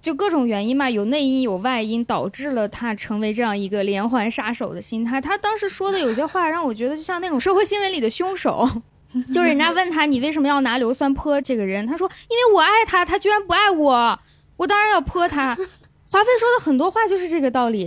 [0.00, 5.20] 就各种原因嘛，有内因有外因，导致了他成为这样一个连环杀手的心态。
[5.20, 8.68] 他当时说的有些话，让我觉得就像那种社会新闻里的凶手。
[9.32, 14.18] 就人家问他你为什么要拿硫酸泼这个人，他说因为我爱他，他居然不爱我，
[14.58, 15.54] 我当然要泼他。
[16.10, 17.86] 华妃说的很多话就是这个道理，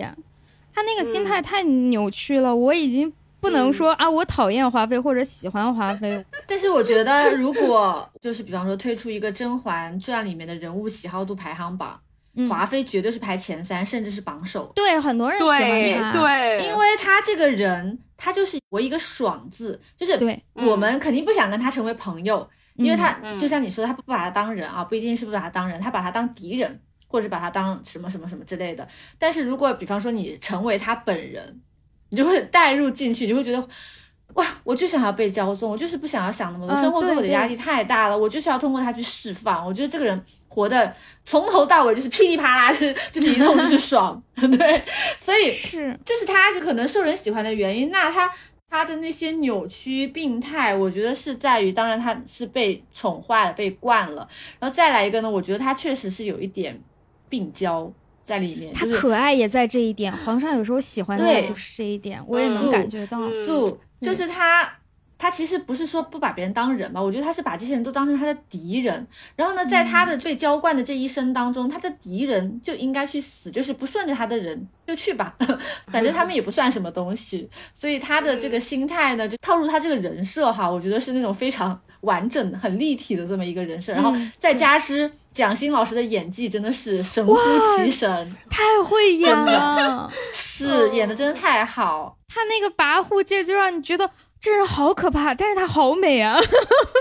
[0.73, 3.13] 他那个心态太扭曲了，我已经。
[3.41, 11.99] 不能说啊，我讨厌华妃或者喜欢华妃， 但是我觉得，如果就是比方说推出一个《甄嬛传》里面的人物喜好度排行榜，
[12.47, 14.71] 华妃绝对是排前三，甚至是榜首。
[14.75, 15.59] 对，很多人喜欢
[16.01, 28.87] 她，对，因为她这个人，她就是我一个爽字，就是对，我们肯定不想跟她成为朋友，因为她就像你说的，她不把她当人啊，不一定是不把她当人，她把她当敌人，或者把她当什么什么什么之类的。
[29.17, 31.59] 但是如果比方说你成为她本人。
[32.11, 33.67] 你就会带入进去，你会觉得，
[34.35, 39.65] 哇，我就想要被骄纵，我就是不想要想那么多，生活给我的压力太大了，我就是要通过他去释放。
[39.65, 40.93] 我觉得这个人活的
[41.25, 44.83] 从头到尾就是噼里啪啦，就 是就是一通就是爽， 对，
[45.17, 47.89] 所以是这是他就可能受人喜欢的原因。
[47.89, 48.31] 那他
[48.69, 54.27] 他的那些扭曲病态，我觉得是在于，当然他是被宠坏了，被惯了。
[54.59, 56.81] 然后再来一个呢，我觉得他确实是有一点
[57.27, 57.91] 病娇。
[58.23, 60.15] 在里面，他可爱也在这一点。
[60.15, 63.29] 皇上有时候喜欢的就是这一点，我也能感觉到。
[63.31, 64.67] 素就是他，
[65.17, 67.01] 他其实不是说不把别人当人吧？
[67.01, 69.07] 我觉得他是把这些人都当成他的敌人。
[69.35, 75.35] 然后呢，在他的被娇惯的这一生当中，他的敌人就应该去死，就是不顺着他的人就去吧，
[75.87, 77.49] 反正他们也不算什么东西。
[77.73, 83.93] 所以他的这个心态呢，就套入他这个人设哈，我觉得是那种非常完整、很立体的这么一个人设。
[83.93, 85.11] 然后再加之。
[85.33, 87.37] 蒋欣老师的演技真的是神乎
[87.77, 92.17] 其神，太会演了，是演的真的太好。
[92.27, 94.09] 他那个跋扈劲就让你觉得
[94.41, 96.37] 这人好可怕，但是他好美啊，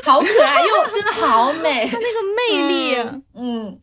[0.07, 3.25] 好可爱又真的好美， 他那个魅力，嗯。
[3.35, 3.81] 嗯，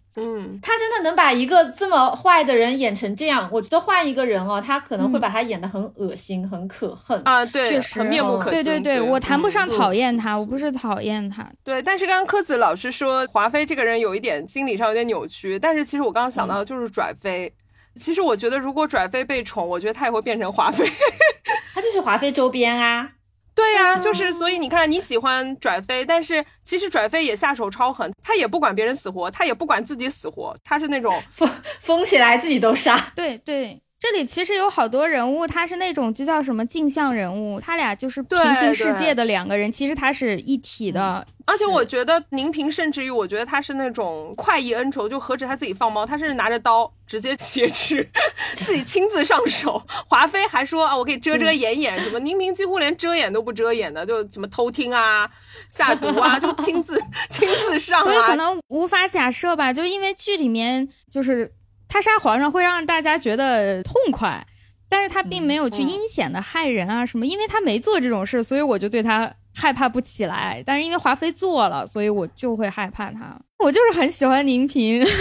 [0.62, 7.46] 他真的能把一个这么坏的人演成这样，我觉得换一个人哦，他可能会把他演的很恶心、很可恨啊。
[7.46, 8.52] 对，确实面目可憎。
[8.52, 11.48] 对对对，我谈不上讨厌他，我不是讨厌他。
[11.64, 17.54] 对，但是刚刚柯子老师说华妃这个人有一点心理上有点扭曲，但是其实我刚刚想到的就是拽妃。
[18.00, 20.88] 其实我觉得如果拽妃被宠，我觉得她也会变成华妃。
[21.74, 23.12] 她就是华妃周边啊。
[23.58, 32.96] 对呀，就是所以你看你喜欢拽飞，但是其实拽飞也下手超狠，他也不管别人死活，他也不管自己死活，他是那种 疯疯起来自己都杀。
[33.16, 41.26] 对对，这里其实有好多人物，他是那种就叫什么镜像人物，他俩就是平行世界的两个人，其实他是一体的。
[41.48, 48.08] 而且我觉得宁平甚至于，我觉得他是那种快意恩仇，就何止他自己放猫，他甚至拿着刀直接挟持，
[48.54, 49.82] 自己亲自上手。
[50.08, 55.28] 华妃还说啊，我可以遮遮掩掩什么，宁平几乎连遮掩都不遮掩的，就什么偷听啊、
[55.72, 57.02] 下毒啊，就亲自
[57.32, 58.04] 亲自上。
[58.04, 61.50] 所以可能无法假设吧，就因为剧里面就是
[61.88, 64.46] 他杀皇上会让大家觉得痛快，
[64.90, 69.34] 但是他并没有去阴险的害人啊什么，因为他没做这种事，所以我就对他。
[69.60, 73.36] 害怕不起来，但是因为华妃做了，所以我就会害怕他。
[73.58, 75.16] 我就是很喜欢宁嫔，可能因为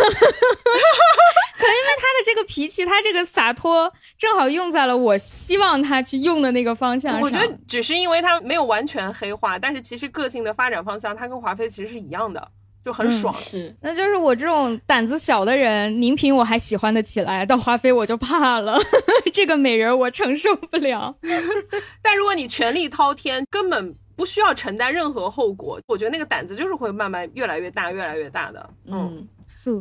[1.97, 7.21] 他的这个脾气，他这个洒脱，正好用在了我希望他去用的那个方向上。
[7.23, 12.47] 我觉得只是因为他没有完全黑化，但是其实个性的发展方向，他跟华妃其实是一样的，
[12.87, 13.35] 就很爽。
[13.35, 18.79] 是，那就是我这种胆子小的人，宁嫔我还喜欢得起来，到华妃我就怕了，
[19.35, 21.17] 这个美人我承受不了。
[22.01, 23.97] 但如果你权力滔天，根本。
[24.17, 28.71] 不需要承担任何后果，我觉得那个胆子就是会慢慢越来越大，越来越大的。
[28.87, 29.29] 嗯，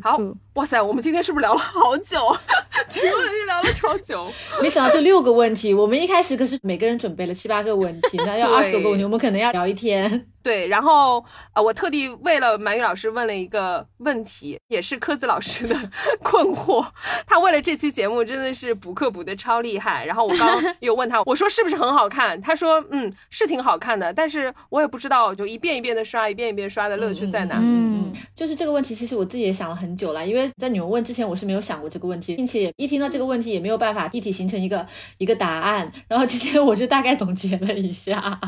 [0.03, 0.19] 好，
[0.55, 2.19] 哇塞，我们今天是不是聊了好久？
[2.89, 4.29] 其实已经聊了超久。
[4.61, 10.27] 没想到这六个问题，我们一开始可是每个人准备了七八个问题，那要二十多个问题，我们可能要聊一天。
[10.45, 15.75] 对，然后呃，我特地为了满语老师问了一个问题，也是科子老师的
[16.21, 16.85] 困惑。
[17.25, 20.05] 他为了这期节目真的是补课补的超厉害。
[20.05, 22.39] 然后我刚 又问他，我说是不是很好看？
[22.39, 27.57] 他说嗯，是挺好看的，但是我也不知道，就一遍一遍的刷，一遍一遍刷的乐趣在哪。
[27.59, 34.85] 嗯，就是这个问题，其实我自己也想了很久了，因为在你们问之前，我是没有想过这个问题，并且一听到这个问题，也没有办法一体形成一个
[35.17, 35.91] 一个答案。
[36.07, 38.39] 然后今天我就大概总结了一下，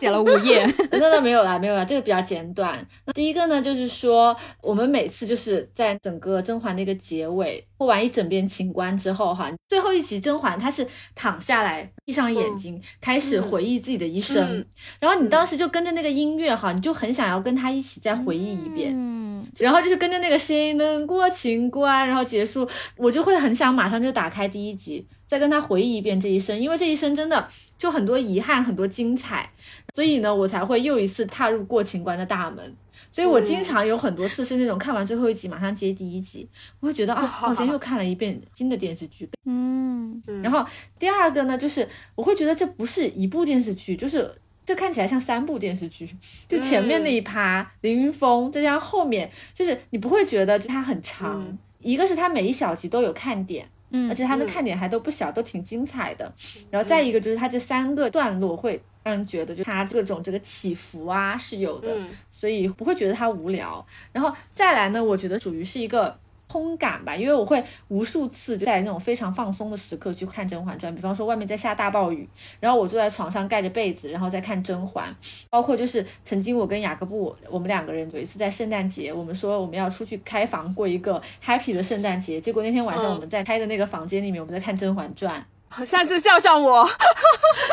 [0.00, 1.33] 写了五页， 那那没有。
[1.34, 2.86] 没有啦，没有啦，这个比较简短。
[3.06, 10.86] 那第一个呢，就是说我们每次就是在整个甄嬛的一个结尾播完一整遍情关之后，哈，最后一集甄嬛她是
[11.16, 14.64] 躺下来，闭上眼睛，开始回忆自己的一生。
[15.00, 18.92] 然后你当时就跟着那个音乐，哈，你就很想要跟她一起再回忆一遍。
[18.94, 19.44] 嗯。
[19.58, 25.04] 然后就是跟着那个谁能过情关，然后结束，我就会很想马上就打开第一集，
[25.34, 29.50] 再跟他回忆一遍这一生，因为这一生真的就很多遗憾，很多精彩，
[29.92, 32.76] 所以呢，我才会又一次踏入过情关的大门。
[33.10, 36.48] 所以我经常有很多次是那种看完最后一集马上接第一集，
[36.78, 39.28] 我会觉得啊，好像又看了一遍新的电视剧。
[39.44, 40.64] 嗯，然后
[41.00, 44.32] 第二个呢，就是我会觉得这不是一部电视剧，就是
[44.64, 46.08] 这看起来像三部电视剧。
[46.48, 51.58] 就前面那一趴凌云峰，再加上后面，就是你不会觉得它很长。
[51.80, 56.30] 一个是它每一小集都有看点，嗯，而且它的看点还都不小，都挺精彩的。
[56.70, 58.82] 然后再一个就是它这三个段落会。
[59.04, 61.94] 让人觉得就它各种这个起伏啊是有的，
[62.30, 63.86] 所以不会觉得它无聊。
[64.12, 66.18] 然后再来呢，我觉得属于是一个
[66.54, 72.28] 通感吧，因为我会无数次就在那种非常放松的时刻去看《甄嬛传》，比方说外面在下大暴雨，
[72.60, 75.12] 然后我坐在床上盖着被子，然后再看甄嬛。
[75.50, 85.40] 包括就是曾经我跟雅各布，我们两个人有一次在圣诞节，我们说我们要出去开房过一个 happy 的圣诞节，结果那天晚上我们在开的那个房间里面，我们在看《甄嬛传》。
[85.84, 86.88] 下次叫上我，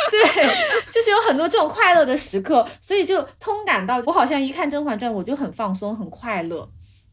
[0.09, 0.19] 对，
[0.91, 6.67] 就是有很多这种快乐的时刻，所以就通感到我好像一看《甄嬛传》，我就很放松、很快乐，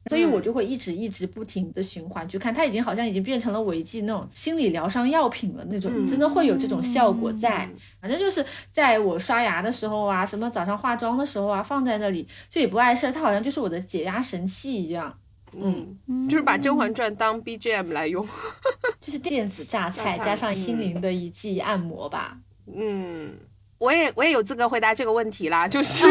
[0.09, 7.69] 所以我就会一直一直不停的循环去看，它已经好像已经变成了我一剂那种心理疗伤药品了，那种真的会有这种效果在。
[8.01, 15.19] 反正就是在我刷牙的时候啊，什么早上化妆的时候啊，放在那里就也不碍事儿，它好像就是我的解压神器一样。
[15.53, 15.97] 嗯，
[16.29, 18.27] 就是把《甄嬛传》当 BGM 来用，
[19.01, 22.39] 就是电子榨菜加上心灵的一剂按摩吧。
[22.71, 23.33] 嗯，
[23.79, 26.05] 我也我也有资格回答这个问题啦，就是，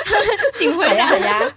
[0.54, 1.54] 请回答 呀。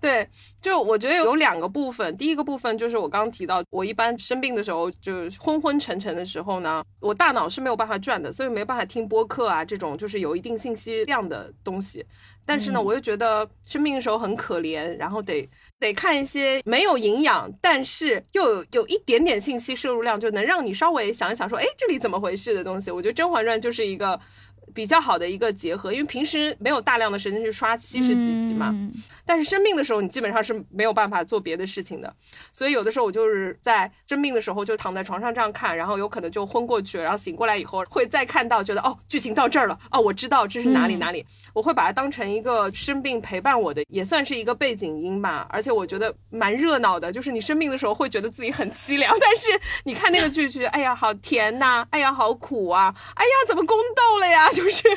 [0.00, 0.28] 对，
[0.60, 12.04] 就我觉得有两个部分，第一个部分就是我刚刚提到，我一般生病的时候，就是昏昏沉沉的时候呢，我大脑是没有办法转的，所以没办法听播客啊这种就是有一定信息量的东西。
[12.48, 15.48] 但是呢，我又觉得生病的时候很可怜，然后得。
[15.78, 22.90] 得看一些没有营养，但是又有有一点点信息摄入量，就能让你稍微想一想，说，哎，这里怎么回事的东西。
[22.90, 24.18] 我觉得《甄嬛传》就是一个。
[24.74, 28.74] 比较好的一个结合，因为平时没有大量的时间去刷七十几集嘛，
[29.26, 32.14] 但是生病的时候你基本上是没有办法做别的事情的，
[32.52, 49.48] 所以有的时候我就是在生病的时候就躺在床上这样看，然后有可能就昏过去，然后醒过来以后会再看到，觉得哦剧情到这儿了，哦我知道这是哪里哪里，我会把它当成一个生病陪伴我的，也算是一个背景音吧，而且我觉得蛮热闹的，就是你生病的时候会觉得自己很凄凉， 但是
[49.84, 54.46] 你看那个剧剧，哎呀好甜呐，哎呀好苦啊，哎呀怎么宫斗了呀。
[54.56, 54.88] 就是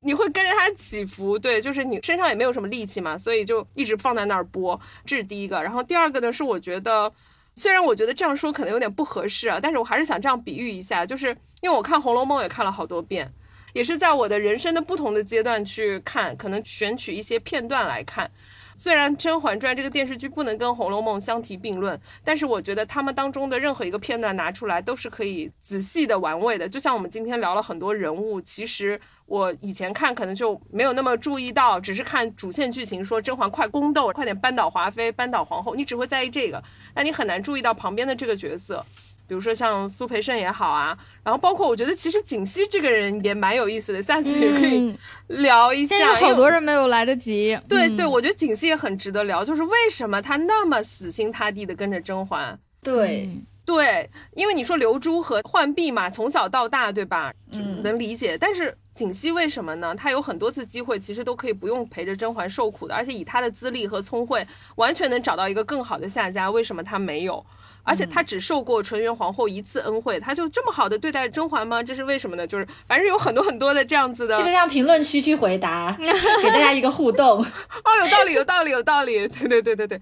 [0.00, 5.62] 你会跟着它起伏，对，就是你身上也没有什么力气嘛，所以就一直放在那儿播，这是第一个。
[5.62, 7.12] 然后第二个呢，是我觉得，
[7.54, 11.28] 虽然我觉得这样说可能有点不合适啊，但是我还是想这样比喻一下，就是
[11.60, 13.32] 因为我看《红楼梦》也看了好多遍，
[13.72, 18.30] 也是在我的人生的不同的阶段去看，可能选取一些片段来看。
[18.76, 26.68] 虽然《甄嬛传》这个电视剧不能跟《红楼梦》相提并论，但是我觉得他们当中的任何一个片段拿出来都是可以仔细的玩味的。
[26.68, 29.00] 就像我们今天聊了很多人物，其实。
[29.26, 36.62] 我以前看可能就没有那么注意到，只是看主线剧情，说甄嬛快宫斗，快点扳倒华妃，扳倒皇后，你只会在意这个，
[36.94, 38.84] 那你很难注意到旁边的这个角色，
[39.26, 44.94] 比如说像苏培盛也好啊，然后包括我觉得其实锦汐这个人也蛮有意思的，下次也可以
[45.40, 45.96] 聊一下。
[45.96, 47.58] 现在好多人没有来得及。
[47.66, 52.58] 对对，我觉得锦汐也很值得聊，就是为什么他那么死心塌地的跟着甄嬛？
[52.82, 53.28] 对。
[53.64, 57.32] 对，因为你说流珠和浣碧嘛，从小到大，对吧？
[57.52, 58.36] 嗯，能理解。
[58.36, 59.94] 但是锦汐为什么呢？
[59.94, 64.46] 她有很多次机会，其实都可以不用陪着甄嬛受苦的，而且以她的资历和聪慧，
[64.76, 66.50] 完全能找到一个更好的下家。
[66.50, 67.44] 为什么她没有？
[67.86, 71.82] 而且她只受过纯元皇后一次恩惠，她就这么好的对待甄嬛吗？
[71.82, 72.46] 这是为什么呢？
[72.46, 74.36] 就是反正有很多很多的这样子的。
[74.36, 75.92] 这个让评论区去回答，
[76.42, 77.40] 给大家一个互动。
[77.40, 79.26] 哦，有道理，有道理，有道理。
[79.28, 80.00] 对对对对对。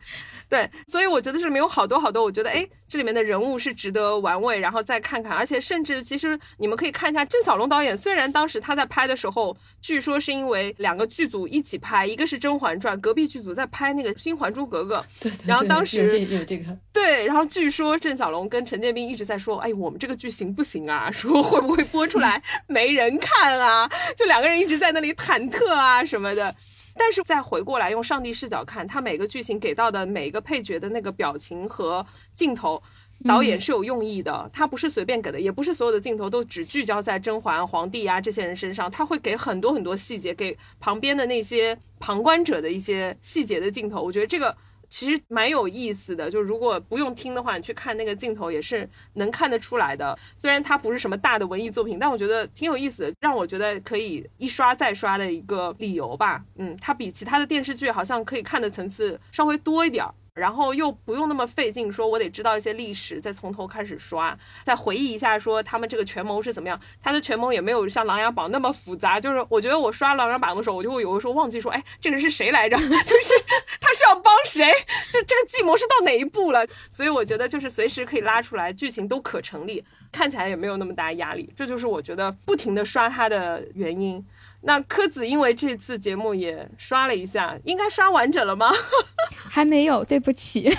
[0.53, 5.33] 对，所以我觉得这里面有好多好多，我觉得哎，这里面的人物是值得玩味，然后再看看。
[5.33, 15.03] 而且甚至其实你们可以看一下郑晓龙导演，虽然当时他在拍的时候，据说是因为两个剧组一起拍，一个是《甄嬛传》，隔壁剧组在拍那个《新还珠格格》。
[15.25, 16.77] 对，然后当时有这个。
[16.93, 21.09] 对，然后据说郑晓龙跟陈建斌一直在说，哎，我们这个剧行不行啊？
[21.17, 23.91] 说会不会播出来没人看啊？
[24.15, 26.55] 就两个人一直在那里忐忑啊什么的。
[26.95, 32.05] 但是再回过来用上帝视角看，他每个剧情给到的每一个配角的那个表情和
[32.35, 32.83] 镜头，
[33.25, 44.03] 导演是有用意的，他不是随便给的，也不是所有的镜头都只聚焦在甄嬛、皇帝呀这些人身上，他会给很多很多细节，给旁边的那些旁观者的一些细节的镜头。
[44.03, 44.57] 我觉得这个
[44.93, 46.31] 其实蛮有意思的。
[46.31, 50.17] 就如果不用听的话，你去看那个镜头也是能看得出来的。
[50.37, 56.45] 虽然它不是什么大的文艺作品，但我觉得挺有意思的，让我觉得可以一刷再刷的一个理由吧。
[56.57, 60.13] 嗯，它比其他的电视剧好像可以看的层次稍微多一点儿。
[60.35, 66.81] 然后又不用那么费劲，说我得知道一些历史，再从头开始刷，再回忆一下说他们这个权谋是怎么样。
[67.03, 72.77] 他的权谋也没有像《琅琊榜》那么复杂，就是我觉得我刷《琅琊榜》的时候，我就会有的时候忘记说，哎，这个人是谁来着？
[72.81, 73.35] 就是
[73.79, 74.65] 他是要帮谁？
[75.11, 76.67] 就这个计谋是到哪一步了？
[76.89, 81.53] 所以我觉得就是随时可以拉出来，剧情都可成立，看起来也没有那么大压力。
[81.55, 84.25] 这就是我觉得不停的刷它的原因。
[84.65, 88.71] 那柯子因为这次节目也刷了一下，应该刷完整了吗？
[89.51, 90.71] 还没有，对不起。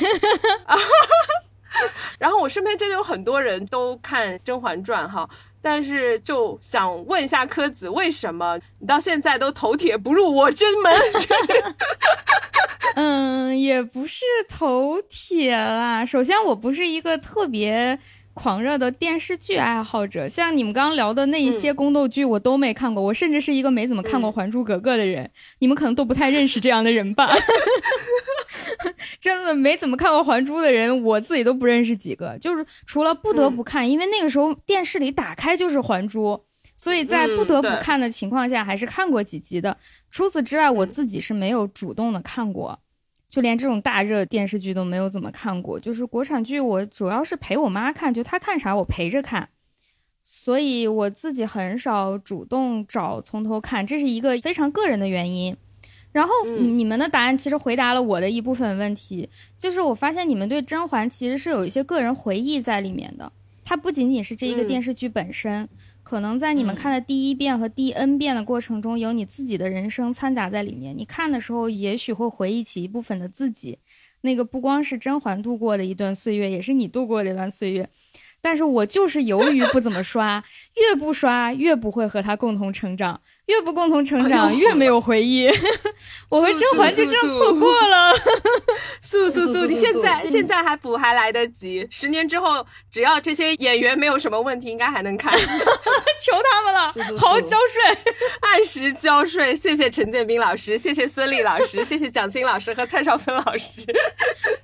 [2.20, 5.28] 然后我身边真的有很多人都看《甄嬛传》哈，
[5.62, 10.94] 但是就想问一下柯子，为什么你到现在都头铁不入我真门？
[12.96, 16.06] 嗯，也不是头铁啦。
[16.06, 18.00] 首先，我不是一个特别。
[18.34, 23.04] 狂热的电视剧爱好者，像你们刚刚聊的那一些宫斗剧，我都没看过。
[23.04, 25.30] 我甚至是一个没怎么看过《还珠格格》的人，
[25.60, 27.30] 你们可能都不太认识这样的人吧？
[29.20, 32.38] 真的没怎么看过《还珠》的人，我自己都不认识几个。
[32.40, 36.32] 就是除了不得不看，因为那个时候电视里打开就是《还珠》，
[36.76, 39.78] 所以在不得不看的情况下，还是看过几集的。
[40.12, 42.80] 除此之外，我自己是没有主动的看过。
[43.34, 49.50] 就连这种大热电视剧都没有怎么看过，就是国产剧，我主要是陪我妈看，就她看啥我陪着看，
[50.24, 55.58] 所以我自己很少主动找从头看，这是一个非常个人的原因。
[56.12, 59.28] 然后你们的答案其实回答了我的一部分问题，
[59.58, 63.32] 就是我发现你们对甄嬛其实是有一些个人回忆在里面的，
[63.64, 65.68] 它不仅仅是这一个电视剧本身。
[66.04, 70.96] 可能在你们看的第一遍和第 N 遍的过程中，有你自己的人生掺杂在里面。
[70.96, 73.80] 你看的时候，也许会回忆起一部分的自己，
[74.22, 77.90] 那个不光是甄嬛度过的一段岁月，也是你度过的一段岁月。
[78.42, 80.44] 但是我就是由于不怎么刷，
[80.76, 83.22] 越不刷越不会和他共同成长。
[83.48, 85.48] 越不共同成长，越没有回忆。
[86.30, 88.14] 我和甄嬛就这样错过了。
[89.02, 89.66] 速速速！
[89.66, 91.86] 你现在现在还补还来得及。
[91.92, 95.34] 十年之后，只要这些演员没有什么问题，应该还能看。
[95.38, 99.54] 求他们了，好好交税，按时交税。
[99.54, 103.82] 谢谢陈建斌老师，谢谢孙俪老师，谢谢蒋欣老师和蔡少芬老师。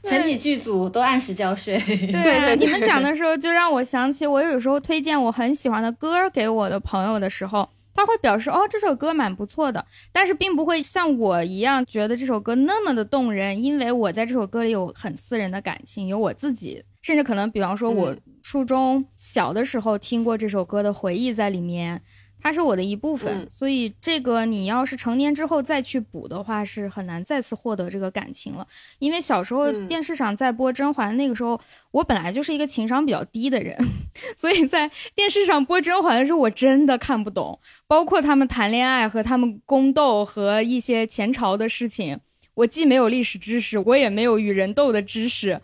[0.05, 1.77] 全体剧组都按时交税。
[1.85, 7.69] 对对，你们讲的时候就让我想起，我有时候推荐我很喜欢的歌给我的朋友的时候。
[7.99, 22.01] 他会表示哦，这首歌蛮不错的，但是并不会像我一样觉得这首歌那么的动人，因为我在这首歌里有很私人的感情，有我自己，甚至可能比方说我初中小的时候听过这首歌的回忆在里面。
[22.41, 28.65] 它是我的一部分，所以这个你要是成年之后再去补的话，是很难再次获得这个感情了。
[28.99, 31.59] 因为小时候电视上在播甄嬛，那个时候
[31.91, 33.77] 我本来就是一个情商比较低的人，
[34.37, 42.19] 所以在电视上播甄嬛的时候，我真的看不懂，包括他们谈恋爱和他们宫斗和一些前朝的事情，
[42.53, 45.59] 我既没有历史知识，我也没有与人斗的知识，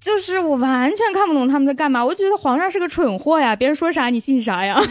[0.00, 2.04] 就是我完全看不懂他们在干嘛。
[2.04, 4.76] 我就觉得皇上是个蠢货呀，别人说啥你信啥呀。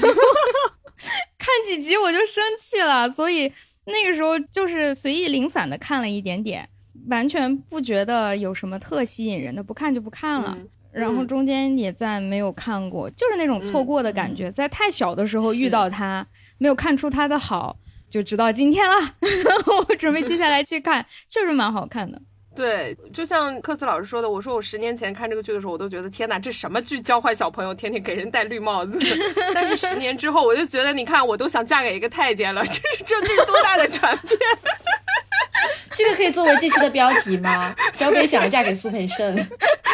[1.38, 3.52] 看几集我就生气了，所以
[3.86, 6.68] 那个时候就是随意零散的看了一点点，
[7.10, 10.58] 完全不觉得有什么特吸引人的，不看就不看了。
[10.92, 16.26] 然后中间也再没有看过，就是那种错过的感觉，在太小的时候遇到他，
[16.58, 17.78] 没有看出他的好，
[18.10, 18.96] 就直到今天了。
[19.90, 22.22] 我准备接下来去看，确实蛮好看的。
[22.56, 28.98] 对，就像克斯老师说的，我说我十年前看这个剧的时候，我都觉得天哪，这什么剧教坏小朋友，天天给人戴绿帽子。
[29.54, 34.40] 但是十年之后，我就觉得，你看，我都想嫁给一个太监了，这是这这是多大的转变？
[35.92, 37.74] 这个可以作为这期的标题吗？
[37.94, 39.36] 小北想嫁给苏培盛。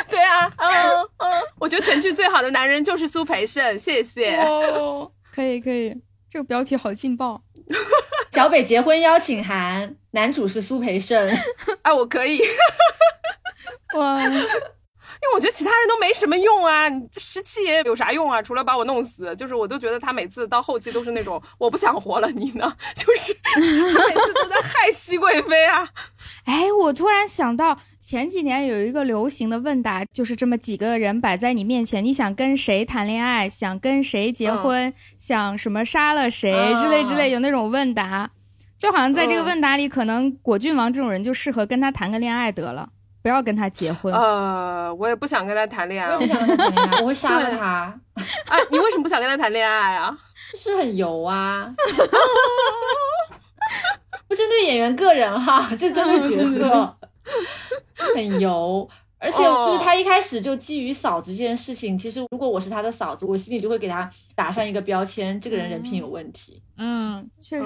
[0.09, 0.69] 对啊，嗯
[1.17, 4.35] 嗯，我觉得全剧最好的男人就是苏培盛，谢谢。
[4.37, 5.95] 哦，可以可以，
[6.29, 7.41] 这个标题好劲爆。
[8.31, 11.29] 小北结婚邀请函，男主是苏培盛。
[11.81, 12.41] 哎， 我可以。
[13.97, 14.31] 哇，因
[15.29, 18.41] 为我觉得其他人都没什么用啊，十七爷有啥用啊？
[18.41, 22.75] 除了把我弄死，就是我都觉得他每次到后期都是那种我不想活了，你呢？
[22.95, 25.87] 就是他每次都在害熹贵妃啊。
[26.45, 38.31] 哎，我突然想到前几年有一个流行的问答，就是这么几个人摆在你面前，你想跟谁谈恋爱，想跟谁结婚，想什么杀了谁之类之类，有那种问答，
[38.77, 42.89] 就好像在这个问答里，可能果郡王这种人就适合跟他谈个恋爱得了，
[43.21, 44.13] 不要跟他结婚。
[44.13, 47.65] 呃，我也不想跟他谈恋爱，我不想跟他谈恋爱， 我会杀了他。
[47.65, 50.17] 啊，你为什么不想跟他谈恋爱啊？
[50.57, 51.73] 是很油啊。
[54.27, 56.97] 不针对演员个人哈， 就针对角色。
[58.15, 58.89] 很油。
[59.19, 66.59] 而且就是他一开始就基于嫂子这件事情，其实如果我是他的嫂子，我心里就会给他打上一个标签，这个人人品有问题。
[66.77, 67.65] 嗯，确实。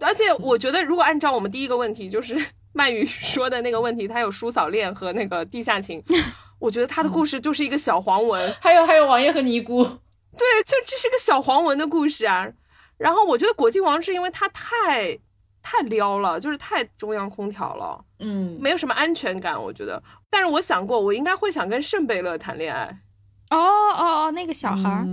[0.00, 2.34] 而且我觉得，如果按照我们第一个问题，就是
[2.72, 6.02] 曼宇 说的那个问题，他有叔嫂恋和那个地下情，
[6.58, 8.54] 我觉得他的故事就是一个小黄文。
[8.60, 12.48] 还有还有王爷和尼姑，对，就这是个小黄文的故事啊。
[12.98, 15.18] 然后我觉得果郡王是因为他太。
[15.64, 20.02] 太撩了，就是太中央空调了，嗯，没有什么安全感，我觉得。
[20.28, 22.82] 但是我想过，我应该会想跟圣贝勒谈恋爱。
[23.50, 25.06] 哦哦哦，那个小孩儿，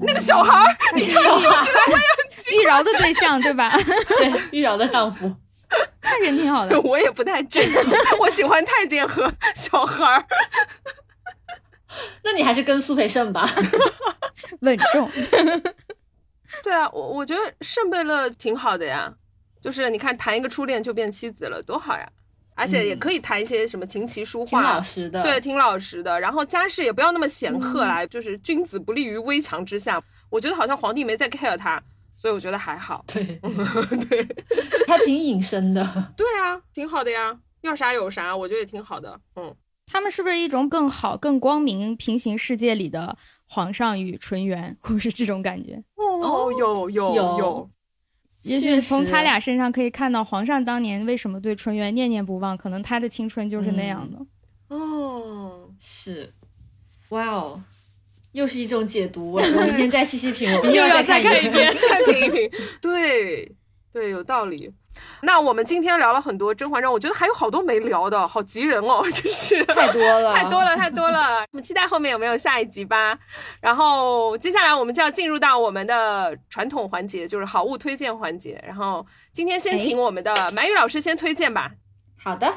[0.00, 1.52] 那个小孩儿，你这说起来
[1.84, 3.70] 还有玉娆的对象对吧？
[3.76, 5.30] 对，玉娆的丈夫，
[6.02, 6.78] 他人挺好的。
[6.82, 7.62] 我也不太正，
[8.20, 10.24] 我喜欢太监和小孩儿。
[12.22, 13.48] 那你还是跟苏培盛吧，
[14.60, 15.10] 稳重。
[16.62, 19.12] 对啊，我我觉得圣贝勒挺好的呀。
[19.60, 22.08] 就是你看，谈一个初恋就变妻子了，多好呀！
[22.54, 25.22] 而且也可以谈一些什么琴棋书画，挺老实的。
[25.22, 26.18] 对，挺老实的。
[26.18, 30.02] 然后家世也不要那么显赫啦，就是君子不立于危墙之下。
[30.30, 31.82] 我觉得好像皇帝没在 care 他，
[32.20, 33.02] 所以我觉得还好。
[33.08, 33.24] 对，
[34.10, 34.28] 对，
[34.86, 35.82] 他挺隐身的。
[36.18, 39.18] 对啊，挺好的呀，要啥有啥，我觉得也挺好的。
[39.36, 39.56] 嗯，
[39.86, 43.16] 他们是不是一种更好、更光明平行世界里的
[43.48, 45.82] 皇上与纯元，或是这种感觉？
[45.96, 47.70] 哦，有有有。
[48.42, 54.18] 也许从他俩身上可以看到皇上当年为什么对纯元念念不忘，可能他的青春就是那样的。
[54.68, 56.32] 哦，是，
[57.08, 57.62] 哇哦，
[58.32, 59.32] 又是一种解读。
[59.38, 62.50] 我明天再细细品，我 又要再看一遍，再品一品。
[62.80, 63.52] 对，
[63.92, 64.72] 对，有道理。
[65.22, 71.40] 那我们今天聊了很多《甄嬛传》，我觉得还有好多没聊的，好急人哦，真是太多了， 太多了，太多了。
[71.40, 73.16] 我们期待后面有没有下一集吧。
[73.60, 78.62] 然后接下来我们就要进入到我们的传统环节，就是好物推荐环节。
[78.66, 81.70] 然后今天先请我们的满语老师先推荐吧。
[82.22, 82.56] 好的，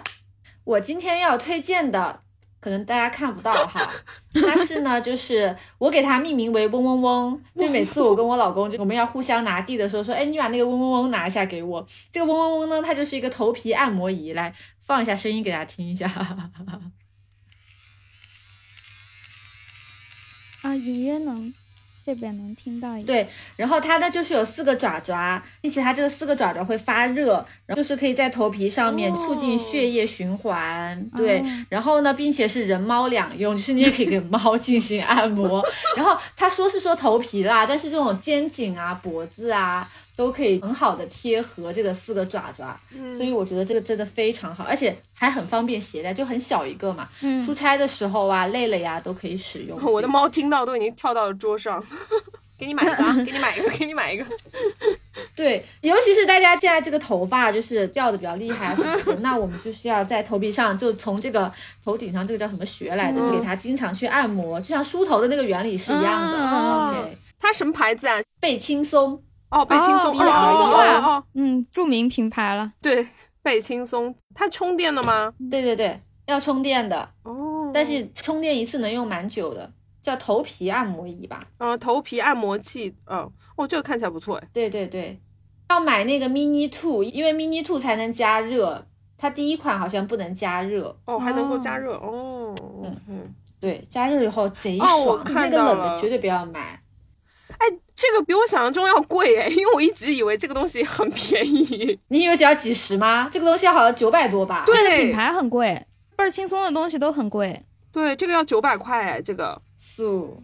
[0.66, 2.23] 我今天要推荐的。
[2.64, 3.92] 可能大家看不到哈，
[4.34, 11.86] 它是呢，就是我给它命名为嗡嗡嗡，就每次我跟我老公就我们要互相拿地的时候，说，哎，你把那个嗡嗡嗡拿一下给我。
[12.10, 16.08] 这个嗡嗡嗡呢，它就是一个头皮按摩仪，来放一下声音给大家听一下。
[20.62, 21.54] 啊，隐约能。
[22.04, 27.34] 这边能听到一对，然后它呢就是有四个爪爪，并且它这个四个爪爪会发热，
[27.66, 35.66] 然后就是可以在头皮上面促进血液循环，对，然后呢，并且是人猫两用，就是你也可以给猫 进行按摩。
[35.96, 39.90] 然后他说是说头皮啦，但是这种肩颈啊、脖子啊。
[40.16, 42.80] 都可以很好的贴合这个四个爪爪，
[43.16, 47.10] 所以我觉得这个真的非常好，而且还很方便携带，就很小一个嘛。
[47.22, 49.80] 嗯，出差的时候啊，累了呀，都可以使用。
[49.84, 51.84] 我的猫听到都已经跳到了桌上，
[52.60, 54.26] 给你买一个， 给你买一个，给你买一个。
[55.36, 61.52] 对，尤其是大家现在这个头发就是掉的比较厉害啊什么的，那我们就是要在头皮上，就从这个
[61.84, 66.98] 头顶上这个叫什么穴来的，就给它经常去按摩，就像梳头的那个原理是一样的。
[67.02, 68.22] OK，它什么牌子啊？
[68.40, 69.20] 贝轻松。
[69.54, 72.74] 哦，贝轻松，贝轻松啊，嗯，著名品牌了。
[72.82, 73.08] 对，
[73.44, 75.32] 贝轻松，它充电的吗？
[75.52, 77.08] 对对对，要充电的。
[77.22, 79.72] 哦，但是充电一次能用蛮久的，
[80.02, 81.40] 叫头皮按摩仪吧？
[81.60, 82.96] 嗯，头皮按摩器。
[83.06, 84.48] 嗯，哦，这个看起来不错哎。
[84.52, 85.20] 对对对，
[85.70, 88.84] 要买那个 mini two，因为 mini two 才能加热，
[89.18, 90.98] 它第一款好像不能加热。
[91.06, 92.56] 哦，还能够加热哦。
[92.84, 96.80] 嗯嗯，对，加热以后贼爽，那个冷的绝对不要买。
[97.94, 102.00] 哎，这个比我想象中要贵哎，因为我一直以为这个东西很便宜。
[102.10, 103.30] 你以为只要几十吗？
[103.32, 104.64] 这个东西好像九百多吧？
[104.68, 107.64] 这个品牌很贵，倍儿轻松的东西都很贵。
[107.92, 110.44] 对，这个要九百块哎，这个素，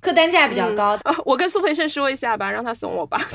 [0.00, 0.98] 客单价比较高。
[1.24, 3.18] 我跟苏培盛说一下吧，让他送我吧。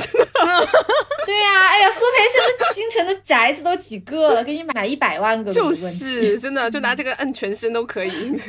[1.25, 8.11] 对呀，哎呀，苏培盛的京城的宅子都几个了，给你买一百万个就是真的，就拿这个摁全身都可以。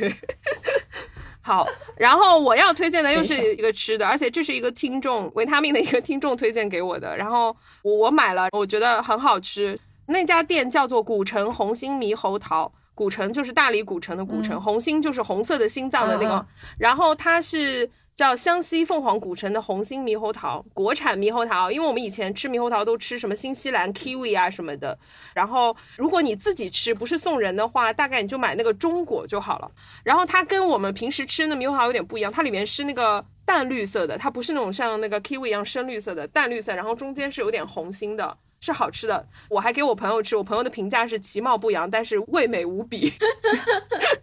[1.47, 1.65] 好，
[1.95, 9.79] 然后我要推荐的又是一个吃的，而且这是一个听众维他命的一个听众推荐给我的，然后我我买了，我觉得很好吃。
[10.07, 16.45] 那家店叫做古城红心猕猴桃，古城就是大理古城的古城，红心就是红色的心脏的那个，
[16.77, 17.89] 然后它是。
[18.17, 21.69] 叫湘西凤凰古城的红心猕猴桃，国产猕猴桃。
[21.71, 24.97] 因为我们以前吃猕猴桃都吃什么新西兰 kiwi 啊什么的。
[25.35, 29.71] 然后如果你自己吃，不是送人的话，大概你就买那个中果就好了。
[30.03, 38.35] 然后它跟我们平时吃的猕猴桃有点不一样，它里面是那个淡绿色的，它不是那种像那个 kiwi 一样深绿色的，淡绿色，然后中间是有点红心的。
[38.59, 43.11] 是好吃的，我还给我朋友吃，我朋友的评价是其貌不扬，但是味美无比。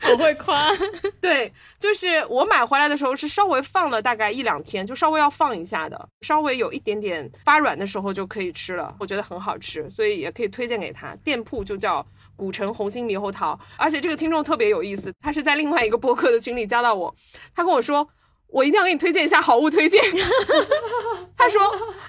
[0.10, 0.70] 我会夸，
[1.20, 11.16] 对，就是我买回来的时候是稍微放了大概一两天，就稍微要放一下的，稍微有一点点发软的时候就可以吃了，我觉得很好吃，所以也可以推荐给他。
[11.24, 12.06] 店铺就叫
[12.36, 13.58] 古城红心猕猴桃。
[13.76, 17.14] 而且这个听众特别有意思，他是在另外一个播客的群里加到我，
[17.54, 18.06] 他跟我说。
[18.54, 20.00] 我一定要给你推荐一下好物推荐。
[21.36, 21.60] 他说：“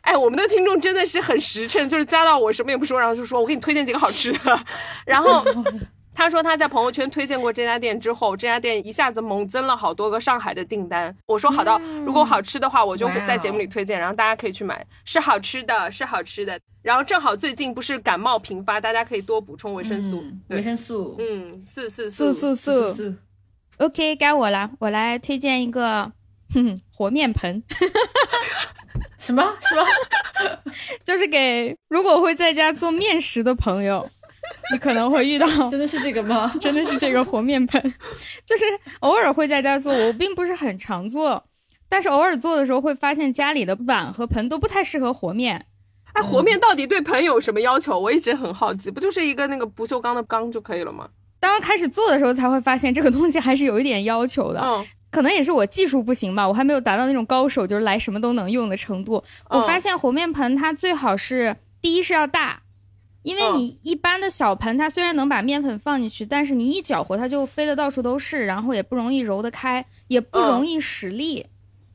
[0.02, 4.60] 哎，我们的听众真的是很实诚，就是加到我什么也不说，然后就说我给你推荐几个好吃的。
[5.08, 5.44] 然后
[6.14, 11.14] 他说他在朋友圈推荐过这家店之后，这家店一下子猛增了好多个上海的订单。
[11.26, 16.60] 我说好的，如果好吃的话，我就在节目里推荐，然后大家可以去买，是好吃的，是好吃的。
[16.84, 23.16] 然后正好最近不是感冒频发，大家可以多补充维生素，维生素，嗯，四四素素素。
[23.80, 26.12] OK，该我了，我来推荐一个。”
[26.54, 27.62] 哼， 和面盆，
[29.20, 29.86] 什 么什么？
[31.04, 34.10] 就是给如果会在家做面食的朋友，
[34.72, 35.48] 你可能会遇到。
[35.70, 36.54] 真的是这个吗？
[36.60, 37.82] 真的是这个和面盆，
[38.46, 38.66] 就是
[39.00, 41.44] 偶尔会在家做，我并不是很常做，
[41.90, 45.66] 但是偶尔做的时候会发现家里的碗和盆都不太适合和面。
[46.14, 48.00] 哎，和面到底对盆有什么要求？
[48.00, 51.10] 我一直很好奇，不就是一个那个不锈钢的缸就可以了吗？
[51.40, 54.60] 刚刚开始做的时候才会发现这个东西还是有一点要求的。
[54.62, 54.86] 嗯。
[55.16, 59.24] 可能也是我技术不行吧，我还没有达到那种高手，就是来什么都能用的程度。
[59.50, 62.64] 我发现和面盆它最好是第一是要大，
[63.24, 71.46] 因为你一般的小盆它虽然能把面粉放进去，但是你一搅和它就飞的到处都是，然后也不容易揉得开，也不容易使力。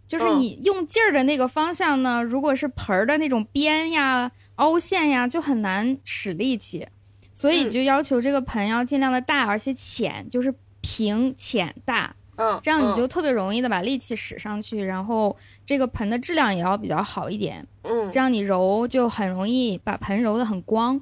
[0.09, 6.89] 就是你用劲儿的那个方向呢，如果是盆儿的那种边呀、凹陷呀，就很难使力气。
[7.35, 12.17] 所以就要求这个盆要尽量的大，而且浅，就是平浅大。
[12.41, 15.37] 嗯，这样你就特别容易的把力气使上去，然后
[15.67, 17.67] 这个盆的质量也要比较好一点。
[17.83, 20.99] 嗯，这样你揉就很容易把盆揉得很光。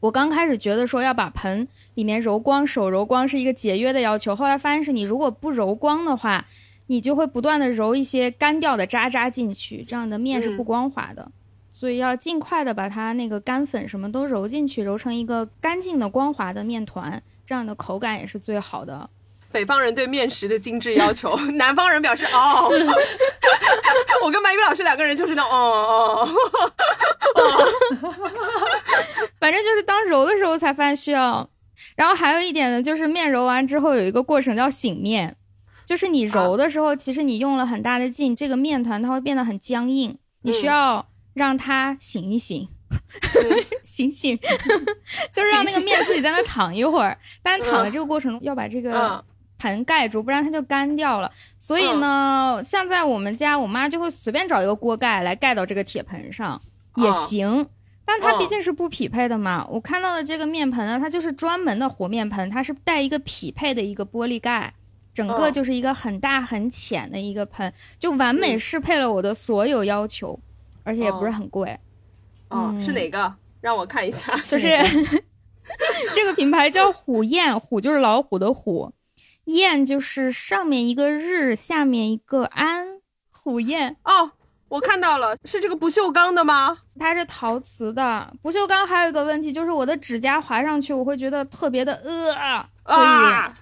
[0.00, 6.44] 我刚开始觉得说要把盆里面揉光，手揉光是一个节约的要求，后来发现是你如果不揉光的话，
[6.88, 11.32] 你就会不断的揉一些干掉的渣渣进去，这样的面是不光滑的。
[11.72, 19.08] 所以要尽快的把它那个干粉什么都揉进去，揉成一个干净的光滑的面团，这样的口感也是最好的。
[19.54, 22.68] 北方人对面食的精致要求， 南方人表示哦。
[24.24, 26.28] 我跟白宇老师两个人就是那哦
[27.36, 27.54] 哦，
[29.38, 31.48] 反正就是当揉的时候才发现需要。
[31.94, 35.36] 然后还有一点呢，就是面揉完之后有一个过程叫醒面，
[35.86, 42.66] 就是你揉的时候，其实你用了很大的劲，这个面团它会变得很僵硬，你需要让它醒一醒，
[43.84, 44.36] 醒醒，
[45.32, 47.16] 就是让那个面自己在那躺一会儿。
[47.42, 49.24] 但躺的这个过程中要把这个。
[49.64, 51.30] 盆盖住，不然它就干掉了。
[51.58, 56.60] 所以呢，像在我们家，我妈就会随便找一个锅盖来盖到这个铁盆上
[56.96, 57.66] 也行。
[58.04, 59.66] 但它毕竟是不匹配的嘛。
[59.70, 64.70] 我看到的这个面盆呢，它就是专门的和面盆，它是带一个匹配的一个玻璃盖，
[65.14, 70.38] 整个就是一个很大很浅的一个盆，就完美适配了我的所有要求，
[70.82, 71.78] 而且也不是很贵。
[72.50, 73.34] 哦，是哪个？
[73.62, 74.36] 让我看一下。
[74.44, 74.68] 就是
[76.14, 78.92] 这个品牌叫虎燕，虎就是老虎的虎。
[79.44, 83.00] 燕就是上面一个日，下面一个安，
[83.30, 84.30] 虎燕哦，
[84.68, 86.78] 我看到了，是这个不锈钢的吗？
[86.98, 93.06] 它是陶瓷的，不锈钢还有一个问题就是我的指甲划上去，我会觉得特别的呃，所以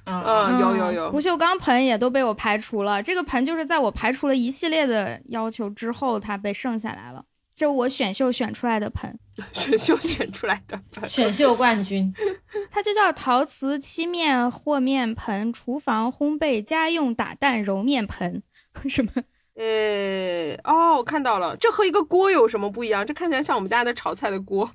[0.05, 7.25] 嗯，有有有，不锈钢盆也都被我排除了，这个盆就是在我排除了一系列的要求之后，它被剩下来了。
[7.55, 9.19] 这我选秀选出来的盆，
[9.53, 12.13] 选秀选出来的盆，选秀冠军，
[12.71, 18.43] 它就叫陶瓷漆面和面盆，厨房烘焙家用打蛋揉面盆，
[18.89, 19.11] 什么？
[19.55, 23.05] 呃，哦，我看到了，这和一个锅有什么不一样？
[23.07, 24.71] 这看起来像我们家的炒菜的锅。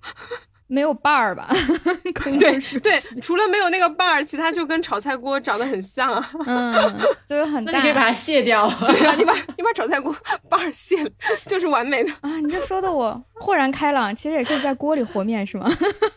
[0.67, 1.47] 没有伴儿吧？
[2.39, 6.29] 对对，除了没有那个伴儿，其他就跟炒菜锅长得很像啊。
[6.45, 7.71] 嗯，就是很 大。
[7.73, 8.69] 你可以把它卸掉。
[8.85, 10.15] 对啊，你把 你把炒菜锅
[10.49, 11.09] 把儿卸了，
[11.47, 12.37] 就是完美的啊！
[12.41, 15.69] 你这说的我豁然开朗，其实也可以在锅里和面，是吗？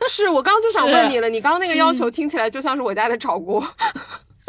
[0.08, 3.64] 是我刚刚就想问你了，你刚刚那个要求听起来就像是我家的炒锅。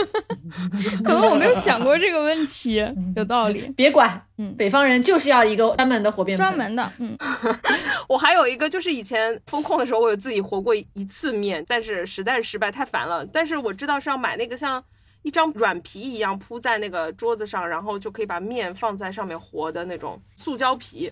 [1.04, 2.84] 可能我没有想过这个问题，
[3.16, 3.62] 有道理。
[3.76, 7.18] 别管，嗯，北方人就是要一个专门的和面专门的，嗯。
[8.10, 13.26] 我还有一个，就是以前风控的时候，我有自己和过一次面，但是实在是失败，太烦了。
[13.26, 14.84] 但是我知道是要买那个像
[15.22, 21.12] 一张软皮一样铺在那个桌子上，然后就可以把面放在上面和的那种塑胶皮。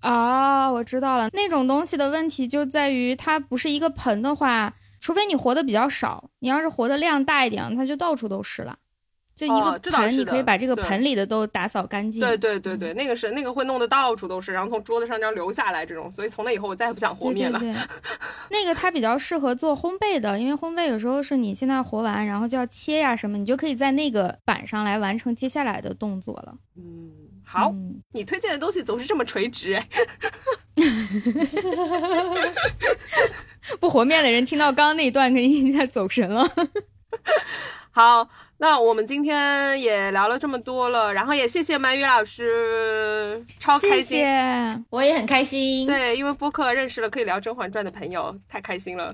[0.00, 4.72] 啊，我知道了，那种东西的问题就在于它不是一个盆的话。
[5.02, 8.78] 除非你活的比较少，你要是活的量大一点，它就到处都是了。
[9.34, 12.20] 就一个盆，你可以把这个盆里的都打扫干净。
[12.20, 16.12] 对对对对，那个是那个会弄得到处都是，然后从桌子上这样流下来这种。
[16.12, 17.58] 所以从那以后我再也不想和面了。
[17.58, 17.82] 对对对，
[18.50, 26.54] 那个它比较适合做烘焙的，因为烘焙有时候是你现在和完，然后就要切呀什么，你就可以在那个板上来完成接下来的动作了。
[26.76, 27.10] 嗯，
[27.52, 27.70] 好，
[28.12, 29.86] 你推荐的东西总是这么垂直哎。
[33.78, 36.48] 不和面的人听到刚刚那一段，肯定已经在走神了。
[37.92, 38.26] 好。
[38.58, 44.24] 那我们今天也聊了这么多了，然后也谢谢鳗鱼老师，超开心，
[44.88, 45.84] 我也很开心。
[45.84, 49.12] 对，因为播客认识了可以聊《甄嬛传》的朋友，太开心了。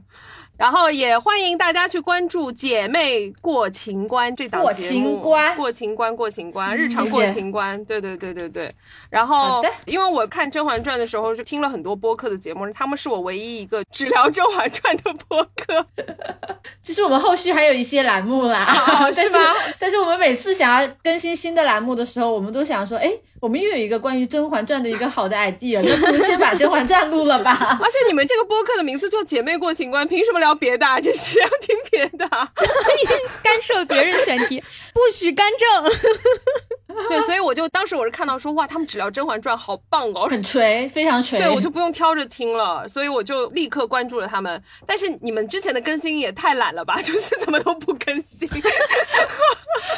[0.58, 7.82] 然后也欢迎大家去关注《姐妹过情关》这档节目，过情关，过情关，过情关日常过情关。
[7.84, 8.74] 对对对对对。
[9.08, 15.86] 然后，因为我看《甄嬛传》的时候，就听了很多播客的节目，他们是我唯一一个只聊《甄嬛传》的播客。
[16.82, 18.66] 其实我们后续还有一些栏目啦，
[19.12, 19.38] 是吗？
[19.78, 23.12] 但是我们每次想要更新新的栏目的时候，我们都想说，哎。
[23.40, 27.78] 我们又有一个关于《甄嬛传》的一个好的 idea，那不如先把《甄嬛传》录了吧。
[27.82, 30.86] 而且你们这个播客的名字叫“姐妹过情关”，凭什么聊别的？
[31.00, 32.28] 就是要听别的？
[33.42, 34.62] 干涉别人选题，
[34.92, 36.87] 不许干政。
[37.08, 41.38] 对，所以我就当时我是看到说，哇，他们只聊《甄嬛传》，好棒哦，很锤，非常锤。
[41.38, 44.62] 对，我就不用挑着听了，所以我就立刻关注了他们。
[44.86, 48.48] 但是你们之前的更新也太懒了吧， 就是怎么都不更新。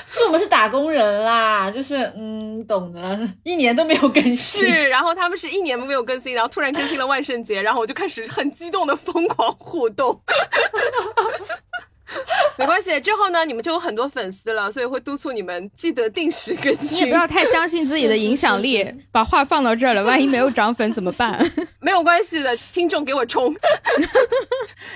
[0.07, 4.37] 是我们是打工人啦，就是嗯，懂的，一年都没有更新。
[4.37, 10.21] 是，然后他们是一年没有更新，然后突然更新了万圣节，然后我就开始很激动的疯狂互动。
[12.57, 16.99] 没关系，之后呢，你们就有很多粉丝了，所以会督促你们记得定时更新。
[16.99, 21.41] 你也不要太相信自己的影响力， 把话放到这儿了，万一没有涨粉怎么办？
[21.81, 23.55] 没有关系的，听众给我冲。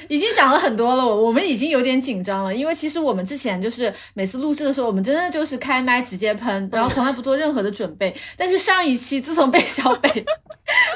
[0.09, 8.15] 已经涨了很多了，我我们已经有点紧张了，因为其实我们之前就是每次录制的时候，我们真的就是开麦直接喷，然后从来不做任何的准备。
[8.37, 10.25] 但是上一期自从被小北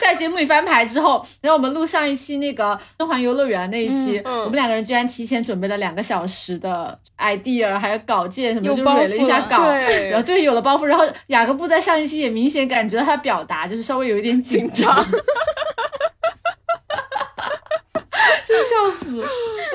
[0.00, 9.62] 在节目里翻牌之后，然后我们录上一期那个甄嬛游乐园那一期，我们两个人居然提前准备了两个小时的 idea，还有稿件什么，就捋了一下稿，
[10.10, 14.96] 然后对有了包袱，然后雅各布在上一期也明显感觉到他表达就是稍微有一点紧张。
[18.46, 19.22] 真笑死！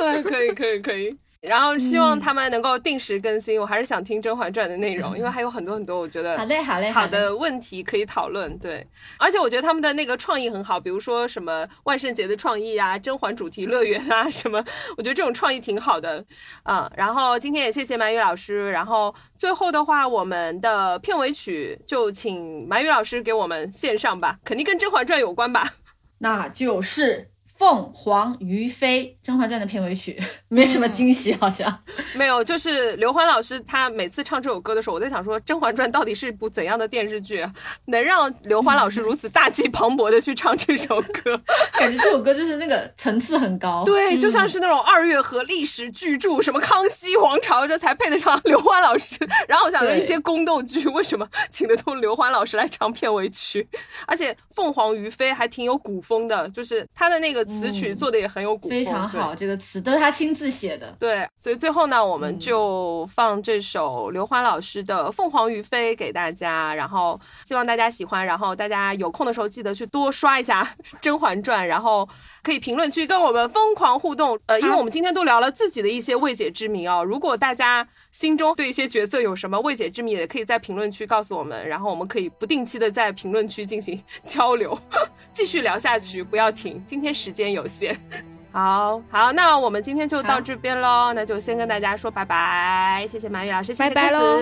[0.01, 1.15] 哎， 可以，可以，可以。
[1.47, 3.59] 然后希望他们能够定时更新。
[3.59, 8.57] 我还是想听《甄嬛传》的内容，因为还有很多很多我觉得好嘞，好嘞，好的问题可以讨论。
[8.59, 8.85] 对，
[9.17, 14.63] 而且我觉得他们的那个创意很好，比如说什么万圣节的创意啊，甄嬛主题乐园啊， 什么，
[14.95, 16.23] 我觉得这种创意挺好的。
[16.63, 18.71] 嗯，然后今天也谢谢满宇老师。
[18.71, 25.73] 然后最后的话，我们的片尾曲就请满宇老师给我们献上吧，肯定跟《甄嬛传》有关吧？
[26.19, 27.32] 那就是。
[27.63, 31.79] 凤凰于飞，《甄嬛传》的片尾曲，没什么惊喜，好像
[32.13, 32.43] 没有。
[32.43, 37.41] 就是刘欢老师，他每次唱这首歌的时候，我在想说，《甄嬛传》到底是部怎样的电视剧，
[37.85, 41.41] 能让刘欢老师如此大气磅礴的去唱这首歌？
[41.79, 49.17] 感觉这首歌就是那个层次很高，对，就像是那种二月河历史巨著，什么康熙皇朝，这才配得上 刘欢老师。
[49.47, 53.65] 然后我想说，一些宫斗剧为什么请得动刘欢老师来唱片尾曲？
[54.05, 57.47] 而且《凤凰于飞》还挺有古风的，就是他的那个。
[57.59, 59.35] 词曲做的也很有古风，非常好。
[59.35, 60.95] 这个词都是他亲自写的。
[60.99, 68.25] 对，所以最后呢，我们就放这首刘欢老师的《凤凰于飞》给大家，然后希望大家喜欢。
[68.25, 70.63] 然后大家有空的时候记得去多刷一下
[71.01, 72.07] 《甄嬛传》，然后
[72.41, 74.39] 可以评论区跟我们疯狂互动。
[74.47, 77.87] 呃，因为我们今天都聊了自己的一些未解之谜啊，如果大家。
[78.13, 84.77] 心中对一些角色有什么未解之谜，也可以在评论区告诉我们，然后我们可以不定期的在评论区进行交流，
[85.33, 86.81] 继续聊下去，不要停。
[86.85, 87.97] 今天时间有限，
[88.53, 94.37] 好好，那我们今天就到这边喽，那就先跟大家说拜拜，谢谢马宇老师，拜拜喽，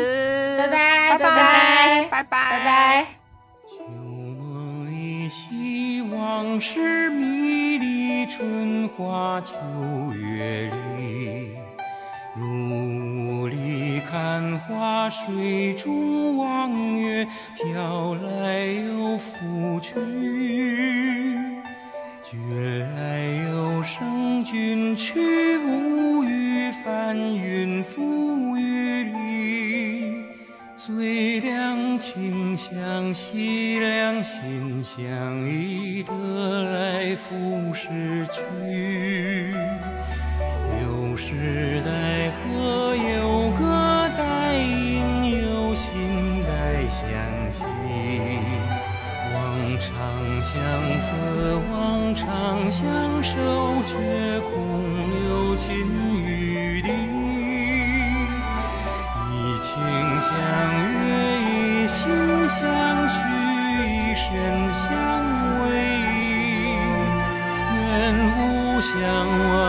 [0.58, 3.08] 拜拜，拜拜，拜拜，拜拜。
[3.66, 9.56] 旧梦依稀，往事迷离，春花秋
[10.14, 11.61] 月里。
[12.42, 19.94] 雾里看花，水中望月，飘来又浮去。
[22.24, 22.38] 觉
[22.96, 23.20] 来
[23.50, 30.16] 有声君去，无语翻云覆雨里。
[30.78, 38.42] 最两情相惜，两心相依，得来复失去。
[41.12, 47.04] 有时代河有歌待应，有心待相
[47.52, 47.66] 惜。
[49.34, 49.36] 望
[49.78, 49.92] 长
[50.42, 50.56] 相
[51.02, 51.12] 思，
[51.70, 52.88] 望长相
[53.22, 53.36] 守，
[53.86, 54.50] 却空
[55.10, 55.70] 留金
[56.24, 56.88] 玉笛。
[59.34, 59.68] 以情
[60.22, 60.32] 相
[61.04, 61.12] 悦，
[61.44, 61.52] 以
[61.90, 62.08] 心
[62.48, 62.58] 相
[63.10, 63.20] 许，
[63.84, 64.24] 以身
[64.74, 64.88] 相
[65.60, 65.70] 偎。
[67.76, 67.80] 愿
[68.16, 68.96] 无相
[69.28, 69.60] 忘，